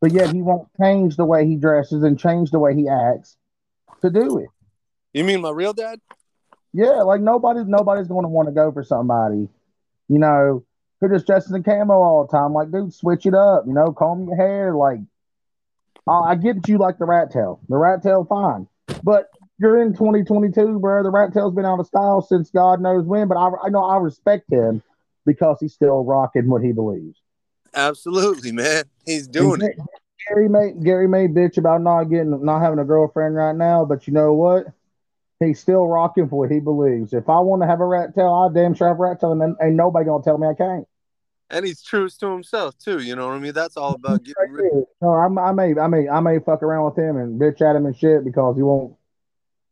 but 0.00 0.12
yet 0.12 0.32
he 0.32 0.42
won't 0.42 0.68
change 0.80 1.16
the 1.16 1.24
way 1.24 1.46
he 1.46 1.56
dresses 1.56 2.02
and 2.02 2.18
change 2.18 2.50
the 2.50 2.58
way 2.58 2.74
he 2.74 2.88
acts 2.88 3.36
to 4.00 4.10
do 4.10 4.38
it. 4.38 4.48
You 5.12 5.24
mean 5.24 5.40
my 5.40 5.50
real 5.50 5.72
dad? 5.72 6.00
Yeah, 6.72 7.02
like 7.02 7.20
nobody's 7.20 7.66
nobody's 7.66 8.08
going 8.08 8.22
to 8.22 8.28
want 8.28 8.48
to 8.48 8.54
go 8.54 8.70
for 8.70 8.84
somebody, 8.84 9.48
you 10.08 10.18
know, 10.18 10.64
who 11.00 11.08
just 11.08 11.26
dresses 11.26 11.52
in 11.52 11.62
camo 11.62 11.94
all 11.94 12.26
the 12.26 12.36
time. 12.36 12.52
Like, 12.52 12.70
dude, 12.70 12.94
switch 12.94 13.26
it 13.26 13.34
up. 13.34 13.64
You 13.66 13.72
know, 13.72 13.92
comb 13.92 14.26
your 14.26 14.36
hair. 14.36 14.74
Like, 14.74 15.00
I, 16.06 16.12
I 16.12 16.34
get 16.36 16.56
that 16.56 16.68
you 16.68 16.78
like 16.78 16.98
the 16.98 17.06
rat 17.06 17.32
tail. 17.32 17.60
The 17.68 17.76
rat 17.76 18.02
tail, 18.02 18.24
fine, 18.24 18.68
but 19.02 19.30
you're 19.58 19.82
in 19.82 19.92
2022, 19.92 20.78
bro. 20.78 21.02
The 21.02 21.10
rat 21.10 21.34
tail's 21.34 21.54
been 21.54 21.66
out 21.66 21.80
of 21.80 21.86
style 21.86 22.22
since 22.22 22.50
God 22.50 22.80
knows 22.80 23.04
when, 23.04 23.28
but 23.28 23.36
I, 23.36 23.50
I 23.66 23.68
know 23.68 23.84
I 23.84 23.98
respect 23.98 24.50
him 24.50 24.82
because 25.26 25.58
he's 25.60 25.74
still 25.74 26.04
rocking 26.04 26.48
what 26.48 26.62
he 26.62 26.72
believes. 26.72 27.20
Absolutely, 27.74 28.52
man. 28.52 28.84
He's 29.04 29.28
doing 29.28 29.62
it. 29.62 29.76
Gary 30.28 30.48
may 30.48 30.72
Gary 30.72 31.08
may 31.08 31.26
bitch 31.26 31.56
about 31.56 31.82
not 31.82 32.04
getting 32.04 32.44
not 32.44 32.60
having 32.60 32.78
a 32.78 32.84
girlfriend 32.84 33.34
right 33.34 33.54
now, 33.56 33.84
but 33.84 34.06
you 34.06 34.12
know 34.12 34.32
what? 34.32 34.64
He's 35.40 35.58
still 35.58 35.86
rocking 35.86 36.28
for 36.28 36.38
what 36.40 36.50
he 36.50 36.60
believes. 36.60 37.14
If 37.14 37.28
I 37.28 37.40
want 37.40 37.62
to 37.62 37.66
have 37.66 37.80
a 37.80 37.86
rat 37.86 38.14
tail, 38.14 38.34
I 38.34 38.52
damn 38.52 38.74
sure 38.74 38.88
have 38.88 38.98
a 38.98 39.02
rat 39.02 39.20
tail, 39.20 39.32
and 39.32 39.56
ain't 39.62 39.74
nobody 39.74 40.04
gonna 40.04 40.22
tell 40.22 40.36
me 40.36 40.46
I 40.46 40.54
can't. 40.54 40.86
And 41.48 41.66
he's 41.66 41.82
true 41.82 42.08
to 42.08 42.26
himself 42.28 42.78
too. 42.78 43.00
You 43.00 43.16
know 43.16 43.26
what 43.26 43.34
I 43.34 43.38
mean? 43.38 43.52
That's 43.52 43.76
all 43.76 43.94
about 43.94 44.22
getting 44.22 44.52
rid. 44.52 44.84
No, 45.02 45.14
I, 45.14 45.48
I 45.48 45.52
may, 45.52 45.74
I 45.80 45.88
may, 45.88 46.08
I 46.08 46.20
may 46.20 46.38
fuck 46.38 46.62
around 46.62 46.84
with 46.84 46.98
him 46.98 47.16
and 47.16 47.40
bitch 47.40 47.60
at 47.60 47.74
him 47.74 47.86
and 47.86 47.96
shit 47.96 48.24
because 48.24 48.56
he 48.56 48.62
won't 48.62 48.94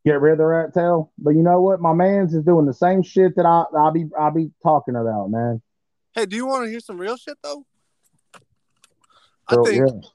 get 0.05 0.21
rid 0.21 0.33
of 0.33 0.39
the 0.39 0.45
rat 0.45 0.75
tail. 0.75 1.13
But 1.19 1.31
you 1.31 1.43
know 1.43 1.61
what? 1.61 1.81
My 1.81 1.93
man's 1.93 2.35
is 2.35 2.43
doing 2.43 2.67
the 2.67 2.75
same 2.75 3.03
shit 3.03 3.37
that 3.37 3.47
I 3.47 3.65
I 3.79 3.91
be 3.91 4.07
I 4.19 4.31
be 4.31 4.51
talking 4.63 4.97
about, 4.97 5.29
man. 5.29 5.63
Hey, 6.15 6.27
do 6.27 6.35
you 6.35 6.47
want 6.47 6.65
to 6.65 6.71
hear 6.71 6.81
some 6.81 6.99
real 6.99 7.17
shit 7.17 7.39
though? 7.43 7.65
I 9.49 9.57
think 9.57 9.77
yeah. 9.77 10.09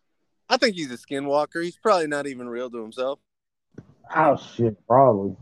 I 0.50 0.58
think 0.58 0.76
he's 0.76 0.91
a 0.91 0.98
skinwalker. 0.98 1.63
He's 1.63 1.78
probably 1.78 2.08
not 2.08 2.28
even 2.28 2.48
real 2.48 2.69
to 2.69 2.82
himself. 2.82 3.19
Oh 4.15 4.38
shit, 4.38 4.76
probably. 4.88 5.36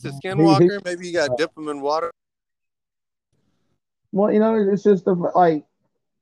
He's 0.00 0.12
a 0.12 0.18
skinwalker. 0.24 0.84
Maybe 0.84 1.08
you 1.08 1.12
got 1.12 1.26
to 1.28 1.34
dip 1.36 1.56
him 1.56 1.68
in 1.68 1.80
water. 1.80 2.10
Well, 4.12 4.32
you 4.32 4.40
know, 4.40 4.54
it's 4.72 4.82
just 4.82 5.04
the 5.04 5.12
like 5.12 5.64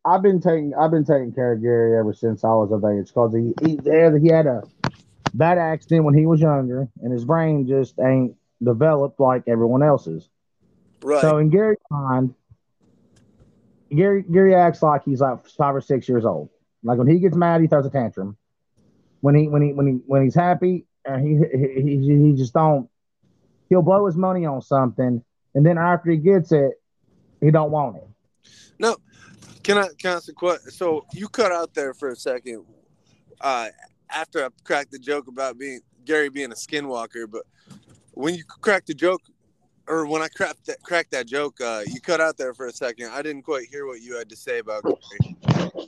I've 0.04 0.22
been 0.22 0.40
taking 0.40 0.74
I've 0.74 0.90
been 0.90 1.04
taking 1.04 1.32
care 1.32 1.52
of 1.52 1.62
Gary 1.62 1.98
ever 1.98 2.12
since 2.12 2.44
I 2.44 2.48
was 2.48 2.72
of 2.72 2.84
age 2.84 3.08
because 3.08 3.34
he 3.34 3.52
he, 3.64 3.78
he 3.84 4.28
had 4.28 4.46
a 4.46 4.62
bad 5.34 5.58
accident 5.58 6.04
when 6.04 6.14
he 6.14 6.26
was 6.26 6.40
younger, 6.40 6.88
and 7.02 7.12
his 7.12 7.24
brain 7.24 7.66
just 7.66 7.98
ain't 8.00 8.34
developed 8.62 9.20
like 9.20 9.44
everyone 9.46 9.82
else's. 9.82 10.28
Right. 11.02 11.20
So 11.20 11.38
in 11.38 11.50
Gary's 11.50 11.78
mind, 11.90 12.34
Gary 13.94 14.24
Gary 14.30 14.54
acts 14.54 14.82
like 14.82 15.04
he's 15.04 15.20
like 15.20 15.46
five 15.46 15.74
or 15.74 15.80
six 15.80 16.08
years 16.08 16.24
old. 16.24 16.50
Like 16.82 16.98
when 16.98 17.06
he 17.06 17.18
gets 17.18 17.36
mad, 17.36 17.60
he 17.60 17.66
throws 17.66 17.86
a 17.86 17.90
tantrum. 17.90 18.36
When 19.20 19.34
he 19.34 19.48
when 19.48 19.62
he 19.62 19.72
when 19.72 19.86
he 19.86 19.92
when 20.06 20.24
he's 20.24 20.34
happy, 20.34 20.86
uh, 21.08 21.18
he, 21.18 21.38
he 21.52 21.98
he 22.06 22.34
just 22.36 22.52
don't. 22.52 22.88
He'll 23.68 23.82
blow 23.82 24.06
his 24.06 24.16
money 24.16 24.46
on 24.46 24.62
something, 24.62 25.22
and 25.54 25.66
then 25.66 25.76
after 25.78 26.10
he 26.10 26.16
gets 26.16 26.52
it, 26.52 26.72
he 27.40 27.50
don't 27.50 27.70
want 27.70 27.96
it. 27.96 28.08
No, 28.78 28.96
can 29.62 29.78
I 29.78 29.88
can 29.98 30.12
I 30.12 30.14
ask 30.14 30.28
a 30.28 30.32
question? 30.32 30.70
So 30.70 31.06
you 31.12 31.28
cut 31.28 31.52
out 31.52 31.74
there 31.74 31.94
for 31.94 32.10
a 32.10 32.16
second. 32.16 32.64
Uh, 33.40 33.68
after 34.10 34.44
I 34.44 34.48
cracked 34.64 34.90
the 34.90 34.98
joke 34.98 35.28
about 35.28 35.58
being 35.58 35.80
Gary 36.04 36.28
being 36.28 36.50
a 36.50 36.54
skinwalker, 36.54 37.30
but 37.30 37.42
when 38.12 38.34
you 38.34 38.44
cracked 38.44 38.86
the 38.86 38.94
joke, 38.94 39.22
or 39.88 40.06
when 40.06 40.22
I 40.22 40.28
cracked 40.28 40.66
that, 40.66 40.82
cracked 40.82 41.10
that 41.12 41.26
joke, 41.26 41.60
uh, 41.60 41.82
you 41.86 42.00
cut 42.00 42.20
out 42.20 42.36
there 42.36 42.54
for 42.54 42.66
a 42.66 42.72
second. 42.72 43.10
I 43.10 43.22
didn't 43.22 43.42
quite 43.42 43.66
hear 43.68 43.86
what 43.86 44.00
you 44.00 44.16
had 44.16 44.28
to 44.28 44.36
say 44.36 44.58
about 44.58 44.84
Gary. 44.84 45.36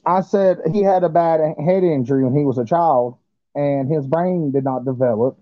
I 0.07 0.23
said 0.23 0.59
he 0.73 0.83
had 0.83 1.05
a 1.05 1.09
bad 1.09 1.41
head 1.63 1.85
injury 1.85 2.25
when 2.25 2.35
he 2.35 2.45
was 2.45 2.59
a 2.59 2.65
child, 2.65 3.19
and 3.55 3.93
his 3.93 4.07
brain 4.07 4.53
did 4.53 4.65
not 4.65 4.85
develop 4.85 5.39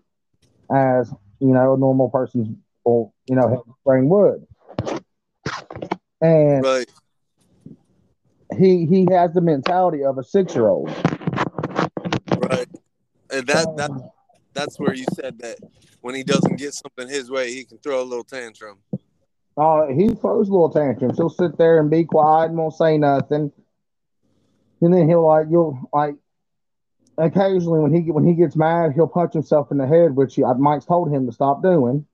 as 0.75 1.11
you 1.41 1.49
know 1.49 1.75
a 1.75 1.79
normal 1.79 2.11
person's 2.11 2.49
or 2.85 3.13
you 3.29 3.37
know 3.37 3.65
brain 3.85 4.09
would. 4.09 4.47
And 6.21 6.65
right. 6.65 6.91
he 8.59 8.87
he 8.87 9.07
has 9.13 9.33
the 9.35 9.41
mentality 9.41 10.05
of 10.05 10.19
a 10.19 10.25
six 10.25 10.55
year 10.55 10.69
old. 10.69 10.89
Right, 12.37 12.69
and 13.31 13.47
that 13.47 13.77
that 13.77 13.91
that's 14.53 14.81
where 14.81 14.95
you 14.95 15.07
said 15.15 15.39
that 15.39 15.59
when 16.01 16.15
he 16.15 16.23
doesn't 16.23 16.57
get 16.57 16.75
something 16.75 17.09
his 17.09 17.31
way, 17.31 17.53
he 17.53 17.65
can 17.65 17.79
throw 17.79 18.03
a 18.03 18.05
little 18.05 18.25
tantrum. 18.25 18.79
Oh, 19.57 19.81
uh, 19.81 19.93
he 19.93 20.09
throws 20.09 20.49
a 20.49 20.53
little 20.53 20.71
tantrums. 20.71 21.17
He'll 21.17 21.29
sit 21.29 21.59
there 21.59 21.81
and 21.81 21.91
be 21.91 22.05
quiet 22.05 22.51
and 22.51 22.59
won't 22.59 22.75
say 22.75 22.97
nothing. 22.97 23.53
And 24.81 24.95
then 24.95 25.09
he'll 25.09 25.27
like 25.27 25.47
you'll 25.51 25.79
like 25.93 26.15
occasionally 27.17 27.81
when 27.81 27.93
he 27.93 28.11
when 28.13 28.25
he 28.25 28.35
gets 28.35 28.55
mad, 28.55 28.93
he'll 28.95 29.09
punch 29.09 29.33
himself 29.33 29.73
in 29.73 29.79
the 29.79 29.87
head, 29.87 30.15
which 30.15 30.37
he, 30.37 30.45
Mike's 30.59 30.85
told 30.85 31.13
him 31.13 31.27
to 31.27 31.33
stop 31.33 31.63
doing. 31.63 32.07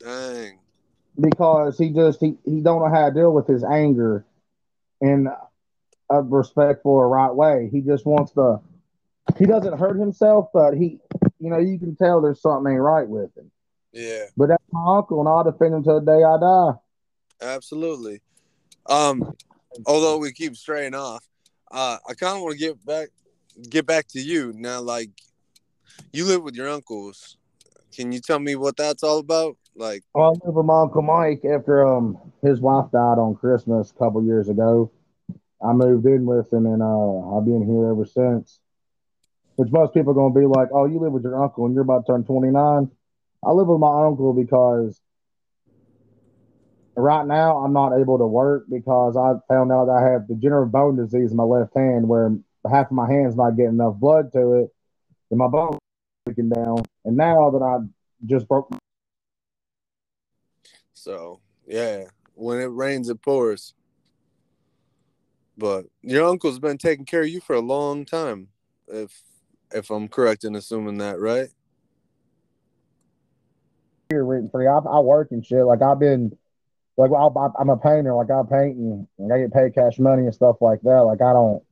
Dang. 0.00 0.58
Because 1.20 1.78
he 1.78 1.90
just 1.90 2.20
he, 2.20 2.34
he 2.44 2.60
don't 2.60 2.82
know 2.82 2.90
how 2.90 3.08
to 3.08 3.14
deal 3.14 3.32
with 3.32 3.46
his 3.46 3.62
anger 3.62 4.24
in 5.00 5.28
a 6.10 6.22
respectful 6.22 6.92
or 6.92 7.08
right 7.08 7.32
way. 7.32 7.68
He 7.70 7.80
just 7.80 8.04
wants 8.04 8.32
to 8.32 8.60
he 9.38 9.46
doesn't 9.46 9.78
hurt 9.78 9.98
himself, 9.98 10.48
but 10.52 10.74
he, 10.74 10.98
you 11.40 11.50
know, 11.50 11.58
you 11.58 11.78
can 11.78 11.96
tell 11.96 12.20
there's 12.20 12.40
something 12.40 12.72
ain't 12.72 12.82
right 12.82 13.08
with 13.08 13.36
him. 13.36 13.50
Yeah. 13.92 14.24
But 14.36 14.48
that's 14.48 14.62
my 14.70 14.98
uncle, 14.98 15.20
and 15.20 15.28
I'll 15.28 15.42
defend 15.44 15.74
him 15.74 15.82
till 15.82 16.00
the 16.00 16.06
day 16.06 16.22
I 16.22 16.38
die. 16.38 17.54
Absolutely. 17.54 18.20
Um, 18.86 19.34
although 19.86 20.18
we 20.18 20.32
keep 20.32 20.56
straying 20.56 20.94
off, 20.94 21.26
uh, 21.70 21.96
I 22.08 22.14
kind 22.14 22.36
of 22.36 22.42
want 22.42 22.52
to 22.52 22.58
get 22.58 22.84
back 22.84 23.08
get 23.68 23.86
back 23.86 24.06
to 24.08 24.20
you 24.20 24.52
now. 24.56 24.80
Like, 24.80 25.10
you 26.12 26.24
live 26.24 26.42
with 26.42 26.54
your 26.54 26.68
uncles. 26.68 27.36
Can 27.94 28.12
you 28.12 28.20
tell 28.20 28.38
me 28.38 28.54
what 28.54 28.76
that's 28.76 29.02
all 29.02 29.18
about? 29.18 29.56
Like, 29.74 30.02
I 30.14 30.20
live 30.20 30.54
with 30.54 30.66
my 30.66 30.82
uncle 30.82 31.02
Mike 31.02 31.44
after 31.44 31.86
um 31.86 32.18
his 32.42 32.60
wife 32.60 32.90
died 32.92 33.18
on 33.18 33.36
Christmas 33.36 33.90
a 33.90 33.94
couple 33.94 34.22
years 34.22 34.48
ago. 34.48 34.90
I 35.62 35.72
moved 35.72 36.06
in 36.06 36.24
with 36.24 36.52
him, 36.52 36.66
and 36.66 36.82
uh, 36.82 37.36
I've 37.36 37.44
been 37.44 37.66
here 37.66 37.90
ever 37.90 38.06
since. 38.06 38.60
Which 39.60 39.70
most 39.72 39.92
people 39.92 40.12
are 40.12 40.14
going 40.14 40.32
to 40.32 40.40
be 40.40 40.46
like, 40.46 40.68
"Oh, 40.72 40.86
you 40.86 40.98
live 40.98 41.12
with 41.12 41.22
your 41.22 41.44
uncle, 41.44 41.66
and 41.66 41.74
you're 41.74 41.82
about 41.82 42.06
to 42.06 42.12
turn 42.12 42.24
29." 42.24 42.90
I 43.44 43.50
live 43.50 43.66
with 43.66 43.78
my 43.78 44.06
uncle 44.06 44.32
because 44.32 44.98
right 46.96 47.26
now 47.26 47.58
I'm 47.58 47.74
not 47.74 47.92
able 47.92 48.16
to 48.16 48.26
work 48.26 48.64
because 48.70 49.18
I 49.18 49.34
found 49.52 49.70
out 49.70 49.90
I 49.90 50.00
have 50.12 50.28
degenerative 50.28 50.72
bone 50.72 50.96
disease 50.96 51.30
in 51.30 51.36
my 51.36 51.44
left 51.44 51.76
hand, 51.76 52.08
where 52.08 52.34
half 52.70 52.86
of 52.86 52.92
my 52.92 53.06
hand's 53.06 53.36
not 53.36 53.50
getting 53.50 53.74
enough 53.74 53.96
blood 53.96 54.32
to 54.32 54.62
it, 54.62 54.74
and 55.30 55.38
my 55.38 55.46
bone's 55.46 55.78
breaking 56.24 56.48
down. 56.48 56.78
And 57.04 57.18
now 57.18 57.50
that 57.50 57.62
I 57.62 57.86
just 58.24 58.48
broke. 58.48 58.74
So 60.94 61.40
yeah, 61.66 62.04
when 62.32 62.60
it 62.60 62.72
rains, 62.72 63.10
it 63.10 63.20
pours. 63.20 63.74
But 65.58 65.84
your 66.00 66.26
uncle's 66.26 66.58
been 66.58 66.78
taking 66.78 67.04
care 67.04 67.20
of 67.20 67.28
you 67.28 67.42
for 67.42 67.52
a 67.52 67.60
long 67.60 68.06
time, 68.06 68.48
if 68.88 69.20
if 69.72 69.90
I'm 69.90 70.08
correct 70.08 70.44
in 70.44 70.54
assuming 70.54 70.98
that, 70.98 71.18
right? 71.18 71.48
Here 74.08 74.24
written 74.24 74.50
free. 74.50 74.66
I, 74.66 74.78
I 74.78 75.00
work 75.00 75.28
and 75.30 75.44
shit. 75.44 75.64
Like 75.64 75.82
I've 75.82 75.98
been, 75.98 76.36
like 76.96 77.10
i 77.12 77.60
am 77.60 77.70
a 77.70 77.76
painter. 77.76 78.14
Like 78.14 78.30
I 78.30 78.42
paint 78.50 78.76
and 78.76 79.32
I 79.32 79.38
get 79.38 79.52
paid 79.52 79.74
cash 79.74 79.98
money 79.98 80.24
and 80.24 80.34
stuff 80.34 80.56
like 80.60 80.80
that. 80.82 81.02
Like 81.02 81.22
I 81.22 81.32
don't. 81.32 81.62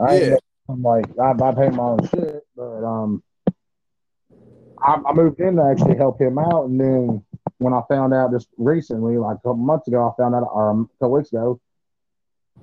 I 0.00 0.18
yeah. 0.18 0.36
I'm 0.68 0.82
like 0.82 1.06
I, 1.18 1.30
I 1.30 1.54
paint 1.54 1.74
my 1.74 1.82
own 1.82 2.08
shit, 2.08 2.42
but 2.56 2.84
um, 2.84 3.22
I, 4.82 5.00
I 5.06 5.12
moved 5.12 5.40
in 5.40 5.56
to 5.56 5.62
actually 5.64 5.96
help 5.96 6.20
him 6.20 6.38
out, 6.38 6.66
and 6.66 6.80
then 6.80 7.24
when 7.58 7.72
I 7.72 7.80
found 7.88 8.12
out 8.12 8.32
just 8.32 8.48
recently, 8.58 9.16
like 9.16 9.36
a 9.36 9.38
couple 9.38 9.56
months 9.56 9.88
ago, 9.88 10.12
I 10.12 10.22
found 10.22 10.34
out, 10.34 10.48
or 10.52 10.70
a 10.70 10.84
couple 10.98 11.12
weeks 11.12 11.32
ago, 11.32 11.60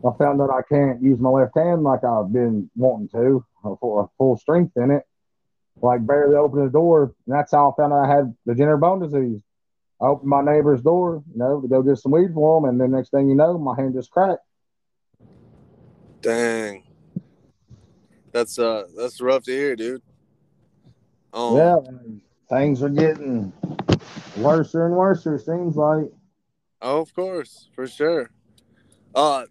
I 0.05 0.11
found 0.17 0.39
that 0.39 0.49
I 0.51 0.61
can't 0.67 1.01
use 1.01 1.19
my 1.19 1.29
left 1.29 1.57
hand 1.57 1.83
like 1.83 2.03
I've 2.03 2.31
been 2.31 2.69
wanting 2.75 3.09
to 3.09 3.45
for 3.63 4.09
full 4.17 4.37
strength 4.37 4.73
in 4.75 4.91
it. 4.91 5.03
Like 5.81 6.05
barely 6.05 6.35
open 6.35 6.63
the 6.63 6.71
door, 6.71 7.15
and 7.25 7.35
that's 7.35 7.51
how 7.51 7.71
I 7.71 7.81
found 7.81 7.93
out 7.93 8.05
I 8.05 8.15
had 8.15 8.35
degenerative 8.45 8.81
bone 8.81 8.99
disease. 8.99 9.41
I 10.01 10.05
opened 10.05 10.29
my 10.29 10.41
neighbor's 10.41 10.81
door, 10.81 11.23
you 11.31 11.39
know, 11.39 11.61
to 11.61 11.67
go 11.67 11.81
get 11.81 11.97
some 11.97 12.11
weed 12.11 12.33
for 12.33 12.57
him, 12.57 12.65
and 12.65 12.79
then 12.79 12.91
next 12.91 13.09
thing 13.09 13.29
you 13.29 13.35
know, 13.35 13.57
my 13.57 13.75
hand 13.75 13.93
just 13.93 14.11
cracked. 14.11 14.43
Dang, 16.21 16.83
that's 18.31 18.59
uh, 18.59 18.83
that's 18.95 19.19
rough 19.19 19.43
to 19.43 19.51
hear, 19.51 19.75
dude. 19.75 20.01
Um, 21.33 21.55
yeah, 21.55 21.77
things 22.49 22.83
are 22.83 22.89
getting 22.89 23.51
worse 24.37 24.73
and 24.75 24.93
worse. 24.93 25.25
It 25.25 25.39
seems 25.39 25.75
like. 25.75 26.11
Oh, 26.81 27.01
of 27.01 27.13
course, 27.13 27.69
for 27.73 27.87
sure. 27.87 28.29
Uh, 29.15 29.45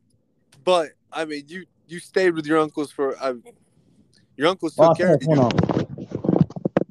but 0.64 0.90
I 1.12 1.24
mean, 1.24 1.44
you 1.48 1.66
you 1.88 1.98
stayed 1.98 2.34
with 2.34 2.46
your 2.46 2.58
uncles 2.58 2.92
for 2.92 3.16
uh, 3.22 3.34
your 4.42 4.50
uncles 4.50 4.74
took 4.74 4.96
care 4.96 5.14
of 5.14 5.22
you. 5.22 5.36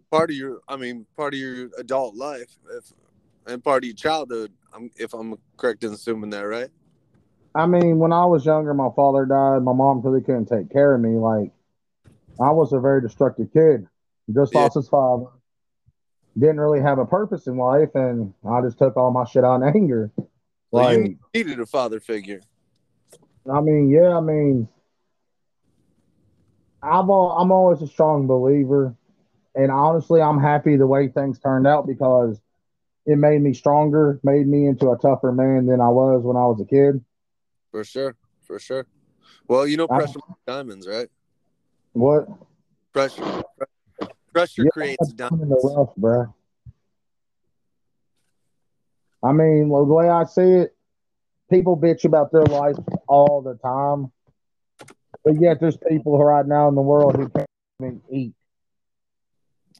Part 0.09 0.29
of 0.29 0.35
your, 0.35 0.61
I 0.69 0.77
mean, 0.77 1.05
part 1.17 1.33
of 1.33 1.39
your 1.39 1.69
adult 1.77 2.15
life, 2.15 2.57
if 2.77 2.93
and 3.45 3.61
part 3.61 3.83
of 3.83 3.87
your 3.87 3.95
childhood. 3.95 4.51
I'm, 4.73 4.89
if 4.95 5.13
I'm 5.13 5.37
correct 5.57 5.83
in 5.83 5.91
assuming 5.91 6.29
that, 6.29 6.43
right? 6.43 6.69
I 7.53 7.65
mean, 7.65 7.99
when 7.99 8.13
I 8.13 8.23
was 8.23 8.45
younger, 8.45 8.73
my 8.73 8.87
father 8.95 9.25
died. 9.25 9.63
My 9.63 9.73
mom 9.73 10.01
really 10.01 10.21
couldn't 10.21 10.45
take 10.45 10.71
care 10.71 10.95
of 10.95 11.01
me. 11.01 11.17
Like, 11.17 11.51
I 12.39 12.51
was 12.51 12.71
a 12.71 12.79
very 12.79 13.01
destructive 13.01 13.51
kid. 13.51 13.85
Just 14.33 14.53
yeah. 14.53 14.61
lost 14.61 14.75
his 14.75 14.87
father. 14.87 15.25
Didn't 16.39 16.61
really 16.61 16.79
have 16.79 16.99
a 16.99 17.05
purpose 17.05 17.47
in 17.47 17.57
life, 17.57 17.89
and 17.95 18.33
I 18.49 18.61
just 18.61 18.77
took 18.77 18.95
all 18.95 19.11
my 19.11 19.25
shit 19.25 19.43
out 19.43 19.61
in 19.61 19.63
anger. 19.75 20.09
like, 20.71 20.97
you 20.97 21.17
needed 21.33 21.59
a 21.59 21.65
father 21.65 21.99
figure. 21.99 22.39
I 23.53 23.59
mean, 23.59 23.89
yeah, 23.89 24.15
I 24.15 24.21
mean, 24.21 24.69
I'm 26.83 27.09
always 27.09 27.81
a 27.81 27.87
strong 27.87 28.27
believer, 28.27 28.95
and 29.55 29.71
honestly, 29.71 30.21
I'm 30.21 30.39
happy 30.39 30.77
the 30.77 30.87
way 30.87 31.07
things 31.07 31.39
turned 31.39 31.67
out 31.67 31.85
because 31.85 32.41
it 33.05 33.17
made 33.17 33.41
me 33.41 33.53
stronger, 33.53 34.19
made 34.23 34.47
me 34.47 34.65
into 34.65 34.91
a 34.91 34.97
tougher 34.97 35.31
man 35.31 35.67
than 35.67 35.81
I 35.81 35.89
was 35.89 36.23
when 36.23 36.37
I 36.37 36.45
was 36.45 36.59
a 36.61 36.65
kid. 36.65 37.03
For 37.71 37.83
sure, 37.83 38.15
for 38.41 38.59
sure. 38.59 38.87
Well, 39.47 39.67
you 39.67 39.77
know, 39.77 39.87
pressure 39.87 40.19
I, 40.27 40.33
diamonds, 40.45 40.87
right? 40.87 41.07
What? 41.93 42.27
Pressure, 42.93 43.43
pressure 44.33 44.63
yeah, 44.63 44.69
creates 44.71 45.13
diamonds. 45.13 45.55
Rough, 45.63 45.95
bro. 45.95 46.33
I 49.23 49.31
mean, 49.33 49.69
well, 49.69 49.85
the 49.85 49.93
way 49.93 50.09
I 50.09 50.23
see 50.25 50.41
it, 50.41 50.75
people 51.49 51.77
bitch 51.77 52.05
about 52.05 52.31
their 52.31 52.43
life 52.43 52.77
all 53.07 53.41
the 53.41 53.55
time, 53.55 54.11
but 55.23 55.39
yet 55.39 55.59
there's 55.59 55.77
people 55.77 56.17
right 56.17 56.45
now 56.45 56.67
in 56.67 56.75
the 56.75 56.81
world 56.81 57.15
who 57.15 57.29
can't 57.29 57.47
even 57.81 58.01
eat. 58.11 58.33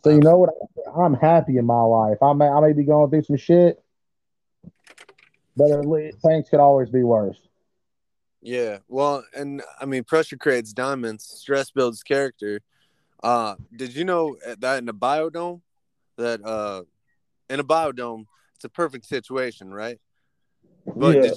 So 0.03 0.09
you 0.09 0.19
know 0.19 0.39
what? 0.39 0.49
I'm 0.95 1.13
happy 1.13 1.57
in 1.57 1.65
my 1.65 1.81
life. 1.81 2.17
I 2.21 2.33
may 2.33 2.47
I 2.47 2.59
may 2.59 2.73
be 2.73 2.83
going 2.83 3.09
through 3.09 3.23
some 3.23 3.37
shit, 3.37 3.81
but 5.55 5.71
at 5.71 5.85
least 5.85 6.17
things 6.25 6.49
could 6.49 6.59
always 6.59 6.89
be 6.89 7.03
worse. 7.03 7.39
Yeah, 8.41 8.79
well, 8.87 9.23
and 9.35 9.61
I 9.79 9.85
mean, 9.85 10.03
pressure 10.03 10.37
creates 10.37 10.73
diamonds. 10.73 11.23
Stress 11.25 11.69
builds 11.69 12.01
character. 12.01 12.61
Uh, 13.21 13.55
did 13.75 13.95
you 13.95 14.03
know 14.03 14.35
that 14.57 14.81
in 14.81 14.89
a 14.89 14.93
biodome, 14.93 15.61
that 16.17 16.43
uh, 16.43 16.81
in 17.51 17.59
a 17.59 17.63
biodome, 17.63 18.25
it's 18.55 18.63
a 18.63 18.69
perfect 18.69 19.05
situation, 19.05 19.71
right? 19.71 19.99
But 20.95 21.23
yeah. 21.23 21.31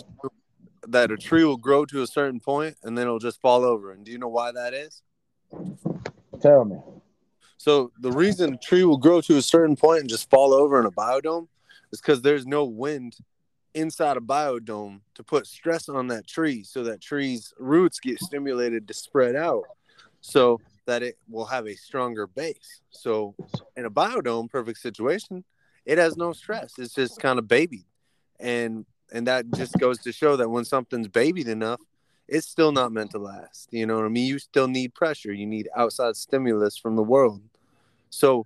That 0.89 1.11
a 1.11 1.17
tree 1.17 1.45
will 1.45 1.57
grow 1.57 1.85
to 1.87 2.03
a 2.03 2.07
certain 2.07 2.41
point 2.41 2.77
and 2.83 2.97
then 2.97 3.07
it'll 3.07 3.19
just 3.19 3.41
fall 3.41 3.65
over. 3.65 3.93
And 3.93 4.05
do 4.05 4.13
you 4.13 4.19
know 4.19 4.29
why 4.29 4.53
that 4.53 4.75
is? 4.75 5.03
Tell 6.41 6.65
me. 6.65 6.77
So 7.57 7.93
the 8.01 8.13
reason 8.13 8.55
a 8.55 8.57
tree 8.59 8.85
will 8.85 8.99
grow 8.99 9.21
to 9.23 9.37
a 9.37 9.43
certain 9.43 9.77
point 9.77 10.01
and 10.01 10.09
just 10.09 10.29
fall 10.29 10.53
over 10.53 10.79
in 10.79 10.87
a 10.87 10.91
biodome 10.91 11.49
is 11.93 12.01
because 12.01 12.23
there's 12.23 12.47
no 12.47 12.65
wind 12.65 13.17
inside 13.75 14.17
a 14.17 14.21
biodome 14.21 15.01
to 15.15 15.25
put 15.25 15.47
stress 15.47 15.89
on 15.89 16.09
that 16.09 16.27
tree 16.27 16.63
so 16.63 16.85
that 16.85 17.01
tree's 17.01 17.53
roots 17.59 18.01
get 18.01 18.19
stimulated 18.19 18.87
to 18.87 18.95
spread 18.95 19.35
out 19.35 19.65
so 20.21 20.61
that 20.87 21.03
it 21.03 21.17
will 21.29 21.47
have 21.47 21.67
a 21.67 21.75
stronger 21.75 22.27
base. 22.27 22.83
So 22.91 23.35
in 23.77 23.85
a 23.85 23.91
biodome 23.91 24.51
perfect 24.51 24.79
situation, 24.79 25.45
it 25.85 25.99
has 25.99 26.17
no 26.17 26.33
stress. 26.33 26.75
It's 26.79 26.95
just 26.95 27.21
kind 27.21 27.39
of 27.39 27.49
babied. 27.49 27.87
And 28.39 28.87
and 29.15 29.29
that 29.29 29.51
just 29.53 29.79
goes 29.79 29.99
to 30.01 30.13
show 30.13 30.37
that 30.37 30.51
when 30.51 30.65
something's 30.65 31.07
babied 31.07 31.47
enough, 31.47 31.81
it's 32.27 32.49
still 32.49 32.73
not 32.73 32.91
meant 32.91 33.13
to 33.13 33.19
last. 33.19 33.69
You 33.71 33.87
know 33.87 33.95
what 33.95 34.05
I 34.05 34.09
mean? 34.09 34.27
You 34.27 34.41
still 34.41 34.67
need 34.67 34.93
pressure. 34.93 35.33
You 35.33 35.47
need 35.47 35.69
outside 35.77 36.17
stimulus 36.17 36.77
from 36.77 36.97
the 36.97 37.03
world. 37.03 37.41
So, 38.11 38.45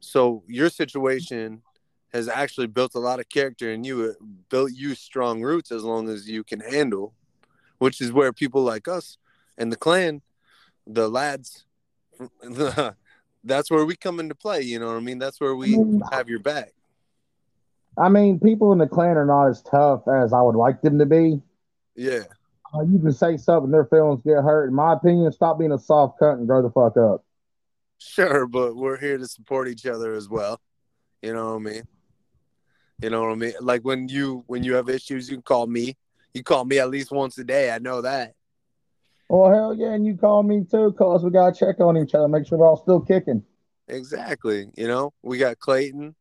so 0.00 0.42
your 0.48 0.68
situation 0.68 1.62
has 2.12 2.28
actually 2.28 2.66
built 2.66 2.96
a 2.96 2.98
lot 2.98 3.20
of 3.20 3.28
character 3.28 3.70
in 3.70 3.84
you. 3.84 4.04
It 4.06 4.16
built 4.48 4.72
you 4.72 4.96
strong 4.96 5.42
roots 5.42 5.70
as 5.70 5.84
long 5.84 6.08
as 6.08 6.28
you 6.28 6.42
can 6.42 6.58
handle, 6.58 7.14
which 7.78 8.00
is 8.00 8.12
where 8.12 8.32
people 8.32 8.62
like 8.62 8.88
us 8.88 9.16
and 9.56 9.70
the 9.70 9.76
clan, 9.76 10.22
the 10.88 11.08
lads, 11.08 11.66
that's 13.44 13.70
where 13.70 13.84
we 13.84 13.94
come 13.94 14.18
into 14.18 14.34
play. 14.34 14.62
You 14.62 14.80
know 14.80 14.86
what 14.86 14.96
I 14.96 15.00
mean? 15.00 15.18
That's 15.18 15.40
where 15.40 15.54
we 15.54 15.76
mm. 15.76 16.00
have 16.12 16.28
your 16.28 16.40
back. 16.40 16.72
I 18.00 18.08
mean, 18.08 18.38
people 18.40 18.72
in 18.72 18.78
the 18.78 18.86
clan 18.86 19.16
are 19.16 19.26
not 19.26 19.48
as 19.48 19.62
tough 19.62 20.02
as 20.08 20.32
I 20.32 20.40
would 20.40 20.54
like 20.54 20.82
them 20.82 20.98
to 20.98 21.06
be. 21.06 21.40
Yeah. 21.96 22.24
Uh, 22.74 22.82
you 22.82 22.98
can 22.98 23.12
say 23.12 23.36
something, 23.36 23.70
their 23.70 23.86
feelings 23.86 24.22
get 24.24 24.42
hurt. 24.42 24.68
In 24.68 24.74
my 24.74 24.92
opinion, 24.92 25.32
stop 25.32 25.58
being 25.58 25.72
a 25.72 25.78
soft 25.78 26.20
cunt 26.20 26.34
and 26.34 26.46
grow 26.46 26.62
the 26.62 26.70
fuck 26.70 26.96
up. 26.96 27.24
Sure, 27.98 28.46
but 28.46 28.76
we're 28.76 28.98
here 28.98 29.18
to 29.18 29.26
support 29.26 29.68
each 29.68 29.86
other 29.86 30.12
as 30.12 30.28
well. 30.28 30.60
You 31.22 31.32
know 31.32 31.54
what 31.54 31.56
I 31.56 31.72
mean? 31.72 31.82
You 33.02 33.10
know 33.10 33.22
what 33.22 33.32
I 33.32 33.34
mean? 33.34 33.52
Like 33.60 33.82
when 33.82 34.08
you 34.08 34.44
when 34.46 34.62
you 34.62 34.74
have 34.74 34.88
issues, 34.88 35.28
you 35.28 35.36
can 35.36 35.42
call 35.42 35.66
me. 35.66 35.96
You 36.34 36.42
call 36.42 36.64
me 36.64 36.78
at 36.78 36.90
least 36.90 37.10
once 37.10 37.38
a 37.38 37.44
day. 37.44 37.70
I 37.70 37.78
know 37.78 38.02
that. 38.02 38.34
Well, 39.28 39.52
hell 39.52 39.74
yeah, 39.74 39.92
and 39.92 40.06
you 40.06 40.16
call 40.16 40.42
me 40.42 40.64
too, 40.70 40.92
cause 40.92 41.22
we 41.22 41.30
gotta 41.30 41.56
check 41.56 41.80
on 41.80 41.96
each 41.96 42.14
other, 42.14 42.28
make 42.28 42.46
sure 42.46 42.58
we're 42.58 42.66
all 42.66 42.82
still 42.82 43.00
kicking. 43.00 43.42
Exactly. 43.88 44.70
You 44.76 44.88
know, 44.88 45.12
we 45.22 45.38
got 45.38 45.58
Clayton. 45.58 46.14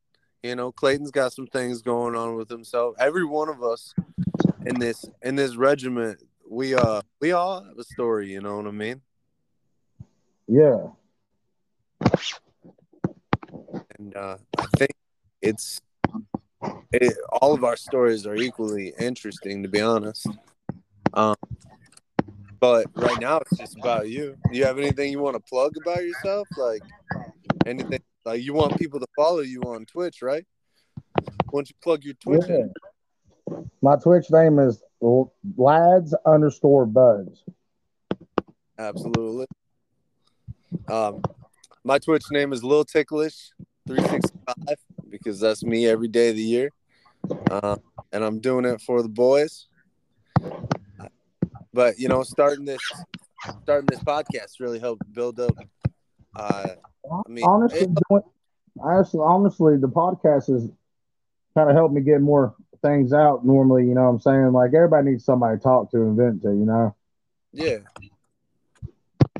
You 0.47 0.55
know, 0.55 0.71
Clayton's 0.71 1.11
got 1.11 1.33
some 1.33 1.47
things 1.47 1.81
going 1.81 2.15
on 2.15 2.35
with 2.35 2.49
himself. 2.49 2.95
Every 2.99 3.25
one 3.25 3.49
of 3.49 3.61
us 3.61 3.93
in 4.65 4.79
this 4.79 5.03
in 5.21 5.35
this 5.35 5.57
regiment, 5.57 6.23
we 6.49 6.73
uh 6.73 7.01
we 7.19 7.33
all 7.33 7.65
have 7.65 7.77
a 7.77 7.83
story. 7.83 8.31
You 8.31 8.39
know 8.39 8.55
what 8.55 8.65
I 8.65 8.71
mean? 8.71 9.01
Yeah. 10.47 10.87
And 13.99 14.15
uh, 14.15 14.37
I 14.57 14.65
think 14.77 14.91
it's 15.41 15.81
it, 16.93 17.13
all 17.41 17.53
of 17.53 17.65
our 17.65 17.75
stories 17.75 18.25
are 18.25 18.35
equally 18.35 18.93
interesting, 18.97 19.63
to 19.63 19.69
be 19.69 19.81
honest. 19.81 20.27
Um, 21.13 21.35
But 22.61 22.87
right 22.95 23.19
now, 23.19 23.39
it's 23.39 23.57
just 23.57 23.77
about 23.77 24.09
you. 24.09 24.37
Do 24.49 24.57
you 24.57 24.63
have 24.65 24.79
anything 24.79 25.11
you 25.11 25.19
want 25.19 25.35
to 25.35 25.41
plug 25.41 25.73
about 25.81 26.03
yourself? 26.03 26.47
Like 26.57 26.81
anything? 27.65 27.99
Like 28.27 28.43
you 28.43 28.53
want 28.53 28.77
people 28.77 28.99
to 28.99 29.07
follow 29.15 29.39
you 29.39 29.61
on 29.61 29.85
Twitch, 29.85 30.21
right? 30.21 30.45
Why 31.15 31.23
don't 31.53 31.69
you 31.69 31.75
plug 31.81 32.03
your 32.03 32.15
Twitch? 32.15 32.43
Yeah. 32.49 33.55
My 33.81 33.95
Twitch 33.95 34.29
name 34.29 34.59
is 34.59 34.83
lads 35.55 36.13
underscore 36.25 36.85
buds. 36.85 37.45
Absolutely. 38.77 39.45
Um, 40.89 41.21
my 41.85 41.99
Twitch 41.99 42.25
name 42.29 42.51
is 42.51 42.65
Lil 42.65 42.83
Ticklish 42.83 43.51
three 43.87 44.05
sixty 44.09 44.37
five 44.45 44.77
because 45.09 45.39
that's 45.39 45.63
me 45.63 45.87
every 45.87 46.09
day 46.09 46.31
of 46.31 46.35
the 46.35 46.41
year, 46.41 46.69
uh, 47.49 47.77
and 48.11 48.25
I'm 48.25 48.41
doing 48.41 48.65
it 48.65 48.81
for 48.81 49.01
the 49.01 49.07
boys. 49.07 49.67
But 51.73 51.97
you 51.97 52.09
know, 52.09 52.23
starting 52.23 52.65
this 52.65 52.81
starting 53.63 53.87
this 53.89 54.03
podcast 54.03 54.59
really 54.59 54.79
helped 54.79 55.13
build 55.13 55.39
up. 55.39 55.55
Uh, 56.35 56.67
I 57.11 57.29
mean, 57.29 57.43
honestly, 57.43 57.87
it, 58.11 58.23
honestly, 58.79 59.19
honestly, 59.23 59.77
the 59.77 59.87
podcast 59.87 60.47
has 60.47 60.69
kind 61.55 61.69
of 61.69 61.75
helped 61.75 61.93
me 61.93 62.01
get 62.01 62.21
more 62.21 62.55
things 62.81 63.13
out. 63.13 63.45
Normally, 63.45 63.83
you 63.83 63.95
know, 63.95 64.03
what 64.03 64.09
I'm 64.09 64.19
saying 64.19 64.51
like 64.53 64.73
everybody 64.73 65.11
needs 65.11 65.25
somebody 65.25 65.57
to 65.57 65.63
talk 65.63 65.91
to 65.91 65.97
and 65.97 66.17
vent 66.17 66.41
to. 66.43 66.49
You 66.49 66.65
know. 66.65 66.95
Yeah. 67.53 67.79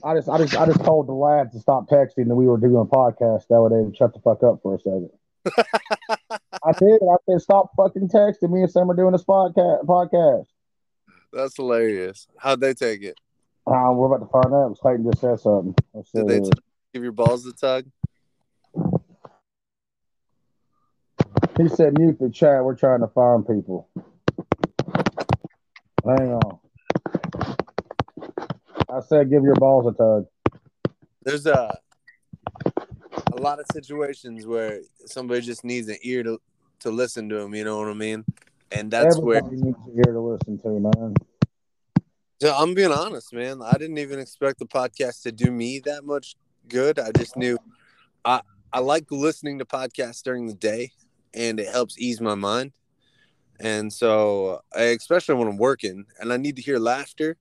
I 0.03 0.15
just, 0.15 0.29
I 0.29 0.37
just, 0.37 0.55
I 0.55 0.65
just 0.67 0.83
told 0.83 1.07
the 1.07 1.13
lads 1.13 1.53
to 1.53 1.59
stop 1.59 1.89
texting 1.89 2.27
that 2.27 2.35
we 2.35 2.45
were 2.45 2.57
doing 2.57 2.75
a 2.75 2.85
podcast. 2.85 3.47
That 3.47 3.61
way 3.61 3.69
they 3.69 3.83
would 3.83 3.97
shut 3.97 4.13
the 4.13 4.19
fuck 4.19 4.43
up 4.43 4.61
for 4.61 4.75
a 4.75 4.79
second. 4.79 5.09
I 6.63 6.71
did. 6.73 7.01
I 7.01 7.15
said, 7.27 7.41
stop 7.41 7.71
fucking 7.75 8.09
texting 8.09 8.51
me 8.51 8.61
and 8.61 8.71
Sam 8.71 8.91
are 8.91 8.95
doing 8.95 9.11
this 9.11 9.23
podcast. 9.23 9.85
Podcast. 9.85 10.45
That's 11.33 11.55
hilarious. 11.55 12.27
How'd 12.37 12.61
they 12.61 12.73
take 12.73 13.03
it? 13.03 13.17
Uh, 13.65 13.91
we're 13.91 14.13
about 14.13 14.25
to 14.25 14.31
find 14.31 14.53
out. 14.53 14.77
Clayton 14.79 15.05
just 15.05 15.19
said 15.19 15.39
something. 15.39 15.75
Did 16.13 16.27
they 16.27 16.39
t- 16.39 16.51
give 16.93 17.03
your 17.03 17.11
balls 17.11 17.45
a 17.45 17.53
tug? 17.53 17.85
He 21.57 21.67
said, 21.69 21.97
mute 21.97 22.19
the 22.19 22.29
chat. 22.29 22.63
We're 22.63 22.75
trying 22.75 23.01
to 23.01 23.07
find 23.07 23.45
people. 23.47 23.89
Hang 26.05 26.33
on. 26.33 26.59
I 28.89 29.01
said, 29.01 29.29
give 29.29 29.43
your 29.43 29.55
balls 29.55 29.87
a 29.87 29.97
tug. 29.97 30.27
There's 31.23 31.45
a 31.45 31.77
a 33.33 33.41
lot 33.41 33.59
of 33.59 33.65
situations 33.71 34.45
where 34.45 34.81
somebody 35.05 35.41
just 35.41 35.63
needs 35.63 35.87
an 35.89 35.97
ear 36.03 36.23
to 36.23 36.39
to 36.79 36.91
listen 36.91 37.27
to 37.29 37.35
them. 37.35 37.53
You 37.53 37.63
know 37.63 37.79
what 37.79 37.89
I 37.89 37.93
mean? 37.93 38.23
And 38.71 38.89
that's 38.91 39.17
Everybody 39.17 39.55
where 39.57 39.63
needs 39.65 39.77
an 39.87 39.93
ear 39.97 40.13
to 40.13 40.19
listen 40.19 40.57
to, 40.59 40.79
man. 40.79 41.13
So 42.39 42.53
I'm 42.55 42.73
being 42.73 42.91
honest, 42.91 43.33
man. 43.33 43.61
I 43.61 43.73
didn't 43.73 43.97
even 43.97 44.19
expect 44.19 44.59
the 44.59 44.65
podcast 44.65 45.23
to 45.23 45.31
do 45.31 45.51
me 45.51 45.79
that 45.85 46.03
much 46.03 46.35
good. 46.69 46.99
I 46.99 47.11
just 47.11 47.37
knew 47.37 47.57
I 48.25 48.41
I 48.71 48.79
like 48.79 49.09
listening 49.11 49.59
to 49.59 49.65
podcasts 49.65 50.21
during 50.21 50.47
the 50.47 50.53
day, 50.53 50.91
and 51.33 51.59
it 51.59 51.67
helps 51.67 51.97
ease 51.97 52.21
my 52.21 52.35
mind. 52.35 52.73
And 53.59 53.91
so, 53.91 54.61
especially 54.73 55.35
when 55.35 55.47
I'm 55.47 55.57
working, 55.57 56.05
and 56.19 56.31
I 56.31 56.37
need 56.37 56.57
to 56.57 56.61
hear 56.61 56.77
laughter. 56.77 57.37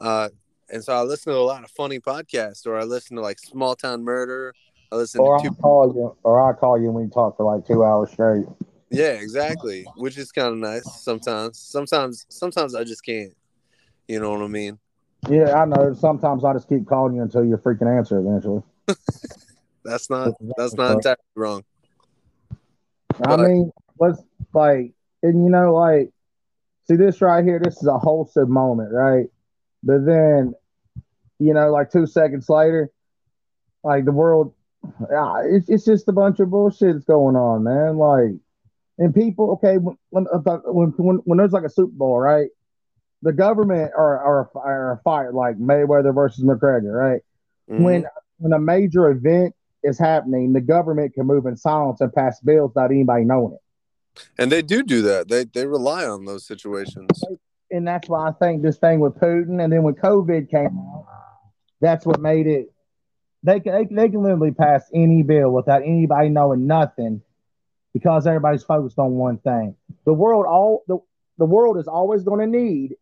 Uh, 0.00 0.28
and 0.70 0.84
so 0.84 0.92
I 0.92 1.02
listen 1.02 1.32
to 1.32 1.38
a 1.38 1.40
lot 1.40 1.64
of 1.64 1.70
funny 1.70 1.98
podcasts, 1.98 2.66
or 2.66 2.78
I 2.78 2.84
listen 2.84 3.16
to 3.16 3.22
like 3.22 3.38
Small 3.38 3.74
Town 3.74 4.04
Murder. 4.04 4.54
I 4.92 4.96
listen 4.96 5.20
or 5.20 5.38
to. 5.38 5.48
I 5.48 5.54
call 5.60 5.92
you, 5.94 6.16
or 6.22 6.48
I 6.48 6.52
call 6.52 6.78
you 6.78 6.90
when 6.92 7.04
we 7.04 7.10
talk 7.10 7.36
for 7.36 7.52
like 7.52 7.66
two 7.66 7.82
hours 7.84 8.10
straight. 8.12 8.46
Yeah, 8.90 9.12
exactly. 9.12 9.86
Which 9.96 10.16
is 10.16 10.30
kind 10.30 10.48
of 10.48 10.58
nice 10.58 11.02
sometimes. 11.02 11.58
Sometimes, 11.58 12.26
sometimes 12.28 12.74
I 12.74 12.84
just 12.84 13.04
can't. 13.04 13.32
You 14.06 14.20
know 14.20 14.30
what 14.30 14.42
I 14.42 14.46
mean? 14.46 14.78
Yeah, 15.28 15.60
I 15.60 15.64
know. 15.64 15.94
Sometimes 15.94 16.44
I 16.44 16.52
just 16.52 16.68
keep 16.68 16.86
calling 16.86 17.16
you 17.16 17.22
until 17.22 17.44
you 17.44 17.56
freaking 17.56 17.96
answer 17.96 18.18
eventually. 18.18 18.62
that's 19.84 20.08
not. 20.08 20.34
That's 20.56 20.74
not 20.74 20.92
entirely 20.92 21.16
wrong. 21.34 21.64
I 23.24 23.36
but, 23.36 23.40
mean, 23.40 23.72
let's 23.98 24.22
like, 24.52 24.92
and 25.22 25.44
you 25.44 25.50
know, 25.50 25.74
like, 25.74 26.10
see 26.86 26.96
this 26.96 27.20
right 27.20 27.44
here. 27.44 27.60
This 27.62 27.76
is 27.76 27.88
a 27.88 27.98
wholesome 27.98 28.52
moment, 28.52 28.92
right? 28.92 29.26
But 29.82 30.04
then, 30.06 30.54
you 31.38 31.54
know, 31.54 31.70
like 31.70 31.90
two 31.90 32.06
seconds 32.06 32.48
later, 32.48 32.90
like 33.82 34.04
the 34.04 34.12
world, 34.12 34.54
yeah, 35.10 35.42
it's, 35.44 35.68
it's 35.68 35.84
just 35.84 36.08
a 36.08 36.12
bunch 36.12 36.40
of 36.40 36.50
bullshit 36.50 36.94
that's 36.94 37.04
going 37.04 37.36
on, 37.36 37.64
man. 37.64 37.96
Like, 37.96 38.40
and 38.98 39.14
people, 39.14 39.52
okay, 39.52 39.76
when 39.76 39.96
when 40.10 40.88
when, 40.96 41.16
when 41.24 41.38
there's 41.38 41.52
like 41.52 41.64
a 41.64 41.70
Super 41.70 41.92
Bowl, 41.92 42.18
right? 42.18 42.48
The 43.22 43.32
government 43.32 43.92
are 43.96 44.18
are, 44.18 44.50
are 44.56 44.92
a 44.92 44.98
fight 44.98 45.34
like 45.34 45.58
Mayweather 45.58 46.14
versus 46.14 46.44
McGregor, 46.44 46.92
right? 46.92 47.22
Mm-hmm. 47.70 47.82
When 47.82 48.06
when 48.38 48.52
a 48.52 48.58
major 48.58 49.10
event 49.10 49.54
is 49.82 49.98
happening, 49.98 50.52
the 50.52 50.60
government 50.60 51.14
can 51.14 51.26
move 51.26 51.46
in 51.46 51.56
silence 51.56 52.00
and 52.00 52.12
pass 52.12 52.40
bills 52.40 52.72
without 52.74 52.90
anybody 52.90 53.24
knowing 53.24 53.54
it. 53.54 54.22
And 54.38 54.50
they 54.52 54.62
do 54.62 54.82
do 54.82 55.02
that. 55.02 55.28
They 55.28 55.44
they 55.44 55.66
rely 55.66 56.06
on 56.06 56.24
those 56.24 56.46
situations 56.46 57.22
and 57.70 57.86
that's 57.86 58.08
why 58.08 58.28
I 58.28 58.32
think 58.32 58.62
this 58.62 58.78
thing 58.78 59.00
with 59.00 59.14
Putin, 59.14 59.62
and 59.62 59.72
then 59.72 59.82
when 59.82 59.94
COVID 59.94 60.50
came 60.50 60.78
out, 60.78 61.06
that's 61.80 62.06
what 62.06 62.20
made 62.20 62.46
it. 62.46 62.72
They 63.42 63.60
can 63.60 63.72
they, 63.72 63.84
they 63.94 64.08
can 64.08 64.22
literally 64.22 64.52
pass 64.52 64.88
any 64.94 65.22
bill 65.22 65.50
without 65.50 65.82
anybody 65.82 66.28
knowing 66.28 66.66
nothing, 66.66 67.22
because 67.92 68.26
everybody's 68.26 68.62
focused 68.62 68.98
on 68.98 69.12
one 69.12 69.38
thing. 69.38 69.76
The 70.04 70.12
world 70.12 70.46
all 70.46 70.84
the 70.86 70.98
the 71.38 71.44
world 71.44 71.78
is 71.78 71.86
always 71.86 72.22
going 72.22 72.40
to 72.40 72.58
need 72.58 72.94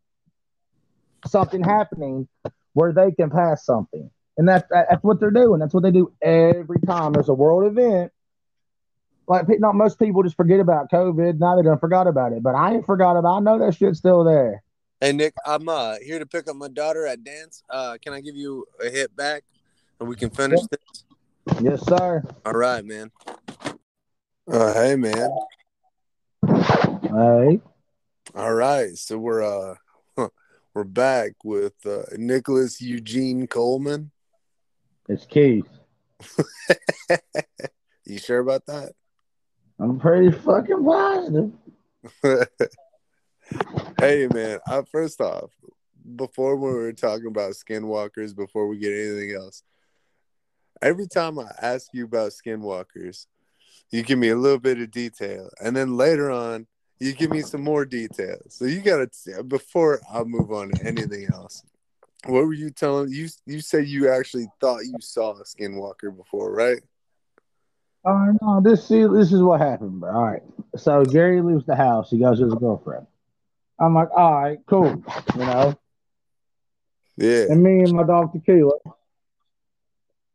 something 1.26 1.62
happening 1.62 2.28
where 2.72 2.92
they 2.92 3.12
can 3.12 3.30
pass 3.30 3.64
something, 3.64 4.10
and 4.36 4.48
that's 4.48 4.68
that's 4.70 5.02
what 5.02 5.20
they're 5.20 5.30
doing. 5.30 5.60
That's 5.60 5.74
what 5.74 5.82
they 5.82 5.90
do 5.90 6.12
every 6.22 6.80
time 6.86 7.12
there's 7.12 7.28
a 7.28 7.34
world 7.34 7.70
event 7.70 8.12
like 9.26 9.46
not 9.58 9.74
most 9.74 9.98
people 9.98 10.22
just 10.22 10.36
forget 10.36 10.60
about 10.60 10.90
COVID. 10.90 11.38
Now 11.38 11.56
they 11.56 11.62
don't 11.62 11.80
forgot 11.80 12.06
about 12.06 12.32
it, 12.32 12.42
but 12.42 12.54
I 12.54 12.74
ain't 12.74 12.86
forgot 12.86 13.16
about. 13.16 13.36
It. 13.36 13.40
I 13.40 13.40
know 13.40 13.58
that 13.58 13.74
shit's 13.74 13.98
still 13.98 14.24
there. 14.24 14.62
Hey 15.00 15.12
Nick, 15.12 15.34
I'm 15.46 15.68
uh, 15.68 15.96
here 16.02 16.18
to 16.18 16.26
pick 16.26 16.48
up 16.48 16.56
my 16.56 16.68
daughter 16.68 17.06
at 17.06 17.24
dance. 17.24 17.62
Uh, 17.68 17.96
can 18.02 18.12
I 18.12 18.20
give 18.20 18.36
you 18.36 18.66
a 18.84 18.90
hit 18.90 19.14
back, 19.16 19.44
and 20.00 20.08
we 20.08 20.16
can 20.16 20.30
finish 20.30 20.60
yeah. 20.60 20.66
this? 20.70 21.60
Yes, 21.62 21.86
sir. 21.86 22.22
All 22.46 22.52
right, 22.52 22.84
man. 22.84 23.10
Uh, 24.50 24.72
hey, 24.74 24.96
man. 24.96 25.30
Hey. 26.46 27.60
All 28.34 28.54
right, 28.54 28.96
so 28.96 29.18
we're 29.18 29.42
uh, 29.42 29.74
we're 30.74 30.82
back 30.82 31.32
with 31.44 31.74
uh, 31.86 32.02
Nicholas 32.16 32.80
Eugene 32.80 33.46
Coleman. 33.46 34.10
It's 35.08 35.24
Keith. 35.24 35.68
you 38.04 38.18
sure 38.18 38.40
about 38.40 38.66
that? 38.66 38.92
I'm 39.78 40.00
pretty 40.00 40.32
fucking 40.36 40.84
positive. 40.84 41.52
hey 44.00 44.26
man, 44.34 44.58
I, 44.66 44.82
first 44.90 45.20
off, 45.20 45.52
before 46.16 46.56
we 46.56 46.72
were 46.72 46.92
talking 46.92 47.28
about 47.28 47.52
skinwalkers, 47.52 48.34
before 48.34 48.66
we 48.66 48.78
get 48.78 48.92
anything 48.92 49.32
else, 49.36 49.62
every 50.82 51.06
time 51.06 51.38
I 51.38 51.52
ask 51.62 51.88
you 51.92 52.04
about 52.06 52.32
skinwalkers, 52.32 53.26
you 53.90 54.02
give 54.02 54.18
me 54.18 54.30
a 54.30 54.36
little 54.36 54.58
bit 54.58 54.80
of 54.80 54.90
detail, 54.90 55.50
and 55.60 55.76
then 55.76 55.96
later 55.96 56.32
on, 56.32 56.66
you 57.00 57.12
give 57.12 57.30
me 57.30 57.42
some 57.42 57.62
more 57.62 57.84
details. 57.84 58.54
So 58.54 58.64
you 58.64 58.80
gotta 58.80 59.08
before 59.42 60.00
I 60.12 60.22
move 60.24 60.52
on 60.52 60.70
to 60.70 60.86
anything 60.86 61.26
else. 61.32 61.62
What 62.26 62.46
were 62.46 62.54
you 62.54 62.70
telling 62.70 63.12
you? 63.12 63.28
You 63.44 63.60
said 63.60 63.86
you 63.86 64.10
actually 64.10 64.46
thought 64.60 64.86
you 64.86 64.96
saw 65.00 65.32
a 65.32 65.44
skinwalker 65.44 66.16
before, 66.16 66.52
right? 66.52 66.80
Oh 68.06 68.36
no, 68.40 68.60
this 68.62 68.86
see, 68.86 69.04
this 69.04 69.32
is 69.32 69.42
what 69.42 69.60
happened, 69.60 70.00
bro. 70.00 70.14
All 70.14 70.24
right. 70.24 70.42
So 70.76 71.04
Jerry 71.04 71.40
leaves 71.42 71.66
the 71.66 71.76
house. 71.76 72.10
He 72.10 72.18
goes 72.18 72.38
to 72.38 72.44
his 72.44 72.54
girlfriend. 72.54 73.06
I'm 73.78 73.94
like, 73.94 74.08
all 74.16 74.42
right, 74.42 74.58
cool. 74.66 75.02
You 75.34 75.40
know? 75.40 75.78
Yeah. 77.16 77.46
And 77.50 77.62
me 77.62 77.80
and 77.80 77.92
my 77.92 78.04
dog 78.04 78.32
Tequila 78.32 78.72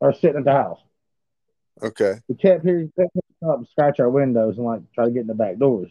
are 0.02 0.14
sitting 0.14 0.38
at 0.38 0.46
the 0.46 0.52
house. 0.52 0.80
Okay. 1.82 2.16
We 2.28 2.36
kept 2.36 2.64
hearing 2.64 2.92
up 2.98 3.10
and 3.42 3.68
scratch 3.68 4.00
our 4.00 4.10
windows 4.10 4.58
and 4.58 4.66
like 4.66 4.82
try 4.94 5.06
to 5.06 5.12
get 5.12 5.22
in 5.22 5.28
the 5.28 5.34
back 5.34 5.58
doors. 5.58 5.90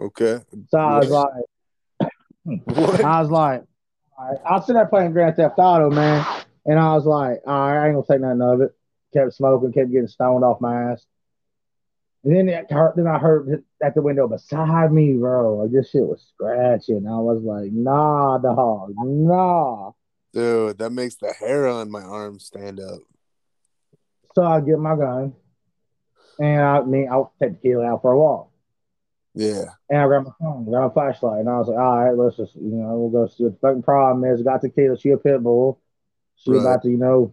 Okay. 0.00 0.40
So 0.68 0.78
I 0.78 0.98
was 0.98 1.10
like, 1.10 2.10
what? 2.64 3.04
I 3.04 3.20
was 3.20 3.30
like, 3.30 3.64
right. 4.18 4.38
I 4.44 4.52
was 4.52 4.62
sitting 4.66 4.76
there 4.76 4.86
playing 4.86 5.12
Grand 5.12 5.36
Theft 5.36 5.58
Auto, 5.58 5.90
man. 5.90 6.26
And 6.66 6.78
I 6.78 6.94
was 6.94 7.04
like, 7.06 7.40
all 7.46 7.54
right, 7.54 7.84
I 7.84 7.86
ain't 7.86 7.94
gonna 7.94 8.06
take 8.06 8.20
nothing 8.20 8.42
of 8.42 8.60
it 8.62 8.74
kept 9.12 9.34
smoking, 9.34 9.72
kept 9.72 9.90
getting 9.90 10.08
stoned 10.08 10.44
off 10.44 10.60
my 10.60 10.92
ass. 10.92 11.04
And 12.22 12.36
then 12.36 12.48
it 12.48 12.70
hurt, 12.70 12.96
then 12.96 13.06
I 13.06 13.18
heard 13.18 13.64
at 13.82 13.94
the 13.94 14.02
window 14.02 14.28
beside 14.28 14.92
me, 14.92 15.14
bro. 15.14 15.56
Like 15.56 15.72
this 15.72 15.90
shit 15.90 16.02
was 16.02 16.22
scratching. 16.34 17.06
I 17.06 17.18
was 17.18 17.42
like, 17.42 17.72
nah, 17.72 18.38
dog, 18.38 18.92
nah. 18.96 19.92
Dude, 20.32 20.78
that 20.78 20.90
makes 20.90 21.16
the 21.16 21.32
hair 21.32 21.66
on 21.66 21.90
my 21.90 22.02
arm 22.02 22.38
stand 22.38 22.78
up. 22.78 23.00
So 24.34 24.44
I 24.44 24.60
get 24.60 24.78
my 24.78 24.96
gun 24.96 25.34
and 26.38 26.62
I 26.62 26.82
mean 26.82 27.08
I'll 27.10 27.32
take 27.42 27.60
the 27.60 27.68
kid 27.68 27.78
out 27.78 28.02
for 28.02 28.12
a 28.12 28.18
walk. 28.18 28.49
Yeah. 29.34 29.64
And 29.88 30.00
I 30.00 30.06
grabbed 30.06 30.26
my 30.26 30.32
phone, 30.40 30.64
grabbed 30.64 30.94
my 30.96 31.02
flashlight, 31.02 31.40
and 31.40 31.48
I 31.48 31.58
was 31.58 31.68
like, 31.68 31.78
all 31.78 32.04
right, 32.04 32.16
let's 32.16 32.36
just, 32.36 32.56
you 32.56 32.62
know, 32.72 32.96
we'll 32.98 33.10
go 33.10 33.32
see 33.32 33.44
what 33.44 33.52
the 33.52 33.58
fucking 33.60 33.82
problem 33.82 34.24
is. 34.24 34.42
Got 34.42 34.60
tequila, 34.60 34.98
she 34.98 35.10
a 35.10 35.16
pit 35.16 35.42
bull. 35.42 35.80
She 36.36 36.50
Right. 36.52 36.60
about 36.60 36.82
to, 36.82 36.90
you 36.90 36.96
know, 36.96 37.32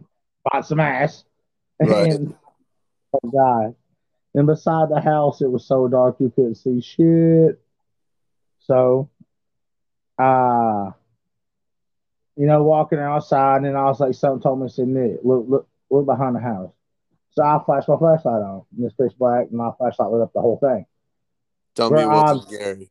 bite 0.51 0.65
some 0.65 0.79
ass. 0.79 1.23
Right. 1.79 2.11
And 2.11 2.33
oh 3.13 3.29
god. 3.29 3.75
And 4.33 4.47
beside 4.47 4.89
the 4.89 4.99
house, 4.99 5.41
it 5.41 5.51
was 5.51 5.65
so 5.65 5.87
dark 5.87 6.17
you 6.19 6.31
couldn't 6.31 6.55
see 6.55 6.81
shit. 6.81 7.59
So, 8.59 9.09
uh, 10.19 10.91
you 12.35 12.45
know, 12.45 12.63
walking 12.63 12.99
outside, 12.99 13.63
and 13.63 13.77
I 13.77 13.85
was 13.85 13.99
like, 13.99 14.13
something 14.13 14.41
told 14.41 14.61
me, 14.61 14.69
said, 14.69 14.87
Nick, 14.87 15.19
look, 15.23 15.45
look, 15.47 15.67
look 15.89 16.05
behind 16.05 16.35
the 16.35 16.39
house. 16.39 16.71
So 17.31 17.43
I 17.43 17.59
flashed 17.65 17.87
my 17.87 17.97
flashlight 17.97 18.41
on, 18.41 18.63
and 18.75 18.85
it's 18.85 18.95
pitch 18.95 19.17
black, 19.17 19.47
and 19.49 19.57
my 19.57 19.71
flashlight 19.77 20.11
lit 20.11 20.21
up 20.21 20.33
the 20.33 20.41
whole 20.41 20.57
thing. 20.57 20.85
Tell 21.77 21.91
me 21.91 22.03
what's 22.05 22.45
Gary. 22.45 22.89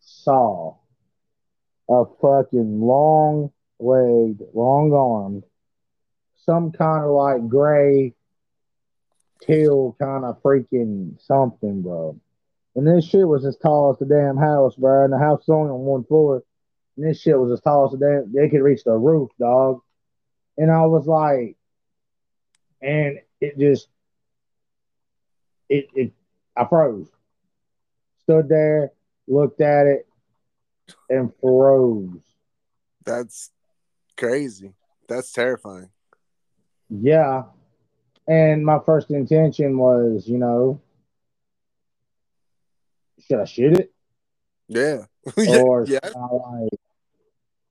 Saw 0.00 0.78
a 1.90 2.04
fucking 2.22 2.80
long 2.80 3.52
legged, 3.78 4.40
long 4.54 4.94
armed, 4.94 5.44
some 6.46 6.72
kind 6.72 7.04
of 7.04 7.10
like 7.10 7.46
gray 7.46 8.14
tail 9.42 9.94
kind 10.00 10.24
of 10.24 10.42
freaking 10.42 11.20
something, 11.20 11.82
bro. 11.82 12.18
And 12.74 12.86
this 12.86 13.04
shit 13.04 13.28
was 13.28 13.44
as 13.44 13.58
tall 13.58 13.92
as 13.92 13.98
the 13.98 14.06
damn 14.06 14.38
house, 14.38 14.76
bro. 14.76 15.04
And 15.04 15.12
the 15.12 15.18
house 15.18 15.46
was 15.46 15.54
only 15.54 15.70
on 15.70 15.80
one 15.80 16.04
floor. 16.04 16.42
And 16.96 17.06
this 17.06 17.20
shit 17.20 17.38
was 17.38 17.52
as 17.52 17.60
tall 17.60 17.84
as 17.84 17.90
the 17.92 17.98
damn, 17.98 18.32
they 18.32 18.48
could 18.48 18.62
reach 18.62 18.84
the 18.84 18.92
roof, 18.92 19.28
dog. 19.38 19.82
And 20.56 20.70
I 20.70 20.86
was 20.86 21.06
like, 21.06 21.58
and 22.80 23.18
it 23.42 23.58
just, 23.58 23.88
it, 25.68 25.88
it, 25.94 26.12
I 26.56 26.64
froze. 26.64 27.10
Stood 28.24 28.48
there, 28.48 28.92
looked 29.26 29.60
at 29.60 29.86
it, 29.86 30.06
and 31.08 31.32
froze. 31.40 32.20
That's 33.04 33.50
crazy. 34.16 34.74
That's 35.08 35.32
terrifying. 35.32 35.90
Yeah. 36.88 37.44
And 38.28 38.64
my 38.64 38.78
first 38.84 39.10
intention 39.10 39.76
was, 39.78 40.26
you 40.28 40.38
know, 40.38 40.80
should 43.26 43.40
I 43.40 43.44
shoot 43.44 43.78
it? 43.78 43.92
Yeah. 44.68 45.04
yeah. 45.36 45.58
or 45.58 45.84
yeah. 45.86 45.98
like, 46.02 46.78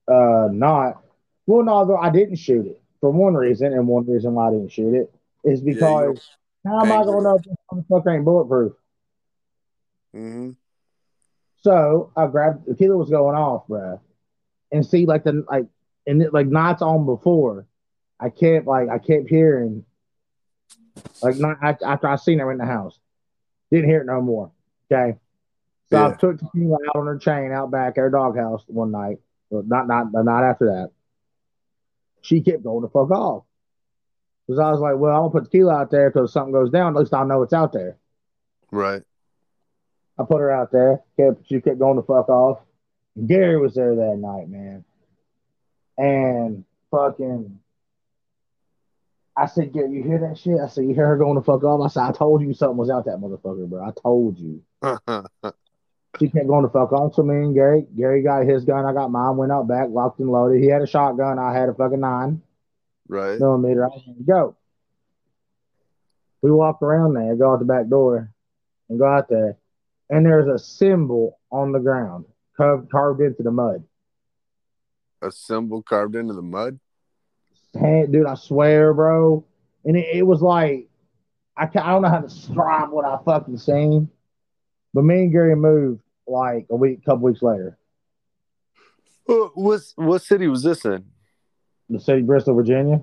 uh, 0.08 0.48
not? 0.52 1.02
Well, 1.46 1.64
no, 1.64 1.84
though 1.86 1.96
I 1.96 2.10
didn't 2.10 2.36
shoot 2.36 2.66
it 2.66 2.80
for 3.00 3.10
one 3.10 3.34
reason, 3.34 3.72
and 3.72 3.86
one 3.86 4.06
reason 4.06 4.34
why 4.34 4.48
I 4.48 4.50
didn't 4.52 4.72
shoot 4.72 4.94
it 4.94 5.12
is 5.44 5.60
because 5.60 6.28
how 6.64 6.80
am 6.80 6.92
I 6.92 7.04
going 7.04 7.18
to 7.18 7.22
know 7.22 7.36
if 7.36 7.42
this 7.42 7.56
motherfucker 7.72 8.14
ain't 8.14 8.24
bulletproof? 8.24 8.72
Hmm 10.12 10.50
So 11.62 12.12
I 12.16 12.26
grabbed 12.26 12.66
the 12.66 12.74
killer 12.74 12.96
was 12.96 13.10
going 13.10 13.36
off, 13.36 13.66
bruh. 13.68 14.00
And 14.70 14.84
see, 14.84 15.06
like 15.06 15.24
the 15.24 15.44
like 15.50 15.66
and 16.06 16.22
it, 16.22 16.32
like 16.32 16.46
nights 16.46 16.82
on 16.82 17.06
before, 17.06 17.66
I 18.18 18.30
kept 18.30 18.66
like 18.66 18.88
I 18.88 18.98
kept 18.98 19.28
hearing 19.28 19.84
like 21.22 21.36
not 21.36 21.58
after, 21.62 21.86
after 21.86 22.08
I 22.08 22.16
seen 22.16 22.38
her 22.40 22.50
in 22.50 22.58
the 22.58 22.66
house. 22.66 22.98
Didn't 23.70 23.88
hear 23.88 24.00
it 24.00 24.06
no 24.06 24.20
more. 24.20 24.50
Okay. 24.90 25.18
So 25.90 25.98
I 25.98 26.08
Yeah. 26.08 26.16
took 26.16 26.38
tequila 26.38 26.78
out 26.88 26.96
on 26.96 27.06
her 27.06 27.18
chain 27.18 27.52
out 27.52 27.70
back 27.70 27.96
at 27.96 28.02
her 28.02 28.10
doghouse 28.10 28.64
one 28.66 28.90
night. 28.90 29.18
Well, 29.50 29.62
not 29.66 29.86
not 29.86 30.12
the 30.12 30.22
night 30.22 30.48
after 30.48 30.66
that. 30.66 30.90
She 32.22 32.40
kept 32.40 32.62
going 32.62 32.82
the 32.82 32.88
fuck 32.88 33.10
off. 33.10 33.44
Because 34.46 34.58
I 34.58 34.70
was 34.70 34.80
like, 34.80 34.96
well, 34.96 35.14
I'm 35.14 35.30
gonna 35.30 35.30
put 35.30 35.44
tequila 35.44 35.74
out 35.74 35.90
there 35.90 36.10
because 36.10 36.32
something 36.32 36.52
goes 36.52 36.70
down, 36.70 36.96
at 36.96 37.00
least 37.00 37.14
I 37.14 37.24
know 37.24 37.42
it's 37.42 37.52
out 37.52 37.72
there. 37.72 37.98
Right. 38.70 39.02
I 40.18 40.24
put 40.24 40.40
her 40.40 40.50
out 40.50 40.72
there. 40.72 41.00
Kept 41.16 41.46
she 41.48 41.60
kept 41.60 41.78
going 41.78 41.96
the 41.96 42.02
fuck 42.02 42.28
off. 42.28 42.60
Gary 43.26 43.58
was 43.58 43.74
there 43.74 43.94
that 43.94 44.16
night, 44.16 44.48
man. 44.48 44.84
And 45.98 46.64
fucking 46.90 47.58
I 49.36 49.46
said, 49.46 49.72
Gary, 49.72 49.92
you 49.92 50.02
hear 50.02 50.18
that 50.18 50.38
shit? 50.38 50.58
I 50.60 50.68
said, 50.68 50.84
You 50.84 50.94
hear 50.94 51.06
her 51.06 51.16
going 51.16 51.36
the 51.36 51.42
fuck 51.42 51.64
off? 51.64 51.80
I 51.80 51.88
said, 51.88 52.08
I 52.08 52.12
told 52.12 52.42
you 52.42 52.52
something 52.52 52.76
was 52.76 52.90
out 52.90 53.06
that 53.06 53.18
motherfucker, 53.18 53.68
bro. 53.68 53.84
I 53.84 53.92
told 54.00 54.38
you. 54.38 54.62
She 56.20 56.28
kept 56.28 56.46
going 56.46 56.62
the 56.62 56.68
fuck 56.68 56.92
off. 56.92 57.14
So 57.14 57.22
me 57.22 57.36
and 57.36 57.54
Gary, 57.54 57.86
Gary 57.96 58.22
got 58.22 58.44
his 58.44 58.66
gun, 58.66 58.84
I 58.84 58.92
got 58.92 59.10
mine, 59.10 59.38
went 59.38 59.50
out 59.50 59.66
back, 59.66 59.88
locked 59.88 60.20
and 60.20 60.30
loaded. 60.30 60.62
He 60.62 60.68
had 60.68 60.82
a 60.82 60.86
shotgun, 60.86 61.38
I 61.38 61.54
had 61.54 61.70
a 61.70 61.74
fucking 61.74 62.00
nine 62.00 62.42
right. 63.08 63.40
millimeter. 63.40 63.86
I 63.86 63.88
to 63.94 64.14
go. 64.26 64.56
We 66.42 66.50
walk 66.50 66.82
around 66.82 67.14
there, 67.14 67.34
go 67.36 67.54
out 67.54 67.60
the 67.60 67.64
back 67.64 67.88
door, 67.88 68.30
and 68.90 68.98
go 68.98 69.06
out 69.06 69.30
there, 69.30 69.56
and 70.12 70.26
there's 70.26 70.46
a 70.46 70.62
symbol 70.62 71.40
on 71.50 71.72
the 71.72 71.78
ground 71.78 72.26
carved, 72.54 72.90
carved 72.90 73.22
into 73.22 73.42
the 73.42 73.50
mud. 73.50 73.82
A 75.22 75.32
symbol 75.32 75.82
carved 75.82 76.14
into 76.14 76.34
the 76.34 76.42
mud. 76.42 76.78
Hey, 77.72 78.06
dude, 78.08 78.26
I 78.26 78.34
swear, 78.34 78.92
bro. 78.92 79.44
And 79.86 79.96
it, 79.96 80.16
it 80.16 80.22
was 80.22 80.42
like, 80.42 80.88
I, 81.56 81.64
I 81.64 81.92
don't 81.92 82.02
know 82.02 82.10
how 82.10 82.20
to 82.20 82.28
describe 82.28 82.90
what 82.90 83.06
I 83.06 83.18
fucking 83.24 83.56
seen, 83.56 84.10
but 84.92 85.02
me 85.02 85.22
and 85.22 85.32
Gary 85.32 85.56
moved 85.56 86.02
like 86.26 86.66
a 86.70 86.76
week, 86.76 87.04
couple 87.04 87.24
weeks 87.24 87.42
later. 87.42 87.78
What 89.24 89.80
what 89.94 90.22
city 90.22 90.46
was 90.46 90.62
this 90.62 90.84
in? 90.84 91.06
The 91.88 92.00
city, 92.00 92.20
Bristol, 92.20 92.54
Virginia. 92.54 93.00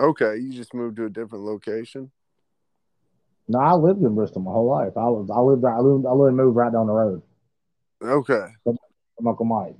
Okay, 0.00 0.36
you 0.36 0.52
just 0.52 0.74
moved 0.74 0.96
to 0.96 1.06
a 1.06 1.10
different 1.10 1.44
location. 1.44 2.12
No, 3.48 3.58
I 3.58 3.72
lived 3.74 4.02
in 4.02 4.14
Bristol 4.14 4.42
my 4.42 4.52
whole 4.52 4.66
life. 4.68 4.92
I 4.96 5.08
was, 5.08 5.30
I 5.30 5.40
lived, 5.40 5.64
I 5.64 5.78
lived, 5.78 6.06
I 6.06 6.12
lived 6.12 6.28
and 6.28 6.36
moved 6.36 6.56
right 6.56 6.72
down 6.72 6.86
the 6.86 6.92
road 6.92 7.22
Okay, 8.02 8.46
from 8.64 8.78
Uncle 9.26 9.46
Mike. 9.46 9.76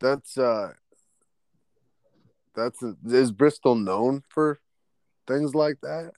that's 0.00 0.36
uh, 0.36 0.72
that's 2.54 2.82
is 3.06 3.30
Bristol 3.32 3.74
known 3.76 4.22
for 4.28 4.60
things 5.26 5.54
like 5.54 5.80
that? 5.82 6.12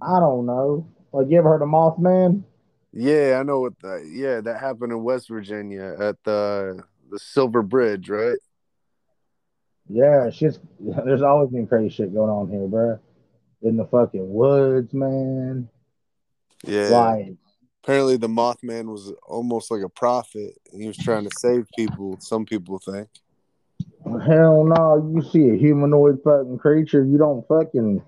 I 0.00 0.20
don't 0.20 0.46
know. 0.46 0.88
Like, 1.12 1.28
you 1.30 1.38
ever 1.38 1.48
heard 1.48 1.62
of 1.62 1.68
Mothman? 1.68 2.44
Yeah, 2.92 3.38
I 3.40 3.42
know 3.42 3.60
what 3.60 3.78
that. 3.80 4.06
Yeah, 4.12 4.40
that 4.42 4.60
happened 4.60 4.92
in 4.92 5.02
West 5.02 5.28
Virginia 5.28 5.96
at 5.98 6.16
the 6.24 6.82
the 7.10 7.18
Silver 7.18 7.62
Bridge, 7.62 8.08
right? 8.08 8.38
Yeah, 9.88 10.30
shit's 10.30 10.58
there's 11.04 11.22
always 11.22 11.50
been 11.50 11.66
crazy 11.66 11.88
shit 11.88 12.14
going 12.14 12.30
on 12.30 12.48
here, 12.50 12.66
bro. 12.66 12.98
In 13.62 13.76
the 13.76 13.84
fucking 13.86 14.32
woods, 14.32 14.92
man. 14.92 15.68
Yeah. 16.64 16.88
Like, 16.88 17.36
Apparently, 17.82 18.16
the 18.16 18.28
Mothman 18.28 18.86
was 18.86 19.12
almost 19.26 19.70
like 19.72 19.82
a 19.82 19.88
prophet. 19.88 20.56
He 20.72 20.86
was 20.86 20.96
trying 20.96 21.24
to 21.24 21.36
save 21.36 21.66
people. 21.76 22.16
Some 22.20 22.44
people 22.44 22.78
think. 22.78 23.08
hell 24.24 24.64
no, 24.64 25.12
you 25.12 25.22
see 25.28 25.50
a 25.50 25.56
humanoid 25.56 26.20
fucking 26.22 26.58
creature, 26.58 27.04
you 27.04 27.18
don't 27.18 27.46
fucking. 27.48 28.00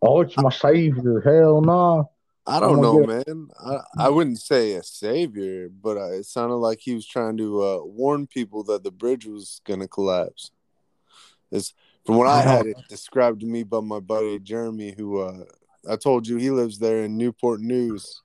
Oh, 0.00 0.20
it's 0.20 0.36
my 0.38 0.50
savior. 0.50 1.20
Hell 1.20 1.60
no. 1.60 2.10
I 2.46 2.60
don't 2.60 2.80
know, 2.80 3.04
gonna 3.04 3.22
man. 3.26 3.48
I, 3.58 3.78
I 3.98 4.08
wouldn't 4.08 4.40
say 4.40 4.74
a 4.74 4.82
savior, 4.82 5.68
but 5.68 5.96
uh, 5.96 6.12
it 6.12 6.24
sounded 6.24 6.56
like 6.56 6.78
he 6.80 6.94
was 6.94 7.06
trying 7.06 7.36
to 7.36 7.62
uh, 7.62 7.84
warn 7.84 8.26
people 8.28 8.62
that 8.64 8.84
the 8.84 8.90
bridge 8.90 9.26
was 9.26 9.60
going 9.66 9.80
to 9.80 9.88
collapse. 9.88 10.52
It's 11.50 11.74
from 12.04 12.16
what 12.16 12.26
I 12.26 12.42
had 12.42 12.66
it 12.66 12.76
described 12.88 13.40
to 13.40 13.46
me 13.46 13.62
by 13.62 13.80
my 13.80 14.00
buddy 14.00 14.38
Jeremy, 14.38 14.94
who 14.96 15.20
uh, 15.20 15.44
I 15.88 15.96
told 15.96 16.26
you 16.26 16.36
he 16.36 16.50
lives 16.50 16.78
there 16.78 17.04
in 17.04 17.16
Newport 17.16 17.60
News. 17.60 18.22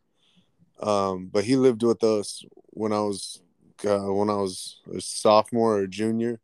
Um, 0.81 1.29
but 1.31 1.43
he 1.43 1.55
lived 1.55 1.83
with 1.83 2.03
us 2.03 2.43
when 2.71 2.91
I 2.91 2.99
was 2.99 3.41
uh, 3.87 4.11
when 4.11 4.29
I 4.29 4.35
was 4.35 4.81
a 4.93 5.01
sophomore 5.01 5.77
or 5.77 5.87
junior. 5.87 6.39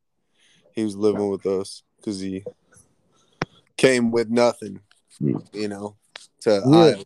He 0.73 0.83
was 0.83 0.95
living 0.95 1.29
with 1.29 1.45
us 1.45 1.83
because 1.97 2.19
he 2.19 2.43
came 3.75 4.11
with 4.11 4.29
nothing, 4.29 4.79
you 5.19 5.67
know, 5.67 5.97
to 6.41 6.61
Yeah. 6.65 6.77
Iowa. 6.77 7.03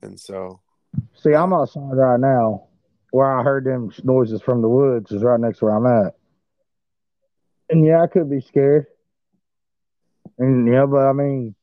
And 0.00 0.18
so, 0.18 0.60
See, 1.14 1.34
I'm 1.34 1.52
outside 1.52 1.82
right 1.92 2.20
now 2.20 2.68
where 3.10 3.26
I 3.30 3.42
heard 3.42 3.64
them 3.64 3.92
noises 4.04 4.40
from 4.40 4.62
the 4.62 4.68
woods 4.68 5.10
is 5.10 5.22
right 5.22 5.40
next 5.40 5.58
to 5.58 5.66
where 5.66 5.76
I'm 5.76 5.86
at. 6.06 6.14
And 7.70 7.84
yeah, 7.84 8.02
I 8.02 8.06
could 8.06 8.30
be 8.30 8.40
scared. 8.40 8.86
And 10.38 10.66
yeah, 10.66 10.86
but 10.86 11.06
I 11.06 11.12
mean, 11.12 11.54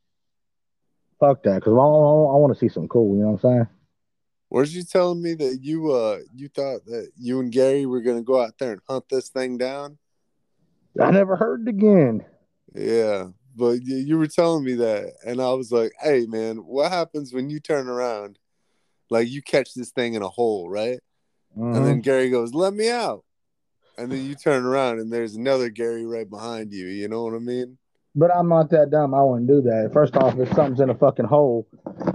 fuck 1.20 1.44
that, 1.44 1.56
because 1.56 1.74
I, 1.74 1.76
I, 1.76 2.38
want 2.38 2.54
to 2.54 2.60
see 2.60 2.72
something 2.72 2.90
cool. 2.90 3.16
You 3.16 3.24
know 3.24 3.32
what 3.32 3.46
I'm 3.46 3.52
saying? 3.52 3.68
Weren't 4.50 4.70
you 4.70 4.84
telling 4.84 5.22
me 5.22 5.34
that 5.36 5.60
you 5.62 5.92
uh 5.92 6.20
you 6.34 6.50
thought 6.50 6.86
that 6.86 7.12
you 7.18 7.40
and 7.40 7.52
Gary 7.52 7.86
were 7.86 8.02
gonna 8.02 8.22
go 8.22 8.42
out 8.42 8.58
there 8.60 8.74
and 8.74 8.82
hunt 8.88 9.06
this 9.10 9.30
thing 9.30 9.58
down? 9.58 9.98
I 11.02 11.12
never 11.12 11.36
heard 11.36 11.68
it 11.68 11.70
again. 11.70 12.24
Yeah, 12.74 13.30
but 13.56 13.82
you, 13.82 13.98
you 13.98 14.18
were 14.18 14.28
telling 14.28 14.64
me 14.64 14.76
that, 14.76 15.14
and 15.26 15.42
I 15.42 15.52
was 15.54 15.72
like, 15.72 15.92
"Hey, 16.00 16.26
man, 16.26 16.58
what 16.58 16.92
happens 16.92 17.34
when 17.34 17.50
you 17.50 17.60
turn 17.60 17.90
around, 17.90 18.38
like 19.10 19.28
you 19.30 19.42
catch 19.42 19.74
this 19.74 19.92
thing 19.92 20.14
in 20.14 20.22
a 20.22 20.30
hole, 20.30 20.70
right?" 20.70 21.00
Mhm. 21.58 21.76
And 21.76 21.86
then 21.86 22.02
Gary 22.02 22.30
goes, 22.30 22.54
"Let 22.54 22.74
me 22.74 22.90
out," 22.90 23.25
and 23.98 24.12
then 24.12 24.24
you 24.26 24.36
turn 24.36 24.66
around 24.66 25.00
and 25.00 25.12
there's 25.12 25.36
another 25.36 25.70
Gary 25.70 26.06
right 26.06 26.30
behind 26.30 26.74
you. 26.74 26.88
You 26.88 27.08
know 27.08 27.24
what 27.24 27.34
I 27.34 27.40
mean? 27.40 27.78
But 28.16 28.32
I'm 28.34 28.48
not 28.48 28.70
that 28.70 28.92
dumb. 28.92 29.14
I 29.14 29.22
wouldn't 29.22 29.48
do 29.48 29.62
that. 29.64 29.92
First 29.92 30.16
off, 30.16 30.38
if 30.40 30.48
something's 30.54 30.80
in 30.80 30.90
a 30.90 30.96
fucking 30.96 31.26
hole, 31.26 31.68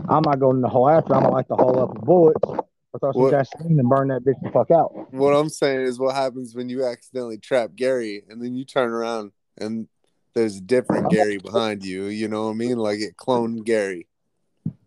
I'm 0.08 0.22
not 0.22 0.40
going 0.40 0.56
in 0.56 0.62
the 0.62 0.68
hole 0.68 0.88
after. 0.88 1.14
I'm 1.14 1.22
gonna 1.22 1.34
light 1.34 1.48
the 1.48 1.56
hole 1.56 1.78
up 1.78 1.92
with 1.94 2.04
bullets 2.04 2.40
or 2.44 2.98
throw 2.98 3.12
some 3.12 3.22
What- 3.22 3.30
gasoline 3.32 3.78
and 3.78 3.88
burn 3.88 4.08
that 4.08 4.24
bitch 4.24 4.40
the 4.42 4.50
fuck 4.50 4.70
out. 4.70 5.12
What 5.12 5.32
I'm 5.32 5.48
saying 5.50 5.82
is, 5.82 5.98
what 5.98 6.14
happens 6.14 6.54
when 6.54 6.68
you 6.68 6.84
accidentally 6.84 7.38
trap 7.38 7.72
Gary 7.76 8.22
and 8.28 8.42
then 8.42 8.54
you 8.54 8.64
turn 8.64 8.90
around 8.90 9.32
and 9.58 9.88
there's 10.34 10.56
a 10.56 10.60
different 10.62 11.10
Gary 11.10 11.36
behind 11.38 11.84
you? 11.84 12.04
You 12.04 12.28
know 12.28 12.44
what 12.46 12.52
I 12.52 12.54
mean? 12.54 12.78
Like 12.78 13.00
it 13.00 13.16
cloned 13.18 13.64
Gary. 13.64 14.06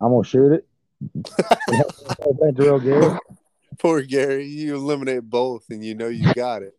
I'm 0.01 0.11
gonna 0.11 0.23
shoot 0.23 0.51
it. 0.53 0.67
That's 1.67 2.59
real 2.59 2.79
good. 2.79 3.17
Poor 3.79 4.01
Gary, 4.01 4.45
you 4.45 4.75
eliminate 4.75 5.29
both 5.29 5.65
and 5.69 5.83
you 5.83 5.93
know 5.95 6.07
you 6.07 6.33
got 6.33 6.63
it. 6.63 6.73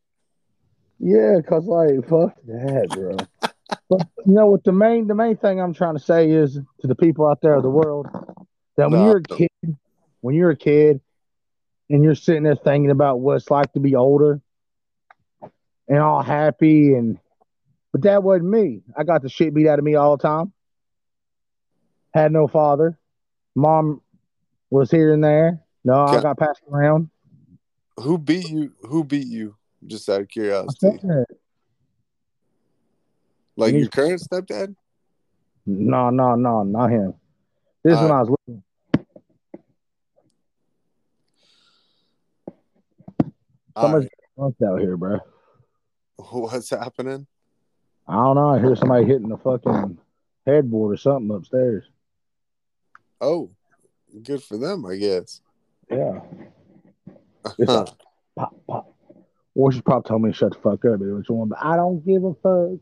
Yeah, 0.99 1.41
cause 1.47 1.65
like 1.67 2.09
fuck 2.09 2.35
that, 2.47 2.89
bro. 2.91 3.17
but 3.91 4.07
you 4.27 4.33
know 4.35 4.47
what? 4.47 4.65
The 4.65 4.73
main 4.73 5.07
the 5.07 5.15
main 5.15 5.37
thing 5.37 5.61
I'm 5.61 5.75
trying 5.75 5.97
to 5.97 6.03
say 6.03 6.31
is 6.31 6.55
to 6.81 6.87
the 6.87 6.95
people 6.95 7.27
out 7.27 7.41
there 7.43 7.55
of 7.55 7.63
the 7.63 7.71
world 7.71 8.07
that 8.77 8.91
when 8.91 9.01
No. 9.01 9.07
you're 9.07 9.19
a 9.19 9.23
kid, 9.23 9.77
when 10.21 10.35
you're 10.35 10.51
a 10.51 10.57
kid, 10.57 11.01
and 11.91 12.03
you're 12.03 12.15
sitting 12.15 12.45
there 12.45 12.57
thinking 12.57 12.91
about 12.91 13.21
what 13.21 13.37
it's 13.37 13.51
like 13.51 13.73
to 13.75 13.81
be 13.81 13.95
older 13.95 14.41
and 15.89 15.99
all 15.99 16.23
happy 16.23 16.95
and 16.95 17.19
but 17.93 18.03
that 18.03 18.23
wasn't 18.25 18.49
me. 18.51 18.83
I 18.97 19.05
got 19.05 19.23
the 19.23 19.29
shit 19.29 19.55
beat 19.55 19.69
out 19.69 19.79
of 19.79 19.85
me 19.85 19.95
all 19.95 20.17
the 20.17 20.23
time. 20.23 20.53
Had 22.13 22.33
no 22.33 22.49
father. 22.49 22.99
Mom 23.55 24.01
was 24.71 24.91
here 24.91 25.13
and 25.15 25.23
there. 25.23 25.61
No, 25.85 25.95
I 25.95 26.21
got 26.21 26.39
passed 26.39 26.63
around. 26.73 27.11
Who 27.99 28.19
beat 28.19 28.49
you? 28.49 28.73
Who 28.89 29.05
beat 29.05 29.29
you? 29.29 29.55
Just 29.87 30.09
out 30.09 30.22
of 30.22 30.28
curiosity. 30.28 30.99
Like 33.57 33.74
your 33.74 33.89
current 33.89 34.20
stepdad? 34.20 34.74
No, 35.66 36.11
no, 36.11 36.35
no, 36.35 36.62
not 36.62 36.91
him. 36.91 37.14
This 37.82 37.95
is 37.95 38.01
when 38.01 38.11
uh, 38.11 38.14
I 38.14 38.20
was 38.20 38.30
little. 38.30 38.62
All 43.76 43.89
much 43.89 44.09
right. 44.37 44.55
out 44.68 44.80
here, 44.80 44.97
bro. 44.97 45.18
What's 46.16 46.70
happening? 46.70 47.26
I 48.07 48.14
don't 48.14 48.37
know. 48.37 48.49
I 48.51 48.61
hear 48.61 48.76
somebody 48.76 49.07
hitting 49.07 49.28
the 49.28 49.39
fucking 49.39 49.99
headboard 50.47 50.95
or 50.95 50.97
something 50.97 51.35
upstairs. 51.35 51.85
Oh, 53.20 53.51
good 54.22 54.43
for 54.43 54.59
them, 54.59 54.85
I 54.87 54.97
guess. 54.97 55.41
Yeah. 55.91 56.20
Pop, 58.37 58.55
pop. 58.66 58.94
Or 59.55 59.71
she 59.73 59.81
probably 59.81 60.09
told 60.09 60.23
me 60.23 60.31
to 60.31 60.37
shut 60.37 60.53
the 60.53 60.59
fuck 60.59 60.85
up. 60.85 61.01
One? 61.01 61.49
But 61.49 61.59
I 61.63 61.77
don't 61.77 62.05
give 62.05 62.25
a 62.25 62.35
fuck. 62.35 62.81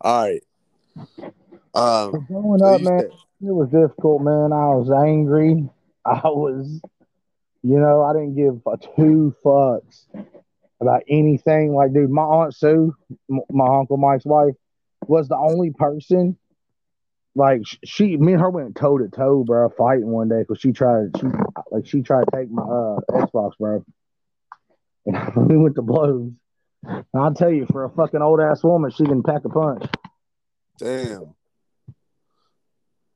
All 0.00 0.24
right. 0.24 0.42
Um, 1.74 2.26
growing 2.28 2.60
so 2.60 2.66
up, 2.66 2.80
man, 2.82 3.00
said- 3.00 3.10
it 3.48 3.52
was 3.52 3.68
difficult, 3.68 4.22
man. 4.22 4.52
I 4.52 4.68
was 4.74 4.90
angry. 4.90 5.68
I 6.06 6.20
was, 6.24 6.80
you 7.62 7.78
know, 7.78 8.02
I 8.02 8.12
didn't 8.12 8.36
give 8.36 8.60
a 8.66 8.76
two 8.96 9.34
fucks 9.44 10.06
about 10.80 11.02
anything. 11.08 11.74
Like, 11.74 11.92
dude, 11.92 12.10
my 12.10 12.22
aunt 12.22 12.54
Sue, 12.54 12.94
m- 13.30 13.40
my 13.50 13.66
uncle 13.66 13.96
Mike's 13.96 14.24
wife, 14.24 14.54
was 15.06 15.28
the 15.28 15.36
only 15.36 15.70
person. 15.70 16.36
Like 17.34 17.62
she, 17.84 18.16
me 18.16 18.32
and 18.34 18.40
her 18.40 18.50
went 18.50 18.76
toe 18.76 18.98
to 18.98 19.08
toe, 19.08 19.42
bro, 19.44 19.68
fighting 19.70 20.06
one 20.08 20.28
day 20.28 20.40
because 20.40 20.60
she 20.60 20.72
tried, 20.72 21.08
she 21.18 21.26
like 21.72 21.84
she 21.86 22.00
tried 22.02 22.26
to 22.30 22.36
take 22.36 22.50
my 22.50 22.62
uh 22.62 23.00
Xbox, 23.10 23.52
bro. 23.58 23.84
And 25.06 25.36
we 25.48 25.56
went 25.56 25.74
to 25.76 25.82
blows. 25.82 26.30
And 26.82 27.04
I'll 27.14 27.34
tell 27.34 27.50
you, 27.52 27.66
for 27.70 27.84
a 27.84 27.90
fucking 27.90 28.20
old 28.20 28.40
ass 28.40 28.62
woman, 28.62 28.90
she 28.90 29.04
can 29.04 29.22
pack 29.22 29.44
a 29.44 29.48
punch. 29.48 29.84
damn. 30.78 31.34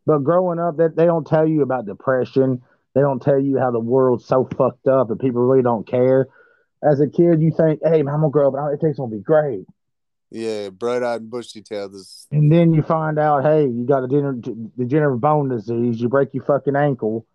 But 0.07 0.25
growing 0.25 0.59
up, 0.59 0.79
that 0.79 0.97
they 0.97 1.05
don't 1.05 1.27
tell 1.27 1.47
you 1.47 1.63
about 1.63 1.85
depression. 1.85 2.63
They 2.95 3.03
don't 3.03 3.21
tell 3.21 3.39
you 3.39 3.59
how 3.59 3.71
the 3.71 3.81
world's 3.81 4.25
so 4.25 4.49
fucked 4.57 4.89
up 4.89 5.11
and 5.11 5.21
people 5.21 5.43
really 5.43 5.63
don't 5.63 5.87
care. 5.87 6.29
As 6.83 7.01
a 7.01 7.09
kid, 7.09 7.43
you 7.43 7.53
think, 7.55 7.81
"Hey, 7.85 8.03
man, 8.03 8.15
I'm 8.15 8.21
gonna 8.21 8.31
grow 8.31 8.49
up. 8.49 8.55
and 8.55 8.65
Everything's 8.65 8.97
gonna 8.97 9.11
be 9.15 9.21
great." 9.21 9.67
Yeah, 10.31 10.71
bright 10.71 11.03
eyed 11.03 11.23
and 11.23 11.31
bushy 11.31 11.63
tailed 11.63 11.95
is 11.95 12.27
And 12.31 12.51
then 12.53 12.73
you 12.73 12.83
find 12.83 13.19
out, 13.19 13.45
hey, 13.45 13.67
you 13.67 13.87
got 13.87 14.05
a 14.05 14.09
degener- 14.09 14.71
degenerative 14.77 15.21
bone 15.21 15.49
disease. 15.49 16.01
You 16.01 16.09
break 16.09 16.33
your 16.35 16.45
fucking 16.45 16.77
ankle, 16.77 17.27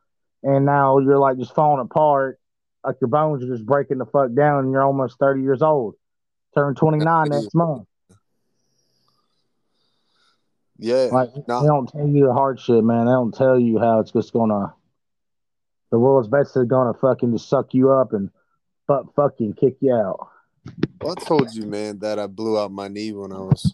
and 0.41 0.65
now 0.65 0.99
you're 0.99 1.19
like 1.19 1.37
just 1.37 1.53
falling 1.53 1.81
apart. 1.81 2.39
Like 2.85 2.97
your 3.01 3.07
bones 3.07 3.43
are 3.43 3.47
just 3.47 3.65
breaking 3.65 3.97
the 3.99 4.05
fuck 4.05 4.33
down, 4.33 4.63
and 4.65 4.71
you're 4.71 4.83
almost 4.83 5.17
30 5.19 5.41
years 5.41 5.61
old. 5.61 5.95
Turn 6.55 6.75
29 6.75 7.29
next 7.29 7.55
month. 7.55 7.87
yeah. 10.77 11.09
Like 11.11 11.29
Nah. 11.47 11.61
they 11.61 11.67
don't 11.67 11.87
tell 11.87 12.07
you 12.07 12.25
the 12.27 12.33
hard 12.33 12.59
shit, 12.59 12.83
man. 12.83 13.05
They 13.05 13.11
don't 13.11 13.33
tell 13.33 13.59
you 13.59 13.79
how 13.79 13.99
it's 13.99 14.11
just 14.11 14.33
gonna. 14.33 14.73
The 15.91 15.99
world's 15.99 16.27
basically 16.27 16.65
gonna 16.65 16.93
fucking 16.93 17.31
just 17.33 17.47
suck 17.49 17.73
you 17.73 17.91
up 17.91 18.13
and 18.13 18.29
fuck 18.87 19.13
fucking 19.15 19.53
kick 19.53 19.77
you 19.79 19.93
out. 19.93 20.27
Well, 21.01 21.15
I 21.17 21.23
told 21.23 21.53
you, 21.53 21.65
man, 21.65 21.99
that 21.99 22.19
I 22.19 22.27
blew 22.27 22.57
out 22.57 22.71
my 22.71 22.87
knee 22.87 23.11
when 23.11 23.31
I 23.31 23.39
was 23.39 23.73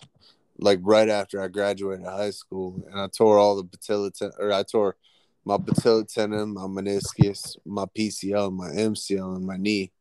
like 0.57 0.79
right 0.83 1.07
after 1.07 1.41
I 1.41 1.47
graduated 1.47 2.05
high 2.05 2.31
school, 2.31 2.83
and 2.91 2.99
I 2.99 3.07
tore 3.07 3.37
all 3.37 3.55
the 3.55 3.63
patella 3.63 4.11
ten- 4.11 4.31
or 4.37 4.51
I 4.51 4.63
tore 4.63 4.95
my 5.45 5.57
patella 5.57 6.05
tendon, 6.05 6.53
my 6.53 6.63
meniscus, 6.63 7.57
my 7.65 7.85
PCL, 7.97 8.53
my 8.53 8.69
MCL, 8.69 9.35
and 9.35 9.45
my 9.45 9.57
knee. 9.57 9.91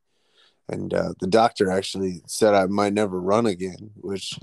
And 0.68 0.92
uh, 0.92 1.14
the 1.20 1.26
doctor 1.26 1.70
actually 1.70 2.22
said 2.26 2.54
I 2.54 2.66
might 2.66 2.92
never 2.92 3.20
run 3.20 3.46
again, 3.46 3.90
which 3.96 4.38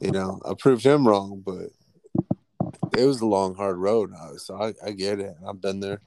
you 0.00 0.10
know 0.10 0.40
I 0.44 0.54
proved 0.58 0.84
him 0.84 1.06
wrong, 1.06 1.42
but 1.44 1.70
it 2.96 3.04
was 3.04 3.20
a 3.20 3.26
long, 3.26 3.54
hard 3.54 3.76
road. 3.76 4.12
So 4.38 4.56
I, 4.56 4.72
I 4.84 4.92
get 4.92 5.20
it. 5.20 5.34
I've 5.46 5.60
been 5.60 5.80
there. 5.80 6.00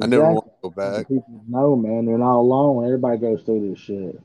I 0.00 0.06
never 0.06 0.30
want 0.30 0.46
to 0.46 0.52
go 0.62 0.70
back. 0.70 1.06
Know, 1.48 1.76
man. 1.76 2.06
They're 2.06 2.18
not 2.18 2.36
alone. 2.36 2.84
Everybody 2.84 3.18
goes 3.18 3.42
through 3.42 3.70
this 3.70 3.78
shit. 3.78 4.20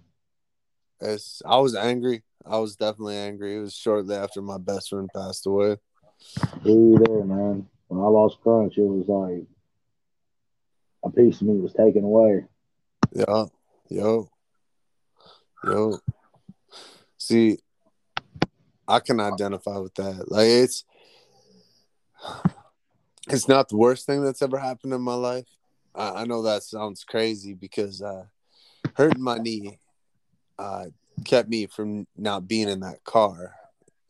It's, 0.99 1.41
I 1.45 1.57
was 1.57 1.75
angry. 1.75 2.23
I 2.45 2.57
was 2.57 2.75
definitely 2.75 3.15
angry. 3.15 3.55
It 3.55 3.61
was 3.61 3.73
shortly 3.73 4.15
after 4.15 4.41
my 4.41 4.57
best 4.57 4.89
friend 4.89 5.09
passed 5.15 5.45
away. 5.45 5.77
Be 6.63 6.97
there, 6.97 7.23
man. 7.23 7.67
When 7.91 8.01
I 8.01 8.07
lost 8.07 8.39
Crunch, 8.41 8.77
it 8.77 8.83
was 8.83 9.09
like 9.09 9.43
a 11.03 11.09
piece 11.09 11.41
of 11.41 11.47
me 11.47 11.59
was 11.59 11.73
taken 11.73 12.05
away. 12.05 12.45
Yeah. 13.11 13.47
Yo. 13.89 14.29
Yo. 15.65 15.99
See, 17.17 17.57
I 18.87 19.01
can 19.01 19.19
identify 19.19 19.77
with 19.79 19.93
that. 19.95 20.31
Like 20.31 20.47
it's 20.47 20.85
it's 23.27 23.49
not 23.49 23.67
the 23.67 23.75
worst 23.75 24.05
thing 24.05 24.23
that's 24.23 24.41
ever 24.41 24.57
happened 24.57 24.93
in 24.93 25.01
my 25.01 25.15
life. 25.15 25.49
I, 25.93 26.21
I 26.21 26.23
know 26.23 26.43
that 26.43 26.63
sounds 26.63 27.03
crazy 27.03 27.53
because 27.53 28.01
uh 28.01 28.23
hurting 28.95 29.21
my 29.21 29.37
knee 29.37 29.79
uh 30.57 30.85
kept 31.25 31.49
me 31.49 31.65
from 31.65 32.07
not 32.15 32.47
being 32.47 32.69
in 32.69 32.79
that 32.79 33.03
car 33.03 33.53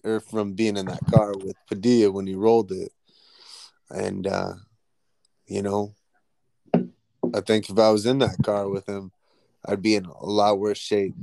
or 0.04 0.20
from 0.20 0.54
being 0.54 0.78
in 0.78 0.86
that 0.86 1.02
car 1.10 1.34
with 1.36 1.56
Padilla 1.68 2.12
when 2.12 2.28
he 2.28 2.36
rolled 2.36 2.72
it. 2.72 2.92
And 3.94 4.28
uh 4.28 4.54
you 5.46 5.62
know, 5.62 5.96
I 6.74 7.42
think 7.46 7.70
if 7.70 7.78
I 7.78 7.90
was 7.92 8.06
in 8.06 8.20
that 8.20 8.38
car 8.44 8.70
with 8.70 8.88
him, 8.88 9.12
I'd 9.66 9.82
be 9.82 9.96
in 9.96 10.06
a 10.06 10.26
lot 10.26 10.60
worse 10.60 10.78
shape 10.78 11.16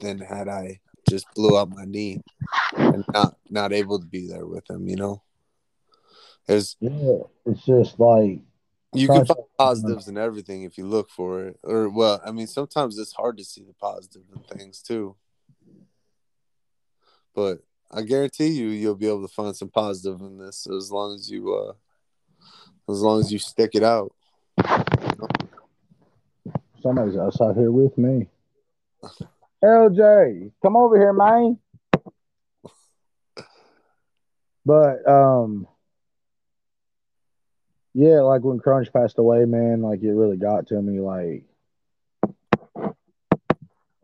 than 0.00 0.18
had 0.18 0.48
I 0.48 0.80
just 1.08 1.26
blew 1.34 1.58
out 1.58 1.70
my 1.70 1.84
knee 1.84 2.22
and 2.76 3.04
not 3.12 3.36
not 3.50 3.72
able 3.72 3.98
to 4.00 4.06
be 4.06 4.26
there 4.26 4.46
with 4.46 4.68
him. 4.68 4.88
You 4.88 4.96
know, 4.96 5.22
there's 6.46 6.76
Yeah, 6.80 7.24
it's 7.46 7.64
just 7.64 7.98
like 8.00 8.40
you 8.94 9.06
can 9.06 9.26
find 9.26 9.40
positives 9.58 10.08
in 10.08 10.16
everything 10.16 10.62
if 10.62 10.78
you 10.78 10.86
look 10.86 11.10
for 11.10 11.46
it. 11.46 11.60
Or 11.62 11.88
well, 11.88 12.20
I 12.24 12.32
mean, 12.32 12.46
sometimes 12.46 12.98
it's 12.98 13.12
hard 13.12 13.36
to 13.38 13.44
see 13.44 13.62
the 13.62 13.74
positive 13.74 14.22
in 14.34 14.58
things 14.58 14.80
too. 14.82 15.16
But 17.34 17.58
I 17.90 18.02
guarantee 18.02 18.48
you, 18.48 18.68
you'll 18.68 18.94
be 18.94 19.08
able 19.08 19.26
to 19.26 19.32
find 19.32 19.54
some 19.54 19.68
positive 19.68 20.20
in 20.20 20.38
this 20.38 20.66
as 20.66 20.90
long 20.90 21.14
as 21.14 21.30
you, 21.30 21.54
uh, 21.54 21.72
as 22.88 23.00
long 23.02 23.20
as 23.20 23.32
you 23.32 23.38
stick 23.38 23.70
it 23.74 23.82
out. 23.82 24.12
somebody's 26.82 27.16
else 27.16 27.40
out 27.40 27.56
here 27.56 27.70
with 27.70 27.96
me. 27.98 28.26
LJ, 29.62 30.52
come 30.62 30.76
over 30.76 30.96
here, 30.96 31.12
man. 31.12 31.58
But 34.64 35.08
um, 35.08 35.66
yeah, 37.94 38.20
like 38.20 38.42
when 38.42 38.58
Crunch 38.58 38.92
passed 38.92 39.18
away, 39.18 39.44
man, 39.44 39.82
like 39.82 40.02
it 40.02 40.12
really 40.12 40.36
got 40.36 40.66
to 40.68 40.80
me. 40.80 41.00
Like, 41.00 41.44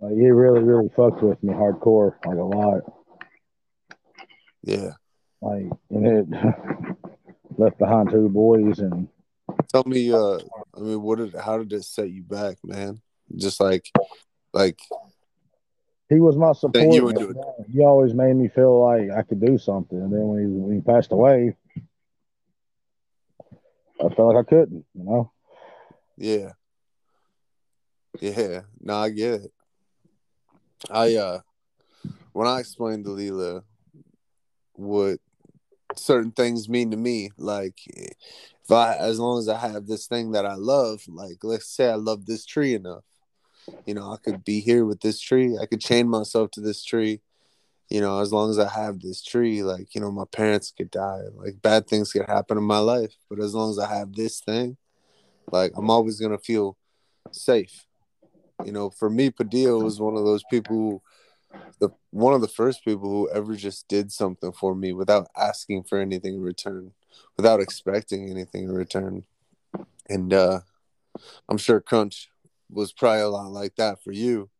like 0.00 0.12
it 0.12 0.32
really, 0.32 0.62
really 0.62 0.88
fucked 0.96 1.22
with 1.22 1.42
me 1.42 1.52
hardcore, 1.52 2.14
like 2.24 2.38
a 2.38 2.42
lot. 2.42 2.80
Yeah. 4.62 4.92
Like, 5.40 5.66
and 5.90 6.06
it 6.06 6.26
left 7.58 7.78
behind 7.78 8.10
two 8.10 8.28
boys, 8.28 8.78
and 8.78 9.08
Tell 9.68 9.84
me, 9.84 10.12
uh, 10.12 10.38
I 10.76 10.80
mean, 10.80 11.02
what 11.02 11.18
did, 11.18 11.34
how 11.34 11.58
did 11.58 11.72
it 11.72 11.84
set 11.84 12.10
you 12.10 12.22
back, 12.22 12.56
man? 12.64 13.00
Just 13.36 13.60
like, 13.60 13.90
like, 14.52 14.78
he 16.08 16.20
was 16.20 16.36
my 16.36 16.52
support. 16.52 16.84
you 16.94 17.34
he 17.72 17.80
always 17.80 18.14
made 18.14 18.36
me 18.36 18.48
feel 18.48 18.80
like 18.80 19.10
I 19.10 19.22
could 19.22 19.40
do 19.44 19.58
something. 19.58 19.98
And 19.98 20.12
then 20.12 20.28
when 20.28 20.40
he 20.40 20.46
when 20.46 20.74
he 20.74 20.80
passed 20.80 21.12
away, 21.12 21.56
I 23.98 24.14
felt 24.14 24.34
like 24.34 24.46
I 24.46 24.48
couldn't. 24.48 24.84
You 24.94 25.04
know. 25.04 25.32
Yeah. 26.16 26.52
Yeah. 28.20 28.60
No, 28.80 28.96
I 28.96 29.10
get 29.10 29.40
it. 29.40 29.52
I 30.90 31.16
uh 31.16 31.40
when 32.32 32.46
I 32.46 32.60
explained 32.60 33.04
to 33.06 33.10
Leela 33.10 33.62
what 34.74 35.18
certain 35.98 36.32
things 36.32 36.68
mean 36.68 36.90
to 36.90 36.96
me, 36.96 37.30
like 37.36 37.78
if 37.86 38.70
I 38.70 38.96
as 38.96 39.18
long 39.18 39.38
as 39.38 39.48
I 39.48 39.58
have 39.58 39.86
this 39.86 40.06
thing 40.06 40.32
that 40.32 40.46
I 40.46 40.54
love, 40.54 41.02
like 41.08 41.38
let's 41.42 41.68
say 41.68 41.90
I 41.90 41.94
love 41.94 42.26
this 42.26 42.44
tree 42.44 42.74
enough, 42.74 43.04
you 43.86 43.94
know, 43.94 44.12
I 44.12 44.16
could 44.16 44.44
be 44.44 44.60
here 44.60 44.84
with 44.84 45.00
this 45.00 45.20
tree. 45.20 45.58
I 45.60 45.66
could 45.66 45.80
chain 45.80 46.08
myself 46.08 46.50
to 46.52 46.60
this 46.60 46.84
tree. 46.84 47.20
You 47.90 48.00
know, 48.00 48.20
as 48.20 48.32
long 48.32 48.50
as 48.50 48.58
I 48.58 48.68
have 48.68 49.00
this 49.00 49.22
tree, 49.22 49.62
like, 49.62 49.94
you 49.94 50.00
know, 50.00 50.10
my 50.10 50.24
parents 50.32 50.72
could 50.76 50.90
die, 50.90 51.20
like 51.34 51.60
bad 51.60 51.86
things 51.86 52.12
could 52.12 52.26
happen 52.26 52.56
in 52.56 52.64
my 52.64 52.78
life. 52.78 53.14
But 53.28 53.40
as 53.40 53.54
long 53.54 53.70
as 53.70 53.78
I 53.78 53.94
have 53.94 54.14
this 54.14 54.40
thing, 54.40 54.78
like 55.52 55.72
I'm 55.76 55.90
always 55.90 56.18
gonna 56.18 56.38
feel 56.38 56.76
safe. 57.30 57.84
You 58.64 58.72
know, 58.72 58.90
for 58.90 59.10
me, 59.10 59.30
Padilla 59.30 59.82
was 59.82 60.00
one 60.00 60.16
of 60.16 60.24
those 60.24 60.44
people 60.50 60.76
who 60.76 61.02
the 61.80 61.90
one 62.10 62.34
of 62.34 62.40
the 62.40 62.48
first 62.48 62.84
people 62.84 63.08
who 63.08 63.30
ever 63.30 63.54
just 63.56 63.88
did 63.88 64.12
something 64.12 64.52
for 64.52 64.74
me 64.74 64.92
without 64.92 65.28
asking 65.36 65.84
for 65.84 65.98
anything 65.98 66.34
in 66.34 66.40
return, 66.40 66.92
without 67.36 67.60
expecting 67.60 68.30
anything 68.30 68.64
in 68.64 68.72
return. 68.72 69.24
And 70.08 70.32
uh 70.32 70.60
I'm 71.48 71.58
sure 71.58 71.80
Crunch 71.80 72.30
was 72.70 72.92
probably 72.92 73.20
a 73.20 73.28
lot 73.28 73.50
like 73.50 73.76
that 73.76 74.02
for 74.02 74.12
you. 74.12 74.50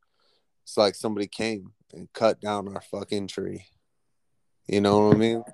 It's 0.63 0.77
like 0.77 0.95
somebody 0.95 1.27
came 1.27 1.73
and 1.93 2.13
cut 2.13 2.41
down 2.41 2.69
our 2.69 2.81
fucking 2.81 3.29
tree. 3.29 3.67
You 4.67 4.81
know 4.81 5.09
what 5.09 5.17
I 5.17 5.19
mean? 5.19 5.45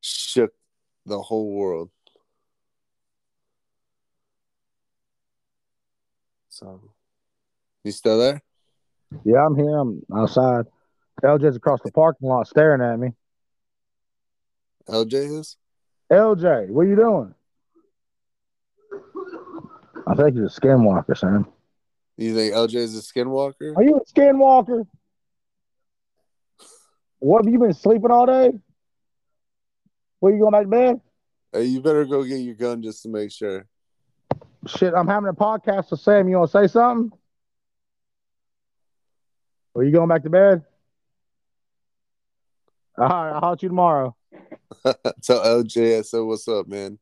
Shook 0.00 0.52
the 1.04 1.20
whole 1.20 1.50
world. 1.50 1.90
So, 6.48 6.80
you 7.84 7.92
still 7.92 8.18
there? 8.18 8.42
Yeah, 9.24 9.44
I'm 9.44 9.56
here. 9.56 9.78
I'm 9.78 10.02
outside. 10.14 10.66
LJ's 11.22 11.56
across 11.56 11.80
the 11.84 11.90
parking 11.92 12.28
lot 12.28 12.46
staring 12.46 12.80
at 12.80 12.98
me. 12.98 13.12
LJ 14.88 15.38
is? 15.38 15.56
LJ, 16.10 16.68
what 16.68 16.82
are 16.82 16.88
you 16.88 16.96
doing? 16.96 17.34
I 20.06 20.14
think 20.14 20.36
he's 20.36 20.56
a 20.56 20.60
skinwalker, 20.60 21.16
son. 21.16 21.46
You 22.16 22.34
think 22.34 22.54
LJ 22.54 22.74
is 22.76 22.98
a 22.98 23.02
skinwalker? 23.02 23.76
Are 23.76 23.82
you 23.82 23.96
a 23.96 24.04
skinwalker? 24.12 24.86
What 27.18 27.44
have 27.44 27.52
you 27.52 27.58
been 27.58 27.74
sleeping 27.74 28.10
all 28.10 28.26
day? 28.26 28.52
Where 30.20 30.32
you 30.32 30.40
going 30.40 30.52
back 30.52 30.62
to 30.62 30.68
bed? 30.68 31.00
Hey, 31.52 31.64
you 31.64 31.80
better 31.80 32.04
go 32.04 32.24
get 32.24 32.36
your 32.36 32.54
gun 32.54 32.82
just 32.82 33.02
to 33.02 33.08
make 33.08 33.30
sure. 33.30 33.66
Shit, 34.66 34.94
I'm 34.94 35.06
having 35.06 35.28
a 35.28 35.34
podcast 35.34 35.90
with 35.90 36.00
Sam. 36.00 36.28
You 36.28 36.38
want 36.38 36.52
to 36.52 36.58
say 36.58 36.72
something? 36.72 37.16
Are 39.78 39.84
you 39.84 39.92
going 39.92 40.08
back 40.08 40.24
to 40.24 40.30
bed? 40.30 40.62
All 42.98 43.06
right, 43.06 43.30
I'll 43.30 43.40
holler 43.40 43.56
you 43.60 43.68
tomorrow. 43.68 44.16
Tell 45.22 45.40
LJ 45.40 45.98
I 45.98 46.02
said 46.02 46.18
what's 46.18 46.48
up, 46.48 46.66
man. 46.66 46.98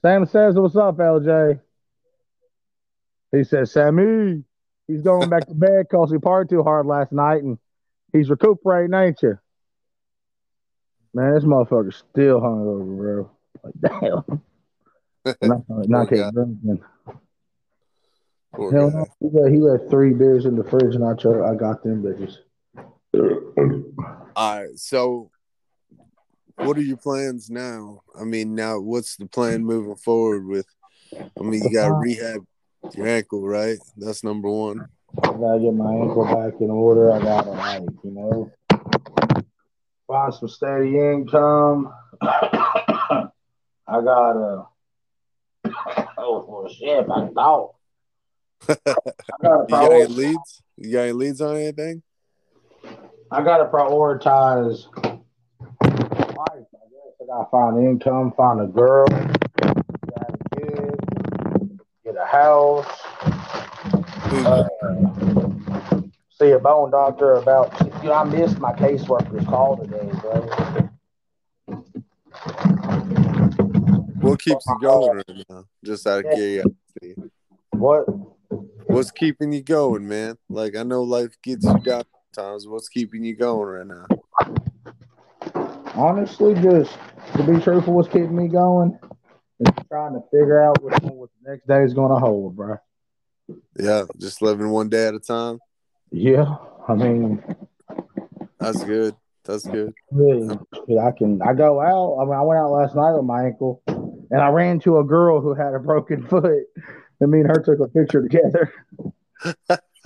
Sam 0.00 0.24
says 0.24 0.54
what's 0.54 0.76
up, 0.76 0.96
LJ. 0.96 1.60
He 3.32 3.44
says, 3.44 3.70
Sammy, 3.70 4.44
he's 4.88 5.02
going 5.02 5.28
back 5.28 5.46
to 5.46 5.54
bed 5.54 5.86
because 5.90 6.10
he 6.10 6.16
partied 6.16 6.48
too 6.48 6.62
hard 6.62 6.86
last 6.86 7.12
night 7.12 7.42
and 7.42 7.58
he's 8.14 8.30
recuperating, 8.30 8.94
ain't 8.94 9.20
you? 9.22 9.38
Man, 11.12 11.34
this 11.34 11.44
motherfucker's 11.44 12.02
still 12.10 12.40
hungover, 12.40 12.96
bro. 12.96 13.30
Like, 13.62 13.74
damn. 14.00 14.42
not, 15.42 15.62
not. 15.68 16.78
Poor 18.56 18.72
Hell 18.72 18.90
no, 18.90 19.06
he, 19.20 19.28
got, 19.28 19.50
he 19.50 19.58
left 19.58 19.90
three 19.90 20.14
beers 20.14 20.46
in 20.46 20.56
the 20.56 20.64
fridge 20.64 20.94
and 20.94 21.04
I, 21.04 21.14
chose, 21.14 21.44
I 21.44 21.54
got 21.54 21.82
them 21.82 22.02
bitches. 22.02 22.38
All 24.34 24.60
right, 24.60 24.76
so 24.76 25.30
what 26.56 26.78
are 26.78 26.82
your 26.82 26.96
plans 26.96 27.50
now? 27.50 28.00
I 28.18 28.24
mean, 28.24 28.54
now 28.54 28.80
what's 28.80 29.16
the 29.16 29.26
plan 29.26 29.62
moving 29.62 29.96
forward 29.96 30.46
with? 30.46 30.66
I 31.14 31.42
mean, 31.42 31.62
you 31.62 31.70
got 31.70 31.88
to 31.88 31.94
rehab 31.94 32.46
your 32.94 33.06
ankle, 33.06 33.46
right? 33.46 33.78
That's 33.96 34.24
number 34.24 34.48
one. 34.48 34.88
I 35.22 35.32
gotta 35.32 35.60
get 35.60 35.74
my 35.74 35.92
ankle 35.92 36.24
back 36.24 36.60
in 36.60 36.70
order. 36.70 37.12
I 37.12 37.18
gotta 37.20 37.50
like, 37.50 37.82
you 38.04 38.10
know, 38.10 38.50
find 40.06 40.34
some 40.34 40.48
steady 40.48 40.98
income. 40.98 41.92
I 42.22 43.30
gotta 43.86 44.66
oh 46.18 46.68
shit, 46.70 47.06
I 47.10 47.28
thought. 47.28 47.75
You 48.68 48.76
got 49.68 49.92
any 49.92 50.06
leads? 50.06 50.62
You 50.76 50.92
got 50.92 51.02
any 51.02 51.12
leads 51.12 51.40
on 51.40 51.56
anything? 51.56 52.02
I 53.30 53.42
gotta 53.42 53.64
prioritize 53.64 54.86
life. 55.82 56.48
I 56.52 56.86
guess 56.90 57.14
I 57.20 57.26
gotta 57.26 57.50
find 57.50 57.78
income, 57.84 58.32
find 58.36 58.60
a 58.60 58.66
girl, 58.66 59.06
get 62.04 62.16
a 62.16 62.24
house, 62.24 62.86
uh, 64.32 64.68
see 66.30 66.50
a 66.50 66.58
bone 66.58 66.90
doctor 66.90 67.34
about. 67.34 67.74
You 68.02 68.08
know, 68.10 68.14
I 68.14 68.24
missed 68.24 68.58
my 68.58 68.72
caseworker's 68.72 69.46
call 69.46 69.76
today, 69.76 70.08
bro. 70.20 70.48
What 74.20 74.40
keeps 74.40 74.64
you 74.66 74.78
going 74.80 75.16
right 75.16 75.44
now? 75.48 75.64
Just 75.84 76.06
out 76.06 76.24
of 76.24 76.32
curiosity. 76.32 77.14
What? 77.70 78.06
What's 78.96 79.10
keeping 79.10 79.52
you 79.52 79.62
going, 79.62 80.08
man? 80.08 80.38
Like 80.48 80.74
I 80.74 80.82
know 80.82 81.02
life 81.02 81.36
gets 81.42 81.66
you 81.66 81.78
down 81.80 82.04
times. 82.34 82.66
What's 82.66 82.88
keeping 82.88 83.24
you 83.24 83.36
going 83.36 83.68
right 83.68 83.86
now? 83.86 84.06
Honestly, 85.94 86.54
just 86.54 86.96
to 87.34 87.42
be 87.42 87.60
truthful, 87.60 87.92
what's 87.92 88.08
keeping 88.08 88.34
me 88.34 88.48
going 88.48 88.98
is 89.60 89.68
trying 89.88 90.14
to 90.14 90.22
figure 90.32 90.64
out 90.64 90.82
what, 90.82 91.02
what 91.02 91.28
the 91.42 91.50
next 91.50 91.66
day 91.66 91.82
is 91.82 91.92
going 91.92 92.08
to 92.08 92.18
hold, 92.18 92.56
bro. 92.56 92.78
Yeah, 93.78 94.04
just 94.16 94.40
living 94.40 94.70
one 94.70 94.88
day 94.88 95.08
at 95.08 95.14
a 95.14 95.20
time. 95.20 95.58
Yeah, 96.10 96.56
I 96.88 96.94
mean, 96.94 97.44
that's 98.58 98.82
good. 98.82 99.14
That's 99.44 99.66
good. 99.66 99.92
Yeah, 100.10 101.06
I 101.06 101.10
can. 101.10 101.42
I 101.42 101.52
go 101.52 101.82
out. 101.82 102.22
I 102.22 102.24
mean, 102.24 102.32
I 102.34 102.40
went 102.40 102.60
out 102.60 102.70
last 102.70 102.96
night 102.96 103.12
with 103.12 103.26
my 103.26 103.44
ankle, 103.44 103.82
and 103.86 104.40
I 104.40 104.48
ran 104.48 104.80
to 104.80 105.00
a 105.00 105.04
girl 105.04 105.42
who 105.42 105.52
had 105.52 105.74
a 105.74 105.80
broken 105.80 106.26
foot, 106.28 106.64
and 107.20 107.30
me 107.30 107.40
and 107.40 107.48
her 107.48 107.62
took 107.62 107.80
a 107.80 107.88
picture 107.88 108.22
together. 108.22 108.72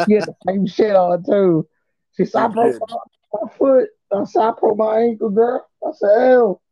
she 0.07 0.15
had 0.15 0.27
the 0.27 0.35
same 0.47 0.67
shit 0.67 0.95
on 0.95 1.25
too. 1.25 1.69
She 2.17 2.25
said, 2.25 2.43
"I 2.43 2.49
broke 2.49 2.81
my, 2.89 2.97
my 3.41 3.53
foot." 3.53 3.89
I 4.13 4.25
said, 4.25 4.43
"I 4.43 4.53
broke 4.59 4.79
my 4.79 4.99
ankle, 4.99 5.31
girl." 5.31 5.67
I 5.87 5.91
said, 5.93 6.21
"Hell." 6.21 6.63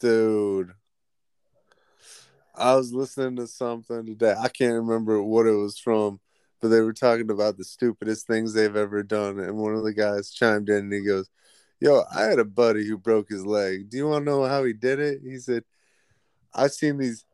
Dude, 0.00 0.72
I 2.54 2.74
was 2.76 2.92
listening 2.92 3.36
to 3.36 3.46
something 3.46 4.06
today. 4.06 4.34
I 4.38 4.48
can't 4.48 4.74
remember 4.74 5.22
what 5.22 5.46
it 5.46 5.52
was 5.52 5.78
from, 5.78 6.20
but 6.60 6.68
they 6.68 6.80
were 6.80 6.92
talking 6.92 7.30
about 7.30 7.56
the 7.56 7.64
stupidest 7.64 8.26
things 8.26 8.52
they've 8.52 8.76
ever 8.76 9.02
done. 9.02 9.38
And 9.40 9.56
one 9.56 9.74
of 9.74 9.84
the 9.84 9.94
guys 9.94 10.30
chimed 10.30 10.68
in 10.68 10.76
and 10.76 10.92
he 10.92 11.04
goes, 11.04 11.28
Yo, 11.80 12.02
I 12.14 12.22
had 12.22 12.38
a 12.38 12.44
buddy 12.44 12.86
who 12.86 12.96
broke 12.96 13.28
his 13.28 13.44
leg. 13.44 13.90
Do 13.90 13.96
you 13.96 14.08
want 14.08 14.24
to 14.24 14.30
know 14.30 14.44
how 14.44 14.64
he 14.64 14.72
did 14.72 15.00
it? 15.00 15.20
He 15.24 15.38
said, 15.38 15.64
I've 16.54 16.72
seen 16.72 16.98
these 16.98 17.24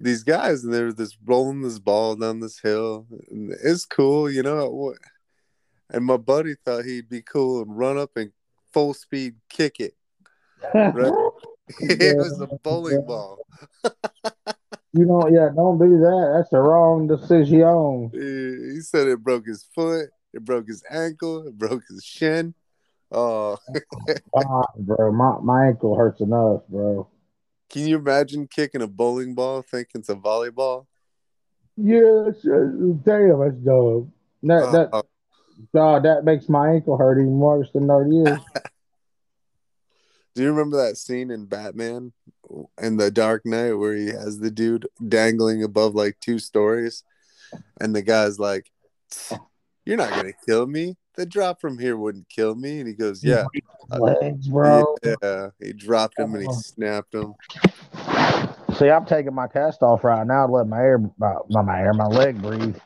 these 0.00 0.24
guys 0.24 0.64
and 0.64 0.72
they're 0.72 0.92
just 0.92 1.18
rolling 1.24 1.62
this 1.62 1.78
ball 1.78 2.16
down 2.16 2.40
this 2.40 2.58
hill. 2.58 3.06
And 3.30 3.52
it's 3.62 3.84
cool, 3.84 4.30
you 4.30 4.42
know. 4.42 4.94
And 5.90 6.04
my 6.04 6.16
buddy 6.16 6.54
thought 6.64 6.84
he'd 6.84 7.08
be 7.08 7.22
cool 7.22 7.62
and 7.62 7.76
run 7.76 7.98
up 7.98 8.16
and 8.16 8.32
full 8.72 8.94
speed 8.94 9.34
kick 9.48 9.80
it. 9.80 9.94
Right? 10.74 11.12
it 11.78 12.16
was 12.16 12.40
a 12.40 12.48
bowling 12.62 13.04
ball. 13.06 13.38
You 14.92 15.06
don't, 15.06 15.32
yeah, 15.32 15.50
don't 15.54 15.78
do 15.78 15.98
that. 15.98 16.32
That's 16.34 16.50
the 16.50 16.58
wrong 16.58 17.06
decision. 17.06 18.10
He 18.12 18.80
said 18.80 19.06
it 19.06 19.22
broke 19.22 19.46
his 19.46 19.64
foot, 19.72 20.08
it 20.32 20.44
broke 20.44 20.66
his 20.66 20.82
ankle, 20.90 21.46
it 21.46 21.56
broke 21.56 21.84
his 21.88 22.02
shin. 22.02 22.54
Oh, 23.12 23.56
bro, 24.76 25.12
my, 25.12 25.36
my 25.44 25.68
ankle 25.68 25.94
hurts 25.94 26.20
enough, 26.20 26.62
bro. 26.68 27.08
Can 27.70 27.86
you 27.86 27.96
imagine 27.96 28.48
kicking 28.48 28.82
a 28.82 28.88
bowling 28.88 29.34
ball 29.34 29.62
thinking 29.62 30.00
it's 30.00 30.08
a 30.08 30.16
volleyball? 30.16 30.86
Yeah, 31.76 32.30
damn, 32.42 33.40
that's 33.40 33.56
dumb. 33.64 34.12
That, 34.42 34.62
uh, 34.64 34.72
that, 34.72 34.88
uh, 34.92 35.02
God, 35.72 36.02
that 36.02 36.24
makes 36.24 36.48
my 36.48 36.70
ankle 36.70 36.96
hurt 36.96 37.18
even 37.18 37.38
worse 37.38 37.70
than 37.72 37.88
it 37.88 38.32
is. 38.32 38.38
Do 40.34 40.42
you 40.42 40.50
remember 40.50 40.76
that 40.78 40.96
scene 40.96 41.30
in 41.30 41.46
Batman 41.46 42.12
in 42.80 42.96
the 42.96 43.10
Dark 43.10 43.44
Knight 43.44 43.72
where 43.74 43.94
he 43.94 44.06
has 44.06 44.38
the 44.38 44.50
dude 44.50 44.86
dangling 45.06 45.62
above 45.62 45.94
like 45.94 46.18
two 46.20 46.38
stories, 46.38 47.04
and 47.80 47.94
the 47.94 48.02
guy's 48.02 48.38
like, 48.38 48.70
"You're 49.84 49.96
not 49.96 50.10
gonna 50.10 50.32
kill 50.46 50.66
me. 50.66 50.96
The 51.20 51.26
drop 51.26 51.60
from 51.60 51.78
here 51.78 51.98
wouldn't 51.98 52.28
kill 52.30 52.54
me. 52.54 52.80
And 52.80 52.88
he 52.88 52.94
goes, 52.94 53.22
Yeah. 53.22 53.46
Legs, 53.90 54.48
bro. 54.48 54.96
Yeah. 55.02 55.48
He 55.60 55.72
dropped 55.72 56.18
him 56.18 56.34
and 56.34 56.44
he 56.44 56.52
snapped 56.52 57.14
him. 57.14 57.34
See, 58.76 58.88
I'm 58.88 59.04
taking 59.04 59.34
my 59.34 59.46
cast 59.46 59.82
off 59.82 60.02
right 60.02 60.26
now 60.26 60.46
to 60.46 60.52
let 60.52 60.66
my 60.66 60.78
air, 60.78 60.98
my, 61.18 61.34
my 61.50 61.80
air, 61.80 61.92
my 61.92 62.06
leg 62.06 62.40
breathe. 62.40 62.76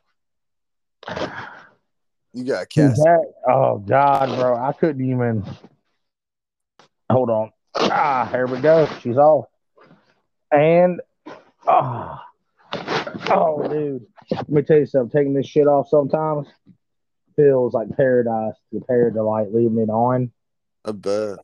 You 2.32 2.44
got 2.44 2.68
cast. 2.68 2.96
That, 2.96 3.32
oh 3.48 3.78
God, 3.78 4.36
bro, 4.36 4.56
I 4.56 4.72
couldn't 4.72 5.08
even. 5.08 5.44
Hold 7.10 7.30
on. 7.30 7.52
Ah, 7.76 8.28
here 8.32 8.46
we 8.46 8.58
go. 8.58 8.88
She's 9.00 9.16
off. 9.16 9.44
And 10.50 11.00
oh, 11.68 12.18
oh, 13.30 13.68
dude, 13.68 14.06
let 14.30 14.48
me 14.48 14.62
tell 14.62 14.78
you 14.78 14.86
something. 14.86 15.16
Taking 15.16 15.34
this 15.34 15.46
shit 15.46 15.68
off 15.68 15.88
sometimes 15.88 16.48
feels 17.36 17.74
like 17.74 17.96
paradise 17.96 18.54
compared 18.70 19.14
to 19.14 19.22
like 19.22 19.48
leaving 19.52 19.78
it 19.78 19.90
on. 19.90 20.30
I 20.84 20.92
bet. 20.92 21.38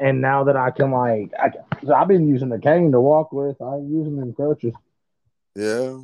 And 0.00 0.20
now 0.20 0.44
that 0.44 0.56
I 0.56 0.70
can 0.70 0.92
like, 0.92 1.32
I, 1.38 1.50
so 1.84 1.92
I've 1.92 2.06
been 2.08 2.28
using 2.28 2.48
the 2.50 2.58
cane 2.58 2.92
to 2.92 3.00
walk 3.00 3.32
with. 3.32 3.60
I 3.60 3.76
use 3.78 4.04
them 4.04 4.20
in 4.20 4.32
crutches. 4.32 4.74
Yeah. 5.56 5.98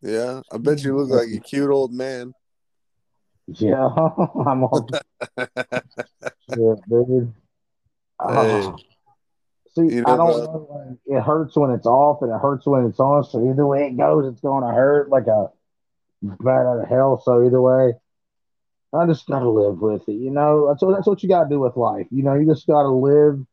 Yeah. 0.00 0.40
I 0.50 0.58
bet 0.58 0.82
you 0.82 0.96
look 0.96 1.10
like 1.10 1.28
a 1.34 1.40
cute 1.40 1.70
old 1.70 1.92
man. 1.92 2.32
Yeah, 3.46 3.84
I'm 3.86 4.64
on. 4.64 4.88
yeah, 5.38 6.74
dude. 6.88 7.34
Ah. 8.18 8.42
Hey. 8.42 8.62
Oh. 8.64 8.76
See, 9.74 9.96
You 9.96 10.02
know 10.02 10.12
I 10.12 10.16
don't 10.16 10.26
what? 10.28 10.44
know. 10.44 10.68
Like, 10.70 11.18
it 11.18 11.20
hurts 11.20 11.56
when 11.56 11.70
it's 11.72 11.86
off, 11.86 12.22
and 12.22 12.30
it 12.30 12.38
hurts 12.38 12.64
when 12.64 12.86
it's 12.86 13.00
on. 13.00 13.24
So 13.24 13.50
either 13.50 13.66
way 13.66 13.88
it 13.88 13.96
goes, 13.98 14.32
it's 14.32 14.40
going 14.40 14.62
to 14.62 14.72
hurt 14.72 15.10
like 15.10 15.26
a 15.26 15.50
bat 16.40 16.66
out 16.66 16.80
of 16.80 16.88
hell. 16.88 17.20
So 17.24 17.44
either 17.46 17.60
way, 17.60 17.94
I 18.92 19.06
just 19.06 19.26
gotta 19.26 19.48
live 19.48 19.80
with 19.80 20.08
it. 20.08 20.12
You 20.12 20.30
know, 20.30 20.68
that's 20.68 20.82
what 20.82 20.94
that's 20.94 21.06
what 21.06 21.22
you 21.22 21.28
gotta 21.28 21.48
do 21.48 21.60
with 21.60 21.76
life. 21.76 22.06
You 22.10 22.22
know, 22.22 22.34
you 22.34 22.46
just 22.46 22.66
gotta 22.66 22.88
live, 22.88 23.44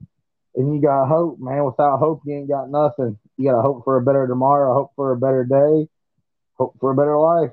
and 0.56 0.76
you 0.76 0.82
gotta 0.82 1.08
hope, 1.08 1.40
man. 1.40 1.66
Without 1.66 1.98
hope, 1.98 2.22
you 2.26 2.36
ain't 2.36 2.48
got 2.50 2.70
nothing. 2.70 3.18
You 3.38 3.50
gotta 3.50 3.62
hope 3.62 3.84
for 3.84 3.98
a 3.98 4.02
better 4.02 4.28
tomorrow, 4.28 4.74
hope 4.74 4.92
for 4.96 5.12
a 5.12 5.18
better 5.18 5.44
day, 5.44 5.88
hope 6.56 6.76
for 6.80 6.92
a 6.92 6.96
better 6.96 7.18
life. 7.18 7.52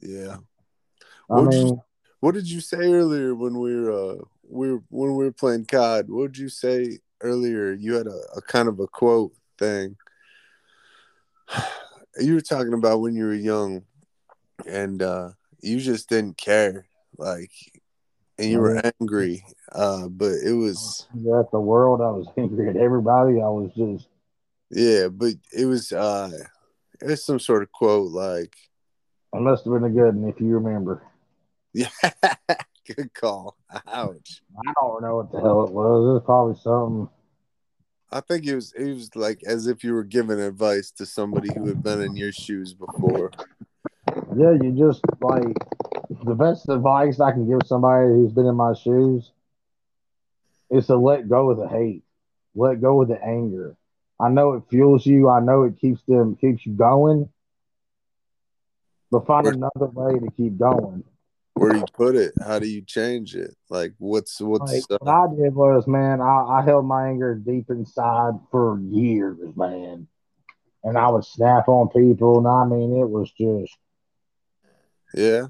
Yeah. 0.00 0.38
I 1.30 1.34
What'd 1.40 1.52
you- 1.54 1.64
mean, 1.66 1.82
What 2.20 2.34
did 2.34 2.50
you 2.50 2.60
say 2.60 2.92
earlier 2.92 3.34
when 3.34 3.58
we 3.58 3.74
were 3.80 3.92
uh 3.92 4.16
we 4.48 4.72
were 4.72 4.82
when 4.88 5.14
we 5.14 5.24
were 5.24 5.32
playing 5.32 5.66
COD? 5.66 6.06
What 6.10 6.32
did 6.32 6.38
you 6.38 6.48
say 6.48 6.98
earlier? 7.22 7.72
You 7.72 7.94
had 7.94 8.08
a, 8.08 8.18
a 8.36 8.42
kind 8.42 8.68
of 8.68 8.80
a 8.80 8.86
quote 8.88 9.32
thing. 9.58 9.96
You 12.20 12.34
were 12.34 12.40
talking 12.40 12.74
about 12.74 13.00
when 13.00 13.14
you 13.14 13.24
were 13.24 13.34
young 13.34 13.82
and 14.66 15.02
uh 15.02 15.30
you 15.60 15.80
just 15.80 16.08
didn't 16.08 16.36
care. 16.36 16.86
Like 17.16 17.52
and 18.38 18.50
you 18.50 18.58
were 18.58 18.80
angry. 19.00 19.44
Uh 19.72 20.08
but 20.08 20.32
it 20.44 20.52
was 20.52 21.06
at 21.14 21.50
the 21.50 21.60
world, 21.60 22.00
I 22.00 22.10
was 22.10 22.26
angry 22.36 22.68
at 22.68 22.76
everybody. 22.76 23.40
I 23.40 23.48
was 23.48 23.70
just 23.76 24.08
yeah, 24.70 25.08
but 25.08 25.34
it 25.52 25.66
was 25.66 25.92
uh 25.92 26.30
it's 27.00 27.24
some 27.24 27.38
sort 27.38 27.62
of 27.62 27.72
quote 27.72 28.10
like 28.10 28.54
I 29.34 29.38
must 29.38 29.64
have 29.64 29.72
been 29.72 29.84
a 29.84 29.90
good 29.90 30.16
one 30.16 30.30
if 30.30 30.40
you 30.40 30.48
remember. 30.48 31.02
yeah 31.72 31.88
good 32.96 33.12
call. 33.14 33.56
Ouch. 33.86 34.42
I 34.66 34.72
don't 34.80 35.02
know 35.02 35.16
what 35.16 35.32
the 35.32 35.40
hell 35.40 35.64
it 35.64 35.72
was. 35.72 36.08
It 36.08 36.12
was 36.12 36.22
probably 36.24 36.56
something. 36.60 37.08
I 38.12 38.20
think 38.20 38.46
it 38.46 38.54
was 38.54 38.72
it 38.72 38.92
was 38.92 39.14
like 39.14 39.42
as 39.46 39.66
if 39.66 39.84
you 39.84 39.94
were 39.94 40.04
giving 40.04 40.40
advice 40.40 40.90
to 40.92 41.06
somebody 41.06 41.48
who 41.54 41.66
had 41.66 41.82
been 41.82 42.00
in 42.00 42.16
your 42.16 42.32
shoes 42.32 42.74
before. 42.74 43.30
Yeah, 44.36 44.52
you 44.52 44.72
just 44.76 45.02
like 45.20 45.56
the 46.24 46.34
best 46.34 46.68
advice 46.68 47.18
I 47.20 47.32
can 47.32 47.48
give 47.48 47.66
somebody 47.66 48.06
who's 48.06 48.32
been 48.32 48.46
in 48.46 48.54
my 48.54 48.74
shoes 48.74 49.32
is 50.70 50.86
to 50.86 50.96
let 50.96 51.28
go 51.28 51.50
of 51.50 51.58
the 51.58 51.68
hate, 51.68 52.04
let 52.54 52.80
go 52.80 53.02
of 53.02 53.08
the 53.08 53.20
anger. 53.22 53.76
I 54.20 54.28
know 54.28 54.52
it 54.52 54.62
fuels 54.70 55.04
you. 55.04 55.28
I 55.28 55.40
know 55.40 55.64
it 55.64 55.80
keeps 55.80 56.02
them 56.06 56.36
keeps 56.36 56.64
you 56.64 56.72
going, 56.72 57.28
but 59.10 59.26
find 59.26 59.46
Where- 59.46 59.54
another 59.54 59.90
way 59.92 60.18
to 60.18 60.30
keep 60.36 60.58
going. 60.58 61.04
Where 61.54 61.72
do 61.72 61.78
you 61.78 61.84
put 61.92 62.14
it? 62.14 62.32
How 62.40 62.58
do 62.58 62.66
you 62.66 62.80
change 62.80 63.34
it? 63.34 63.54
Like 63.68 63.94
what's 63.98 64.40
what's 64.40 64.72
Like, 64.72 64.84
uh, 64.90 64.98
what 65.00 65.12
I 65.12 65.34
did 65.34 65.54
was, 65.54 65.86
man, 65.86 66.20
I, 66.20 66.60
I 66.60 66.62
held 66.64 66.86
my 66.86 67.08
anger 67.08 67.34
deep 67.34 67.68
inside 67.68 68.34
for 68.50 68.80
years, 68.80 69.38
man, 69.56 70.06
and 70.84 70.96
I 70.96 71.08
would 71.10 71.24
snap 71.24 71.68
on 71.68 71.88
people, 71.88 72.38
and 72.38 72.46
I 72.46 72.64
mean, 72.64 72.98
it 72.98 73.10
was 73.10 73.30
just 73.32 73.76
yeah 75.14 75.46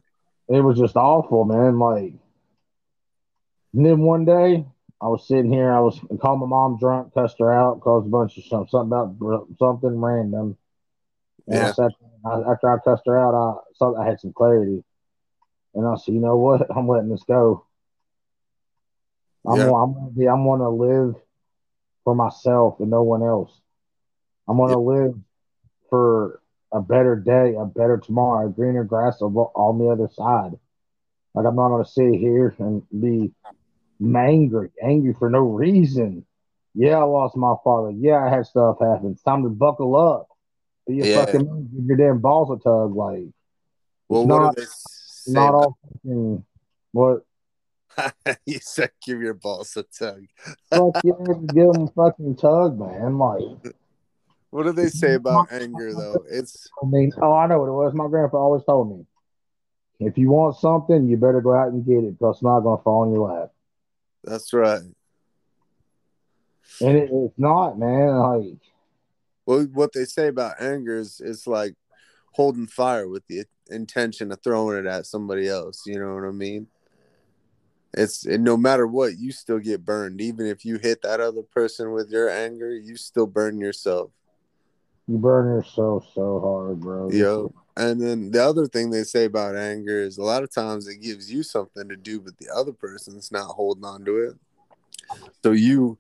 it 0.50 0.60
was 0.60 0.78
just 0.78 0.96
awful, 0.96 1.44
man. 1.44 1.78
Like, 1.78 2.12
and 3.72 3.86
then 3.86 4.00
one 4.00 4.24
day 4.24 4.66
I 5.00 5.06
was 5.06 5.26
sitting 5.26 5.52
here, 5.52 5.72
I 5.72 5.78
was 5.80 5.98
I 6.12 6.16
called 6.16 6.40
my 6.40 6.46
mom 6.46 6.76
drunk, 6.78 7.14
cussed 7.14 7.38
her 7.38 7.52
out, 7.52 7.80
caused 7.80 8.06
a 8.06 8.10
bunch 8.10 8.36
of 8.36 8.44
something, 8.44 8.68
something 8.68 8.92
about 8.92 9.46
something 9.58 10.00
random. 10.00 10.56
And 11.46 11.60
I 11.60 11.66
Yeah. 11.66 11.72
sat, 11.72 11.92
I, 12.24 12.50
after 12.50 12.68
I 12.70 12.78
cussed 12.84 13.04
her 13.06 13.18
out, 13.18 13.34
I 13.34 13.60
so 13.74 13.96
I 13.96 14.04
had 14.06 14.20
some 14.20 14.32
clarity, 14.32 14.82
and 15.74 15.86
I 15.86 15.94
said, 15.96 16.14
you 16.14 16.20
know 16.20 16.36
what, 16.36 16.66
I'm 16.76 16.88
letting 16.88 17.10
this 17.10 17.22
go. 17.22 17.64
I'm 19.46 19.60
Yeah. 19.60 19.64
I'm 19.66 19.94
gonna 19.94 20.10
be, 20.10 20.28
I'm 20.28 20.44
gonna 20.44 20.68
live 20.68 21.14
for 22.04 22.14
myself 22.14 22.80
and 22.80 22.90
no 22.90 23.02
one 23.02 23.22
else. 23.22 23.52
I'm 24.48 24.58
gonna 24.58 24.80
live 24.80 25.14
for 25.88 26.42
a 26.72 26.80
better 26.80 27.16
day, 27.16 27.54
a 27.58 27.64
better 27.64 27.98
tomorrow, 27.98 28.46
a 28.46 28.50
greener 28.50 28.84
grass 28.84 29.20
on 29.22 29.34
on 29.34 29.78
the 29.78 29.88
other 29.88 30.08
side. 30.12 30.52
Like 31.34 31.46
I'm 31.46 31.56
not 31.56 31.68
gonna 31.68 31.84
sit 31.84 32.14
here 32.14 32.54
and 32.58 32.82
be 33.00 33.32
angry, 34.04 34.70
angry 34.82 35.14
for 35.18 35.30
no 35.30 35.40
reason. 35.40 36.24
Yeah, 36.74 36.98
I 36.98 37.02
lost 37.02 37.36
my 37.36 37.54
father. 37.64 37.90
Yeah, 37.90 38.24
I 38.24 38.28
had 38.30 38.46
stuff 38.46 38.76
happen. 38.80 39.12
It's 39.12 39.22
time 39.22 39.42
to 39.42 39.48
buckle 39.48 39.96
up. 39.96 40.28
Be 40.86 41.00
a 41.00 41.06
Yeah. 41.06 41.24
fucking 41.24 41.70
your 41.86 41.96
damn 41.96 42.20
balls 42.20 42.50
a 42.50 42.62
tug. 42.62 42.94
Like 42.94 43.26
well 44.08 44.26
what 44.26 44.38
not- 44.42 44.56
do 44.56 44.62
they 44.62 44.66
say 44.68 45.32
not 45.32 45.54
all 45.54 45.78
fucking 45.82 46.44
what 46.92 47.24
you 48.46 48.58
said 48.60 48.90
give 49.04 49.20
your 49.20 49.34
balls 49.34 49.76
a 49.76 49.82
tug 49.82 50.24
fuck 50.70 50.94
yeah, 51.04 51.12
give 51.52 51.72
them 51.72 51.88
fucking 51.88 52.36
tug, 52.36 52.78
man. 52.78 53.18
Like 53.18 53.74
what 54.50 54.64
do 54.64 54.72
they 54.72 54.88
say 54.88 55.14
about 55.14 55.52
anger 55.52 55.94
though 55.94 56.24
it's 56.28 56.68
I 56.82 56.86
mean, 56.86 57.12
oh, 57.20 57.32
I 57.32 57.46
know 57.46 57.60
what 57.60 57.68
it 57.68 57.72
was. 57.72 57.94
My 57.94 58.08
grandpa 58.08 58.38
always 58.38 58.64
told 58.64 58.90
me, 58.90 59.06
if 60.00 60.16
you 60.16 60.30
want 60.30 60.56
something, 60.56 61.08
you 61.08 61.16
better 61.16 61.40
go 61.40 61.54
out 61.54 61.68
and 61.68 61.84
get 61.84 62.04
it 62.04 62.18
because 62.18 62.36
it's 62.36 62.42
not 62.42 62.60
going 62.60 62.78
to 62.78 62.82
fall 62.82 63.04
in 63.04 63.12
your 63.12 63.28
lap. 63.28 63.52
that's 64.24 64.52
right 64.52 64.82
And 66.80 66.96
it, 66.96 67.10
it's 67.12 67.38
not, 67.38 67.78
man. 67.78 68.16
Like, 68.16 68.58
well 69.46 69.66
what 69.72 69.92
they 69.92 70.04
say 70.04 70.28
about 70.28 70.60
anger 70.60 70.96
is 70.96 71.20
it's 71.24 71.46
like 71.46 71.74
holding 72.32 72.66
fire 72.66 73.08
with 73.08 73.26
the 73.26 73.44
intention 73.68 74.30
of 74.30 74.40
throwing 74.42 74.78
it 74.78 74.86
at 74.86 75.06
somebody 75.06 75.48
else 75.48 75.82
you 75.86 75.98
know 75.98 76.14
what 76.14 76.24
i 76.24 76.30
mean 76.30 76.66
it's 77.94 78.24
and 78.26 78.44
no 78.44 78.56
matter 78.56 78.86
what 78.86 79.18
you 79.18 79.32
still 79.32 79.58
get 79.58 79.84
burned 79.84 80.20
even 80.20 80.46
if 80.46 80.64
you 80.64 80.78
hit 80.78 81.02
that 81.02 81.20
other 81.20 81.42
person 81.42 81.92
with 81.92 82.10
your 82.10 82.30
anger 82.30 82.72
you 82.72 82.96
still 82.96 83.26
burn 83.26 83.58
yourself 83.58 84.10
you 85.10 85.18
burn 85.18 85.46
yourself 85.46 86.06
so 86.14 86.38
hard, 86.40 86.80
bro. 86.80 87.10
Yo, 87.10 87.52
and 87.76 88.00
then 88.00 88.30
the 88.30 88.44
other 88.44 88.66
thing 88.66 88.90
they 88.90 89.02
say 89.02 89.24
about 89.24 89.56
anger 89.56 90.00
is 90.00 90.18
a 90.18 90.22
lot 90.22 90.44
of 90.44 90.54
times 90.54 90.86
it 90.86 91.02
gives 91.02 91.32
you 91.32 91.42
something 91.42 91.88
to 91.88 91.96
do, 91.96 92.20
but 92.20 92.38
the 92.38 92.48
other 92.54 92.72
person's 92.72 93.32
not 93.32 93.46
holding 93.46 93.84
on 93.84 94.04
to 94.04 94.18
it. 94.18 94.34
So 95.42 95.50
you, 95.50 95.98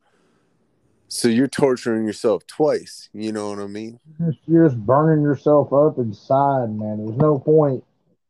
so 1.08 1.26
you're 1.26 1.48
torturing 1.48 2.06
yourself 2.06 2.46
twice. 2.46 3.08
You 3.12 3.32
know 3.32 3.50
what 3.50 3.58
I 3.58 3.66
mean? 3.66 3.98
You're 4.46 4.68
just- 4.68 4.78
burning 4.78 5.24
yourself 5.24 5.72
up 5.72 5.98
inside, 5.98 6.70
man. 6.70 7.04
There's 7.04 7.18
no 7.18 7.40
point 7.40 7.82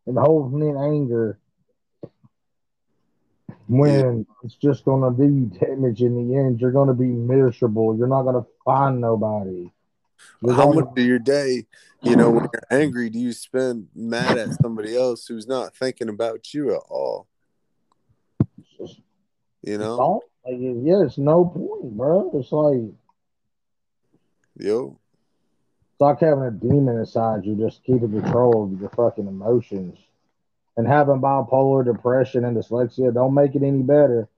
in 0.07 0.17
holding 0.17 0.67
in 0.67 0.79
anger 0.79 1.39
when 3.69 4.27
it's 4.43 4.55
just 4.55 4.87
going 4.87 5.03
to 5.03 5.23
do 5.23 5.33
you 5.33 5.47
damage 5.47 6.01
in 6.01 6.15
the 6.15 6.37
end. 6.37 6.59
You're 6.59 6.73
going 6.73 6.89
to 6.89 6.95
be 6.95 7.07
miserable. 7.07 7.97
You're 7.99 8.09
not 8.09 8.23
going 8.23 8.43
to 8.43 8.49
find 8.65 9.01
nobody. 9.03 9.71
How 10.49 10.73
much 10.73 10.87
of 10.97 11.05
your 11.05 11.19
day, 11.19 11.67
you 12.03 12.17
know, 12.17 12.31
when 12.31 12.49
you're 12.53 12.81
angry, 12.81 13.11
do 13.11 13.19
you 13.19 13.33
spend 13.33 13.89
mad 13.95 14.39
at 14.39 14.55
somebody 14.63 14.97
else 14.97 15.27
who's 15.27 15.47
not 15.47 15.75
thinking 15.77 16.09
about 16.09 16.55
you 16.55 16.73
at 16.75 16.83
all? 16.89 17.27
You 19.63 19.77
know, 19.77 20.23
like 20.47 20.57
yeah, 20.59 21.05
it's 21.05 21.19
no 21.19 21.45
point, 21.45 21.97
bro. 21.97 22.31
It's 22.35 22.51
like 22.51 22.95
yo, 24.57 24.99
it's 25.93 26.01
like 26.01 26.21
having 26.21 26.45
a 26.45 26.51
demon 26.51 26.97
inside 26.97 27.45
you, 27.45 27.57
just 27.57 27.85
keeping 27.85 28.11
control 28.11 28.65
of 28.65 28.81
your 28.81 28.89
fucking 28.91 29.27
emotions. 29.27 29.99
And 30.77 30.89
having 30.89 31.21
bipolar 31.21 31.85
depression 31.85 32.47
and 32.47 32.57
dyslexia 32.57 33.13
don't 33.13 33.35
make 33.35 33.55
it 33.55 33.63
any 33.63 33.83
better. 33.83 34.29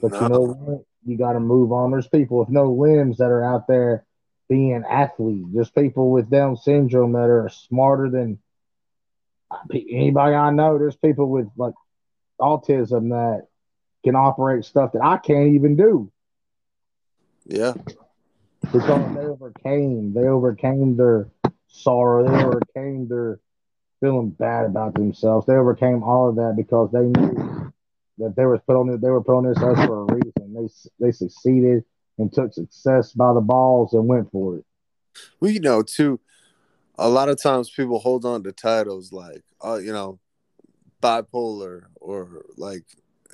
But 0.00 0.12
you 0.14 0.28
know 0.28 0.40
what? 0.40 0.84
You 1.04 1.18
got 1.18 1.34
to 1.34 1.40
move 1.40 1.72
on. 1.72 1.90
There's 1.90 2.08
people 2.08 2.38
with 2.38 2.48
no 2.48 2.72
limbs 2.72 3.18
that 3.18 3.30
are 3.30 3.44
out 3.44 3.66
there 3.66 4.06
being 4.50 4.84
athletes. 4.86 5.48
There's 5.54 5.70
people 5.70 6.10
with 6.10 6.28
Down 6.28 6.56
syndrome 6.56 7.12
that 7.12 7.30
are 7.30 7.48
smarter 7.48 8.10
than 8.10 8.38
anybody 9.72 10.34
I 10.34 10.50
know, 10.50 10.76
there's 10.76 10.96
people 10.96 11.30
with 11.30 11.48
like 11.56 11.74
autism 12.40 13.10
that 13.10 13.46
can 14.04 14.16
operate 14.16 14.64
stuff 14.64 14.92
that 14.92 15.02
I 15.02 15.18
can't 15.18 15.54
even 15.54 15.76
do. 15.76 16.10
Yeah. 17.46 17.74
Because 18.60 18.86
they 18.86 19.20
overcame, 19.22 20.12
they 20.12 20.26
overcame 20.26 20.96
their 20.96 21.28
sorrow, 21.68 22.28
they 22.28 22.44
overcame 22.44 23.08
their 23.08 23.38
feeling 24.00 24.30
bad 24.30 24.66
about 24.66 24.94
themselves. 24.94 25.46
They 25.46 25.54
overcame 25.54 26.02
all 26.02 26.28
of 26.28 26.36
that 26.36 26.54
because 26.56 26.90
they 26.90 27.06
knew 27.06 27.72
that 28.18 28.34
they 28.36 28.44
were 28.44 28.58
put 28.58 28.76
on 28.76 29.00
they 29.00 29.10
were 29.10 29.22
put 29.22 29.36
on 29.36 29.44
this 29.44 29.62
earth 29.62 29.84
for 29.86 30.02
a 30.02 30.14
reason. 30.14 30.54
They 30.54 31.06
they 31.06 31.12
succeeded 31.12 31.84
and 32.20 32.32
took 32.32 32.52
success 32.52 33.12
by 33.12 33.32
the 33.32 33.40
balls 33.40 33.92
and 33.94 34.06
went 34.06 34.30
for 34.30 34.58
it. 34.58 34.64
Well, 35.40 35.50
you 35.50 35.60
know, 35.60 35.82
too, 35.82 36.20
a 36.98 37.08
lot 37.08 37.28
of 37.28 37.42
times 37.42 37.70
people 37.70 37.98
hold 37.98 38.24
on 38.24 38.42
to 38.44 38.52
titles 38.52 39.12
like, 39.12 39.42
uh, 39.64 39.76
you 39.76 39.92
know, 39.92 40.20
bipolar 41.02 41.84
or 41.96 42.44
like 42.56 42.84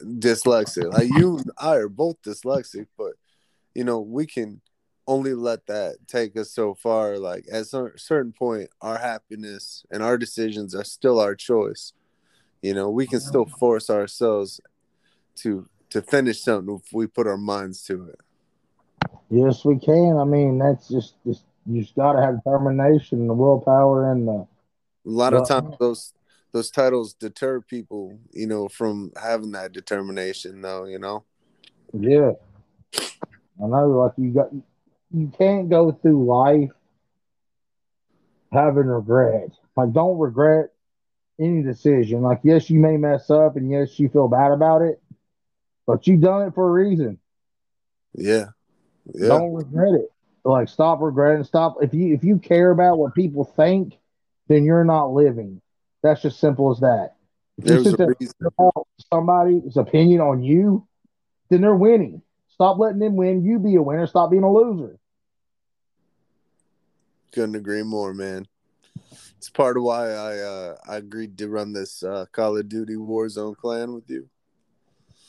dyslexic. 0.03 0.93
Like 0.93 1.09
you 1.09 1.39
and 1.39 1.51
I 1.59 1.76
are 1.76 1.89
both 1.89 2.22
dyslexic, 2.22 2.87
but 2.97 3.14
you 3.74 3.84
know, 3.84 4.01
we 4.01 4.26
can 4.26 4.61
only 5.07 5.34
let 5.34 5.66
that 5.66 5.97
take 6.07 6.37
us 6.37 6.51
so 6.51 6.74
far. 6.74 7.18
Like 7.18 7.47
at 7.53 7.72
a 7.72 7.91
certain 7.97 8.32
point, 8.32 8.70
our 8.80 8.99
happiness 8.99 9.84
and 9.91 10.03
our 10.03 10.16
decisions 10.16 10.74
are 10.74 10.84
still 10.84 11.20
our 11.20 11.34
choice. 11.34 11.93
You 12.62 12.74
know, 12.74 12.89
we 12.89 13.07
can 13.07 13.20
still 13.20 13.47
force 13.47 13.91
ourselves 13.91 14.61
to 15.37 15.68
to 15.91 16.03
finish 16.03 16.43
something 16.43 16.76
if 16.76 16.93
we 16.93 17.07
put 17.07 17.26
our 17.26 17.37
minds 17.37 17.84
to 17.84 18.09
it. 18.09 18.20
Yes, 19.30 19.64
we 19.64 19.78
can. 19.78 20.16
I 20.18 20.24
mean, 20.24 20.58
that's 20.58 20.88
just 20.88 21.14
just 21.26 21.44
you 21.66 21.82
just 21.82 21.96
got 21.96 22.12
to 22.12 22.22
have 22.22 22.42
determination, 22.44 23.20
and 23.20 23.30
the 23.30 23.34
willpower, 23.34 24.12
and 24.12 24.28
the. 24.28 24.32
A 24.32 24.46
lot 25.04 25.34
of 25.34 25.48
times, 25.48 25.76
those 25.78 26.12
those 26.52 26.70
titles 26.70 27.14
deter 27.14 27.60
people, 27.60 28.18
you 28.32 28.46
know, 28.46 28.68
from 28.68 29.12
having 29.20 29.52
that 29.52 29.72
determination, 29.72 30.62
though. 30.62 30.84
You 30.84 30.98
know. 30.98 31.24
Yeah, 31.92 32.32
I 32.92 33.66
know. 33.66 33.88
Like 33.88 34.12
you 34.16 34.30
got, 34.30 34.52
you 35.12 35.32
can't 35.36 35.68
go 35.68 35.92
through 35.92 36.24
life 36.24 36.70
having 38.52 38.86
regret. 38.86 39.50
Like, 39.76 39.92
don't 39.92 40.18
regret 40.18 40.70
any 41.38 41.62
decision. 41.62 42.22
Like, 42.22 42.40
yes, 42.42 42.70
you 42.70 42.78
may 42.78 42.96
mess 42.96 43.30
up, 43.30 43.56
and 43.56 43.70
yes, 43.70 43.98
you 43.98 44.08
feel 44.08 44.28
bad 44.28 44.52
about 44.52 44.82
it, 44.82 45.00
but 45.86 46.06
you 46.06 46.16
done 46.16 46.48
it 46.48 46.54
for 46.54 46.68
a 46.68 46.84
reason. 46.84 47.18
Yeah. 48.14 48.46
Yeah. 49.14 49.28
Don't 49.28 49.52
regret 49.52 49.94
it. 49.94 50.11
Like, 50.44 50.68
stop 50.68 51.00
regretting. 51.00 51.44
Stop. 51.44 51.76
If 51.82 51.92
you 51.92 52.14
if 52.14 52.22
you 52.22 52.38
care 52.38 52.70
about 52.70 52.98
what 52.98 53.14
people 53.14 53.44
think, 53.44 53.94
then 54.48 54.64
you're 54.64 54.84
not 54.84 55.12
living. 55.12 55.61
That's 56.02 56.22
just 56.22 56.38
simple 56.38 56.70
as 56.70 56.80
that. 56.80 57.16
If 57.59 57.64
There's 57.64 57.84
you 57.84 57.90
sit 57.90 57.98
there 57.98 58.70
somebody's 59.12 59.76
opinion 59.76 60.20
on 60.20 60.42
you, 60.42 60.86
then 61.48 61.62
they're 61.62 61.74
winning. 61.74 62.22
Stop 62.48 62.78
letting 62.78 63.00
them 63.00 63.16
win. 63.16 63.44
You 63.44 63.59
be 63.59 63.74
a 63.74 63.82
winner. 63.82 64.07
Stop 64.07 64.30
being 64.30 64.42
a 64.42 64.52
loser. 64.52 64.98
Couldn't 67.32 67.57
agree 67.57 67.82
more, 67.82 68.14
man. 68.14 68.46
It's 69.36 69.50
part 69.50 69.76
of 69.76 69.82
why 69.82 70.11
I 70.11 70.38
uh, 70.38 70.76
I 70.88 70.96
agreed 70.96 71.36
to 71.38 71.48
run 71.48 71.72
this 71.72 72.02
uh, 72.02 72.26
Call 72.32 72.57
of 72.57 72.68
Duty 72.68 72.94
Warzone 72.94 73.57
clan 73.57 73.92
with 73.92 74.09
you. 74.09 74.28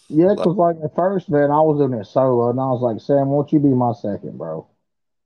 Yeah, 0.10 0.34
because 0.36 0.56
like 0.56 0.78
at 0.84 0.96
first, 0.96 1.30
man, 1.30 1.52
I 1.52 1.62
was 1.62 1.82
in 1.82 1.94
it 1.94 2.06
solo, 2.06 2.50
and 2.50 2.60
I 2.60 2.66
was 2.66 2.82
like, 2.82 3.02
Sam, 3.02 3.28
won't 3.30 3.52
you 3.52 3.60
be 3.60 3.70
my 3.70 3.92
second, 3.94 4.38
bro? 4.38 4.68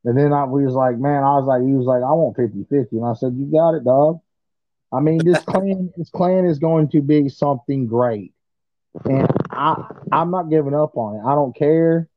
And 0.04 0.18
then 0.18 0.34
I 0.34 0.46
we 0.46 0.66
was 0.66 0.74
like, 0.74 0.98
man, 0.98 1.24
I 1.24 1.38
was 1.38 1.46
like, 1.46 1.62
he 1.62 1.74
was 1.74 1.86
like, 1.86 2.02
I 2.02 2.12
want 2.14 2.36
50-50. 2.38 2.94
And 2.94 3.06
I 3.06 3.14
said, 3.14 3.34
You 3.36 3.46
got 3.52 3.76
it, 3.76 3.84
dog. 3.84 4.22
I 4.92 5.00
mean, 5.00 5.20
this 5.24 5.40
clan, 5.46 5.94
this 5.96 6.10
clan 6.10 6.46
is 6.46 6.58
going 6.58 6.90
to 6.90 7.02
be 7.02 7.30
something 7.30 7.88
great. 7.88 8.34
And 9.06 9.28
I 9.52 9.76
I'm 10.12 10.32
not 10.32 10.50
giving 10.50 10.74
up 10.74 10.98
on 10.98 11.16
it. 11.16 11.30
I 11.30 11.36
don't 11.36 11.56
care. 11.56 12.10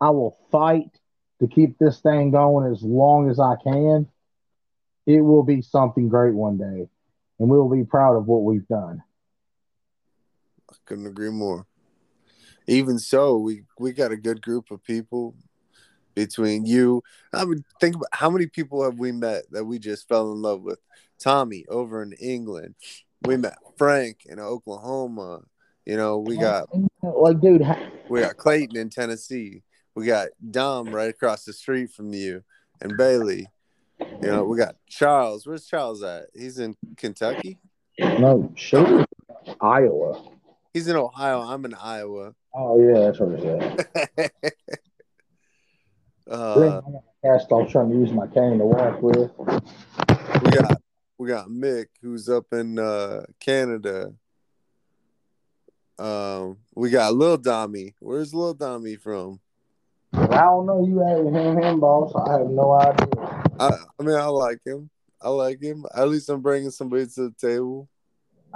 I 0.00 0.10
will 0.10 0.38
fight 0.50 0.90
to 1.40 1.48
keep 1.48 1.78
this 1.78 2.00
thing 2.00 2.30
going 2.30 2.70
as 2.70 2.82
long 2.82 3.30
as 3.30 3.40
I 3.40 3.56
can. 3.62 4.08
It 5.06 5.20
will 5.20 5.42
be 5.42 5.60
something 5.60 6.08
great 6.08 6.34
one 6.34 6.56
day. 6.56 6.88
And 7.38 7.50
we 7.50 7.58
will 7.58 7.70
be 7.70 7.84
proud 7.84 8.16
of 8.16 8.26
what 8.26 8.44
we've 8.44 8.66
done. 8.68 9.02
Couldn't 10.86 11.06
agree 11.06 11.30
more. 11.30 11.66
Even 12.66 12.98
so, 12.98 13.36
we 13.36 13.62
we 13.78 13.92
got 13.92 14.12
a 14.12 14.16
good 14.16 14.40
group 14.40 14.70
of 14.70 14.82
people 14.82 15.34
between 16.14 16.64
you. 16.64 17.02
I 17.32 17.44
would 17.44 17.64
think 17.80 17.96
about 17.96 18.08
how 18.12 18.30
many 18.30 18.46
people 18.46 18.82
have 18.84 18.98
we 18.98 19.12
met 19.12 19.44
that 19.50 19.64
we 19.64 19.78
just 19.78 20.08
fell 20.08 20.32
in 20.32 20.40
love 20.40 20.62
with. 20.62 20.78
Tommy 21.18 21.64
over 21.68 22.02
in 22.02 22.12
England. 22.12 22.74
We 23.22 23.36
met 23.36 23.56
Frank 23.76 24.26
in 24.26 24.38
Oklahoma. 24.38 25.40
You 25.86 25.96
know, 25.96 26.18
we 26.18 26.36
got 26.36 26.68
like, 27.02 27.40
dude, 27.40 27.62
we 28.08 28.20
got 28.20 28.36
Clayton 28.36 28.76
in 28.76 28.90
Tennessee. 28.90 29.62
We 29.94 30.06
got 30.06 30.28
Dom 30.50 30.94
right 30.94 31.10
across 31.10 31.44
the 31.44 31.52
street 31.52 31.92
from 31.92 32.12
you, 32.12 32.42
and 32.80 32.96
Bailey. 32.96 33.46
You 34.00 34.28
know, 34.28 34.44
we 34.44 34.58
got 34.58 34.76
Charles. 34.88 35.46
Where's 35.46 35.66
Charles 35.66 36.02
at? 36.02 36.24
He's 36.34 36.58
in 36.58 36.76
Kentucky. 36.96 37.58
No, 37.98 38.50
sure, 38.56 39.04
Iowa. 39.60 40.33
He's 40.74 40.88
in 40.88 40.96
Ohio. 40.96 41.40
I'm 41.40 41.64
in 41.64 41.72
Iowa. 41.72 42.34
Oh 42.52 42.80
yeah, 42.80 42.98
that's 42.98 43.20
what 43.20 43.30
it 43.30 43.44
is. 44.18 44.30
uh, 46.30 46.80
cast 47.24 47.52
off 47.52 47.70
trying 47.70 47.90
to 47.90 47.96
use 47.96 48.10
my 48.10 48.26
cane 48.26 48.58
to 48.58 48.64
walk 48.64 49.00
with. 49.00 49.30
We 49.38 50.50
got 50.50 50.82
we 51.16 51.28
got 51.28 51.46
Mick 51.46 51.86
who's 52.02 52.28
up 52.28 52.46
in 52.52 52.80
uh, 52.80 53.22
Canada. 53.38 54.14
Um, 55.96 56.58
we 56.74 56.90
got 56.90 57.14
Lil 57.14 57.38
Dommy. 57.38 57.94
Where's 58.00 58.34
Lil 58.34 58.56
Dommy 58.56 59.00
from? 59.00 59.38
I 60.12 60.26
don't 60.26 60.66
know. 60.66 60.84
You 60.84 60.98
have 60.98 61.24
him, 61.24 61.62
him, 61.62 61.78
boss. 61.78 62.12
I 62.16 62.32
have 62.38 62.48
no 62.48 62.72
idea. 62.72 63.06
I, 63.60 63.70
I 64.00 64.02
mean, 64.02 64.16
I 64.16 64.26
like 64.26 64.58
him. 64.66 64.90
I 65.22 65.28
like 65.28 65.62
him. 65.62 65.86
At 65.94 66.08
least 66.08 66.28
I'm 66.28 66.40
bringing 66.40 66.70
somebody 66.70 67.06
to 67.06 67.28
the 67.28 67.34
table. 67.40 67.88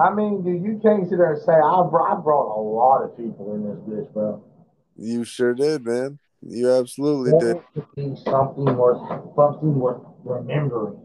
I 0.01 0.15
mean, 0.15 0.45
dude, 0.45 0.63
you 0.63 0.79
can't 0.81 1.09
sit 1.09 1.19
there 1.19 1.33
and 1.33 1.43
say 1.43 1.53
I 1.53 1.83
brought, 1.91 2.17
I 2.17 2.21
brought 2.21 2.57
a 2.57 2.61
lot 2.61 3.03
of 3.03 3.17
people 3.17 3.55
in 3.55 3.65
this 3.65 3.79
bitch, 3.81 4.13
bro. 4.13 4.43
You 4.97 5.25
sure 5.25 5.55
did, 5.55 5.85
man. 5.85 6.19
You 6.41 6.71
absolutely 6.71 7.33
did. 7.41 7.61
be 7.97 8.15
something 8.25 8.77
worth 8.77 9.01
something 9.35 9.75
worth 9.75 10.03
remembering. 10.23 11.01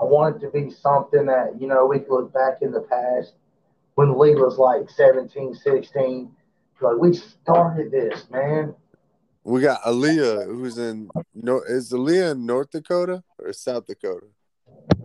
I 0.00 0.04
want 0.04 0.36
it 0.36 0.38
to 0.40 0.50
be 0.50 0.70
something 0.70 1.26
that, 1.26 1.60
you 1.60 1.66
know, 1.66 1.86
we 1.86 2.00
could 2.00 2.10
look 2.10 2.32
back 2.32 2.58
in 2.62 2.70
the 2.70 2.80
past 2.80 3.34
when 3.94 4.18
Lee 4.18 4.34
was 4.34 4.58
like 4.58 4.88
17, 4.90 5.54
16. 5.54 6.30
Like, 6.80 6.96
we 6.98 7.14
started 7.14 7.90
this, 7.90 8.26
man. 8.30 8.74
We 9.44 9.62
got 9.62 9.82
Aaliyah, 9.82 10.46
who's 10.46 10.76
in, 10.76 11.08
no, 11.34 11.62
is 11.66 11.92
Aaliyah 11.92 12.32
in 12.32 12.44
North 12.44 12.70
Dakota 12.70 13.22
or 13.38 13.52
South 13.52 13.86
Dakota? 13.86 14.26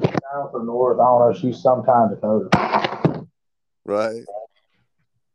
South 0.04 0.52
or 0.54 0.64
North. 0.64 1.00
I 1.00 1.04
don't 1.04 1.32
know. 1.32 1.40
She's 1.40 1.62
some 1.62 1.84
kind 1.84 2.12
of 2.12 2.20
Dakota. 2.20 3.01
Right. 3.86 4.24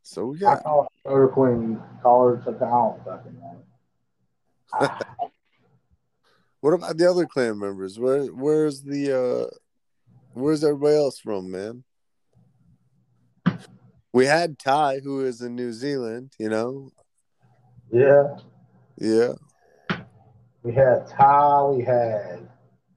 So 0.03 0.27
we 0.27 0.39
got. 0.39 0.59
I 0.59 0.61
call 0.61 0.83
her 1.05 1.27
Dakota 1.27 1.33
Queen. 1.33 1.81
Call 2.01 2.27
her 2.27 2.41
something. 2.43 2.67
I 2.67 2.71
don't 2.71 3.03
fucking 3.03 3.39
know. 3.39 4.89
What 6.61 6.73
about 6.73 6.97
the 6.97 7.09
other 7.09 7.25
clan 7.25 7.59
members? 7.59 7.99
Where 7.99 8.25
where's 8.25 8.81
the 8.81 9.13
uh 9.13 9.55
where's 10.33 10.63
everybody 10.63 10.95
else 10.95 11.19
from, 11.19 11.51
man? 11.51 11.83
We 14.11 14.25
had 14.25 14.57
Ty 14.57 14.99
who 15.03 15.23
is 15.23 15.41
in 15.41 15.55
New 15.55 15.71
Zealand, 15.71 16.33
you 16.39 16.49
know. 16.49 16.91
Yeah. 17.91 18.37
Yeah. 18.97 19.33
We 20.63 20.73
had 20.73 21.07
Ty, 21.07 21.63
we 21.63 21.83
had 21.83 22.49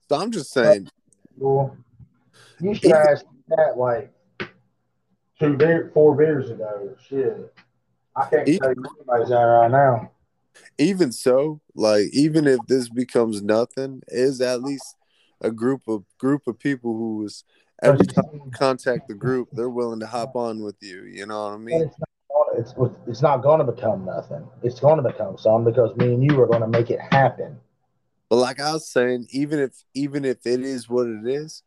So 0.08 0.16
I'm 0.16 0.30
just 0.30 0.52
saying 0.52 0.88
you 1.38 2.74
should 2.74 2.92
ask 2.92 3.24
that 3.48 3.76
like 3.76 4.12
two 5.40 5.56
beer, 5.56 5.90
four 5.92 6.14
beers 6.14 6.50
ago. 6.50 6.94
Shit. 7.08 7.52
I 8.14 8.28
can't 8.28 8.46
tell 8.46 8.72
you 8.72 8.84
anybody's 8.98 9.32
out 9.32 9.44
right 9.44 9.70
now 9.70 10.10
even 10.78 11.12
so, 11.12 11.60
like 11.74 12.06
even 12.12 12.46
if 12.46 12.60
this 12.66 12.88
becomes 12.88 13.42
nothing, 13.42 14.02
is 14.08 14.40
at 14.40 14.62
least 14.62 14.96
a 15.40 15.50
group 15.50 15.82
of 15.88 16.04
group 16.18 16.46
of 16.46 16.58
people 16.58 16.96
who 16.96 17.24
is 17.24 17.44
every 17.82 18.06
time 18.06 18.24
you 18.32 18.50
contact 18.52 19.08
the 19.08 19.14
group, 19.14 19.48
they're 19.52 19.70
willing 19.70 20.00
to 20.00 20.06
hop 20.06 20.36
on 20.36 20.62
with 20.62 20.76
you. 20.80 21.04
You 21.04 21.26
know 21.26 21.44
what 21.44 21.54
I 21.54 21.58
mean? 21.58 21.82
It's 21.82 21.96
not, 21.98 22.46
it's, 22.58 22.74
it's 23.06 23.22
not 23.22 23.42
going 23.42 23.64
to 23.64 23.70
become 23.70 24.04
nothing. 24.04 24.46
It's 24.62 24.80
going 24.80 25.02
to 25.02 25.08
become 25.08 25.38
something 25.38 25.72
because 25.72 25.96
me 25.96 26.14
and 26.14 26.24
you 26.24 26.40
are 26.40 26.46
going 26.46 26.62
to 26.62 26.68
make 26.68 26.90
it 26.90 27.00
happen. 27.00 27.58
But 28.28 28.36
like 28.36 28.60
I 28.60 28.72
was 28.72 28.88
saying, 28.88 29.26
even 29.30 29.58
if 29.58 29.72
even 29.94 30.24
if 30.24 30.46
it 30.46 30.60
is 30.60 30.88
what 30.88 31.06
it 31.08 31.26
is, 31.26 31.62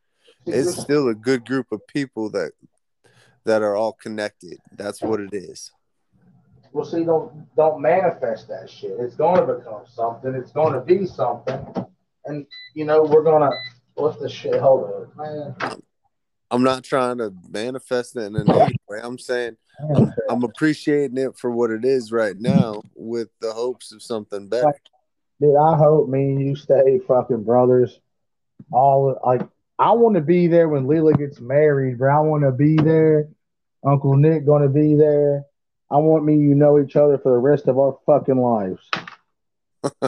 it's 0.45 0.81
still 0.81 1.09
a 1.09 1.15
good 1.15 1.45
group 1.45 1.71
of 1.71 1.85
people 1.87 2.29
that 2.31 2.51
that 3.45 3.61
are 3.61 3.75
all 3.75 3.93
connected. 3.93 4.57
That's 4.75 5.01
what 5.01 5.19
it 5.19 5.33
is 5.33 5.71
well, 6.73 6.85
see, 6.85 7.03
don't 7.03 7.55
don't 7.55 7.81
manifest 7.81 8.47
that 8.49 8.69
shit. 8.69 8.97
It's 8.99 9.15
going 9.15 9.45
to 9.45 9.53
become 9.53 9.83
something. 9.85 10.33
It's 10.33 10.51
going 10.51 10.73
to 10.73 10.81
be 10.81 11.05
something, 11.05 11.59
and 12.25 12.45
you 12.73 12.85
know 12.85 13.03
we're 13.03 13.23
gonna. 13.23 13.51
What's 13.93 14.19
the 14.19 14.27
shit? 14.27 14.59
Hold 14.59 15.11
on, 15.17 15.55
man. 15.55 15.81
I'm 16.49 16.63
not 16.63 16.83
trying 16.83 17.19
to 17.19 17.31
manifest 17.49 18.15
it 18.15 18.21
in 18.21 18.35
a 18.35 18.43
negative 18.43 18.75
way. 18.87 18.99
I'm 19.01 19.19
saying 19.19 19.55
I'm, 19.95 20.13
I'm, 20.29 20.43
appreciating 20.43 21.17
it 21.17 21.37
for 21.37 21.49
what 21.51 21.71
it 21.71 21.85
is 21.85 22.11
right 22.11 22.35
now, 22.37 22.81
with 22.95 23.29
the 23.39 23.53
hopes 23.53 23.91
of 23.91 24.01
something 24.01 24.49
better. 24.49 24.73
Dude, 25.39 25.55
I 25.55 25.75
hope 25.77 26.09
me 26.09 26.31
and 26.31 26.41
you 26.41 26.55
stay 26.55 26.99
fucking 27.07 27.43
brothers. 27.43 27.99
All 28.71 29.19
like 29.23 29.47
I 29.79 29.91
want 29.91 30.15
to 30.15 30.21
be 30.21 30.47
there 30.47 30.69
when 30.69 30.87
Lila 30.87 31.13
gets 31.13 31.39
married, 31.39 31.97
bro. 31.97 32.15
I 32.15 32.19
want 32.19 32.43
to 32.43 32.51
be 32.51 32.75
there. 32.75 33.29
Uncle 33.85 34.15
Nick 34.15 34.45
gonna 34.45 34.69
be 34.69 34.95
there. 34.95 35.43
I 35.91 35.97
want 35.97 36.23
me 36.23 36.37
you 36.37 36.55
know 36.55 36.79
each 36.79 36.95
other 36.95 37.17
for 37.17 37.33
the 37.33 37.37
rest 37.37 37.67
of 37.67 37.77
our 37.77 37.97
fucking 38.05 38.37
lives. 38.37 38.89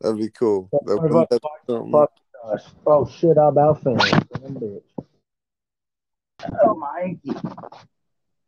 That'd 0.00 0.18
be 0.18 0.30
cool. 0.30 0.68
That'd 0.84 1.10
be 1.10 1.92
fuck 1.92 2.10
us. 2.44 2.68
Oh 2.86 3.08
shit, 3.08 3.38
I'm 3.38 3.48
about 3.48 3.82
finished. 3.82 4.14
Oh 6.62 6.74
my 6.74 7.18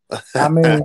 I 0.35 0.49
mean 0.49 0.85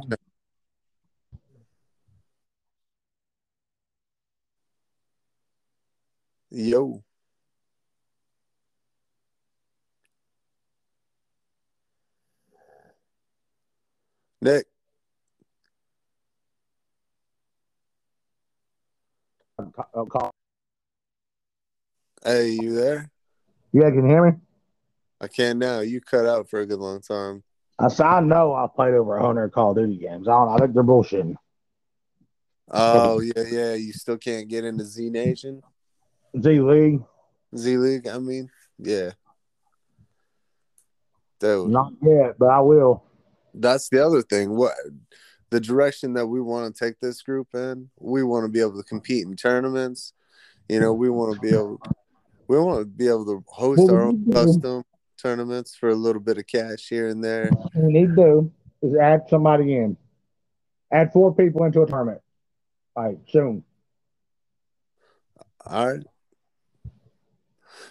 Yo. 6.49 7.03
Nick. 14.42 14.66
Hey, 22.24 22.50
you 22.50 22.74
there? 22.74 23.10
Yeah, 23.74 23.90
can 23.90 24.04
you 24.04 24.10
hear 24.10 24.32
me? 24.32 24.38
I 25.20 25.28
can 25.28 25.58
now. 25.58 25.80
You 25.80 26.02
cut 26.02 26.26
out 26.26 26.50
for 26.50 26.60
a 26.60 26.66
good 26.66 26.80
long 26.80 27.02
time. 27.02 27.44
I 27.80 27.88
said 27.90 28.06
I 28.06 28.20
know 28.22 28.54
I 28.54 28.68
played 28.74 28.94
over 28.94 29.18
100 29.18 29.52
Call 29.52 29.72
of 29.72 29.78
Duty 29.78 29.98
games. 29.98 30.28
I 30.28 30.32
don't. 30.32 30.50
I 30.50 30.58
think 30.58 30.74
they're 30.74 30.84
bullshitting. 30.84 31.36
Oh 32.70 33.20
yeah, 33.20 33.44
yeah. 33.50 33.74
You 33.76 33.94
still 33.94 34.18
can't 34.18 34.48
get 34.48 34.66
into 34.66 34.84
Z 34.84 35.10
Nation. 35.10 35.62
Z 36.40 36.60
League. 36.60 37.02
Z 37.56 37.78
League. 37.78 38.08
I 38.08 38.18
mean, 38.20 38.50
yeah. 38.78 39.12
Dude. 41.40 41.70
Not 41.70 41.94
yet, 42.02 42.38
but 42.38 42.50
I 42.50 42.60
will. 42.60 43.04
That's 43.62 43.89
the 43.89 44.05
other 44.05 44.22
thing. 44.22 44.55
What 44.55 44.74
the 45.49 45.60
direction 45.60 46.14
that 46.14 46.28
we 46.28 46.41
want 46.41 46.74
to 46.74 46.86
take 46.86 46.99
this 46.99 47.22
group 47.22 47.47
in? 47.53 47.89
We 47.99 48.24
want 48.24 48.45
to 48.45 48.49
be 48.49 48.60
able 48.60 48.78
to 48.78 48.84
compete 48.84 49.26
in 49.26 49.36
tournaments. 49.36 50.14
You 50.70 50.80
know, 50.80 50.93
we 50.93 51.10
want 51.10 51.36
to 51.36 51.41
be 51.41 51.49
able. 51.49 51.80
We 52.47 52.60
want 52.60 52.80
to 52.80 52.86
be 52.86 53.08
able 53.08 53.26
to 53.26 53.43
host 53.47 53.89
our 53.89 54.03
own 54.03 54.26
custom 54.32 54.84
tournaments 55.18 55.76
for 55.76 55.89
a 55.89 55.95
little 55.95 56.22
bit 56.22 56.38
of 56.38 56.47
cash 56.47 56.88
here 56.88 57.08
and 57.08 57.24
there. 57.24 57.49
What 57.49 57.72
we 57.76 57.91
need 57.91 58.16
to 58.16 58.16
do 58.16 58.51
is 58.82 58.95
add 58.95 59.24
somebody 59.30 59.76
in. 59.76 59.97
Add 60.91 61.12
four 61.12 61.36
people 61.36 61.66
into 61.66 61.82
a 61.82 61.88
tournament. 61.88 62.22
All 62.95 63.03
right, 63.03 63.18
soon. 63.28 63.64
All 65.66 65.93
right. 65.93 66.03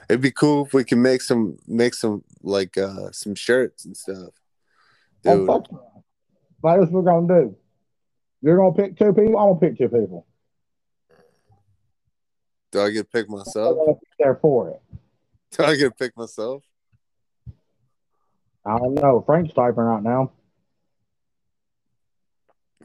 It'd 0.08 0.22
be 0.22 0.30
cool 0.30 0.66
if 0.66 0.72
we 0.72 0.84
can 0.84 1.02
make 1.02 1.20
some 1.20 1.58
make 1.66 1.94
some 1.94 2.24
like 2.42 2.78
uh 2.78 3.10
some 3.12 3.34
shirts 3.34 3.84
and 3.84 3.96
stuff. 3.96 4.30
Oh, 5.26 5.38
Dude. 5.38 5.50
Oh, 5.50 6.02
Like 6.62 6.80
what 6.80 6.90
we're 6.90 7.02
gonna 7.02 7.26
do. 7.26 7.56
You're 8.42 8.56
gonna 8.56 8.74
pick 8.74 8.98
two 8.98 9.12
people, 9.12 9.38
I'm 9.38 9.54
gonna 9.54 9.60
pick 9.60 9.78
two 9.78 9.88
people. 9.88 10.26
Do 12.72 12.80
I 12.80 12.90
get 12.90 13.10
to 13.10 13.18
pick 13.18 13.30
myself? 13.30 13.98
There 14.18 14.36
for 14.36 14.70
it. 14.70 14.82
Do 15.52 15.64
I 15.64 15.76
get 15.76 15.84
to 15.84 15.90
pick 15.92 16.16
myself? 16.16 16.62
I 18.64 18.78
don't 18.78 18.94
know. 18.94 19.22
Frank's 19.24 19.54
typing 19.54 19.84
right 19.84 20.02
now. 20.02 20.32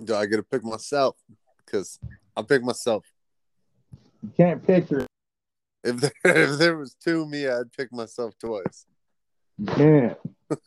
Do 0.04 0.16
I 0.16 0.26
get 0.28 0.38
to 0.38 0.44
pick 0.44 0.64
myself? 0.64 1.18
Because 1.66 2.00
I'll 2.36 2.44
pick 2.44 2.64
myself. 2.64 3.04
You 4.22 4.32
can't 4.38 4.66
pick 4.66 4.90
your. 4.92 5.06
If 5.84 5.98
there, 5.98 6.12
if 6.24 6.60
there 6.60 6.78
was 6.78 6.96
two 6.96 7.26
me, 7.26 7.48
I'd 7.48 7.72
pick 7.76 7.92
myself 7.92 8.34
twice. 8.40 8.86
Yeah. 9.78 10.14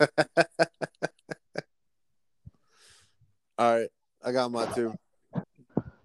All 3.57 3.79
right, 3.79 3.89
I 4.25 4.33
got 4.33 4.51
my 4.51 4.67
two. 4.67 4.93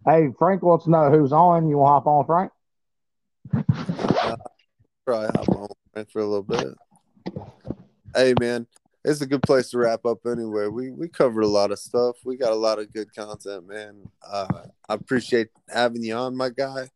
Hey, 0.05 0.29
Frank 0.37 0.61
wants 0.61 0.85
to 0.85 0.91
know 0.91 1.09
who's 1.09 1.31
on. 1.31 1.67
You 1.67 1.79
want 1.79 1.89
to 1.89 1.93
hop 1.93 2.07
on, 2.07 2.25
Frank? 2.25 2.51
Uh, 4.21 4.35
probably 5.03 5.27
hop 5.35 5.49
on 5.49 5.67
Frank 5.91 6.11
for 6.11 6.19
a 6.19 6.25
little 6.25 6.43
bit. 6.43 6.67
Hey, 8.15 8.35
man, 8.39 8.67
it's 9.03 9.21
a 9.21 9.25
good 9.25 9.41
place 9.41 9.71
to 9.71 9.79
wrap 9.79 10.05
up 10.05 10.19
anyway. 10.27 10.67
We 10.67 10.91
we 10.91 11.07
covered 11.07 11.41
a 11.41 11.47
lot 11.47 11.71
of 11.71 11.79
stuff. 11.79 12.17
We 12.23 12.37
got 12.37 12.51
a 12.51 12.55
lot 12.55 12.77
of 12.77 12.93
good 12.93 13.13
content, 13.15 13.67
man. 13.67 14.07
Uh, 14.23 14.65
I 14.87 14.93
appreciate 14.93 15.47
having 15.67 16.03
you 16.03 16.13
on, 16.13 16.37
my 16.37 16.49
guy. 16.49 16.87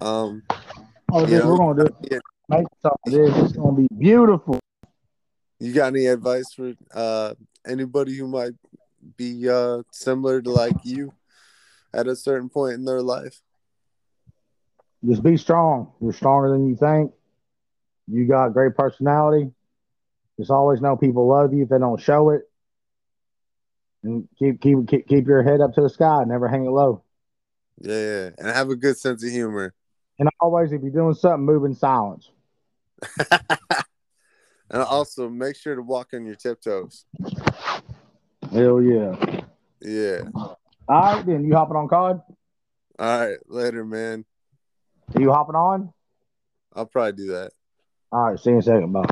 Um, 0.00 0.42
oh, 1.12 1.26
dude, 1.26 1.42
know, 1.42 1.50
we're 1.50 1.56
gonna 1.58 1.84
do 1.84 1.94
it. 2.04 2.22
Make 2.48 2.66
something, 2.80 3.12
dude. 3.12 3.36
It's 3.44 3.52
gonna 3.52 3.76
be 3.76 3.88
beautiful. 3.98 4.58
You 5.58 5.74
got 5.74 5.88
any 5.88 6.06
advice 6.06 6.54
for 6.54 6.72
uh, 6.94 7.34
anybody 7.66 8.16
who 8.16 8.26
might 8.26 8.52
be 9.16 9.48
uh, 9.48 9.82
similar 9.92 10.42
to 10.42 10.50
like 10.50 10.76
you 10.84 11.12
at 11.92 12.06
a 12.06 12.16
certain 12.16 12.48
point 12.48 12.74
in 12.74 12.84
their 12.84 13.02
life? 13.02 13.40
Just 15.04 15.22
be 15.22 15.36
strong. 15.36 15.92
You're 16.00 16.12
stronger 16.12 16.50
than 16.50 16.68
you 16.68 16.76
think. 16.76 17.12
You 18.06 18.26
got 18.26 18.52
great 18.52 18.74
personality 18.74 19.52
just 20.40 20.50
always 20.50 20.80
know 20.80 20.96
people 20.96 21.28
love 21.28 21.52
you 21.52 21.64
if 21.64 21.68
they 21.68 21.78
don't 21.78 22.00
show 22.00 22.30
it. 22.30 22.42
And 24.02 24.26
keep 24.38 24.62
keep 24.62 24.88
keep, 24.88 25.06
keep 25.06 25.26
your 25.26 25.42
head 25.42 25.60
up 25.60 25.74
to 25.74 25.82
the 25.82 25.90
sky. 25.90 26.24
Never 26.26 26.48
hang 26.48 26.64
it 26.64 26.70
low. 26.70 27.04
Yeah, 27.78 27.94
yeah, 27.94 28.30
and 28.38 28.48
have 28.48 28.70
a 28.70 28.76
good 28.76 28.96
sense 28.96 29.22
of 29.22 29.30
humor. 29.30 29.74
And 30.18 30.30
always, 30.40 30.72
if 30.72 30.80
you're 30.80 30.90
doing 30.90 31.12
something, 31.12 31.44
move 31.44 31.66
in 31.66 31.74
silence. 31.74 32.30
and 33.30 34.82
also, 34.82 35.28
make 35.28 35.56
sure 35.56 35.76
to 35.76 35.82
walk 35.82 36.08
on 36.14 36.24
your 36.24 36.36
tiptoes. 36.36 37.04
Hell 38.52 38.82
yeah. 38.82 39.42
Yeah. 39.80 40.22
All 40.34 40.56
right, 40.88 41.24
then 41.24 41.44
you 41.44 41.54
hopping 41.54 41.76
on 41.76 41.88
COD? 41.88 42.20
All 42.98 43.20
right, 43.20 43.38
later, 43.46 43.84
man. 43.84 44.24
Are 45.14 45.20
you 45.20 45.32
hopping 45.32 45.54
on? 45.54 45.92
I'll 46.74 46.86
probably 46.86 47.12
do 47.12 47.26
that. 47.28 47.52
All 48.10 48.22
right, 48.22 48.38
see 48.38 48.50
you 48.50 48.56
in 48.56 48.60
a 48.60 48.62
second. 48.62 48.92
Bye. 48.92 49.08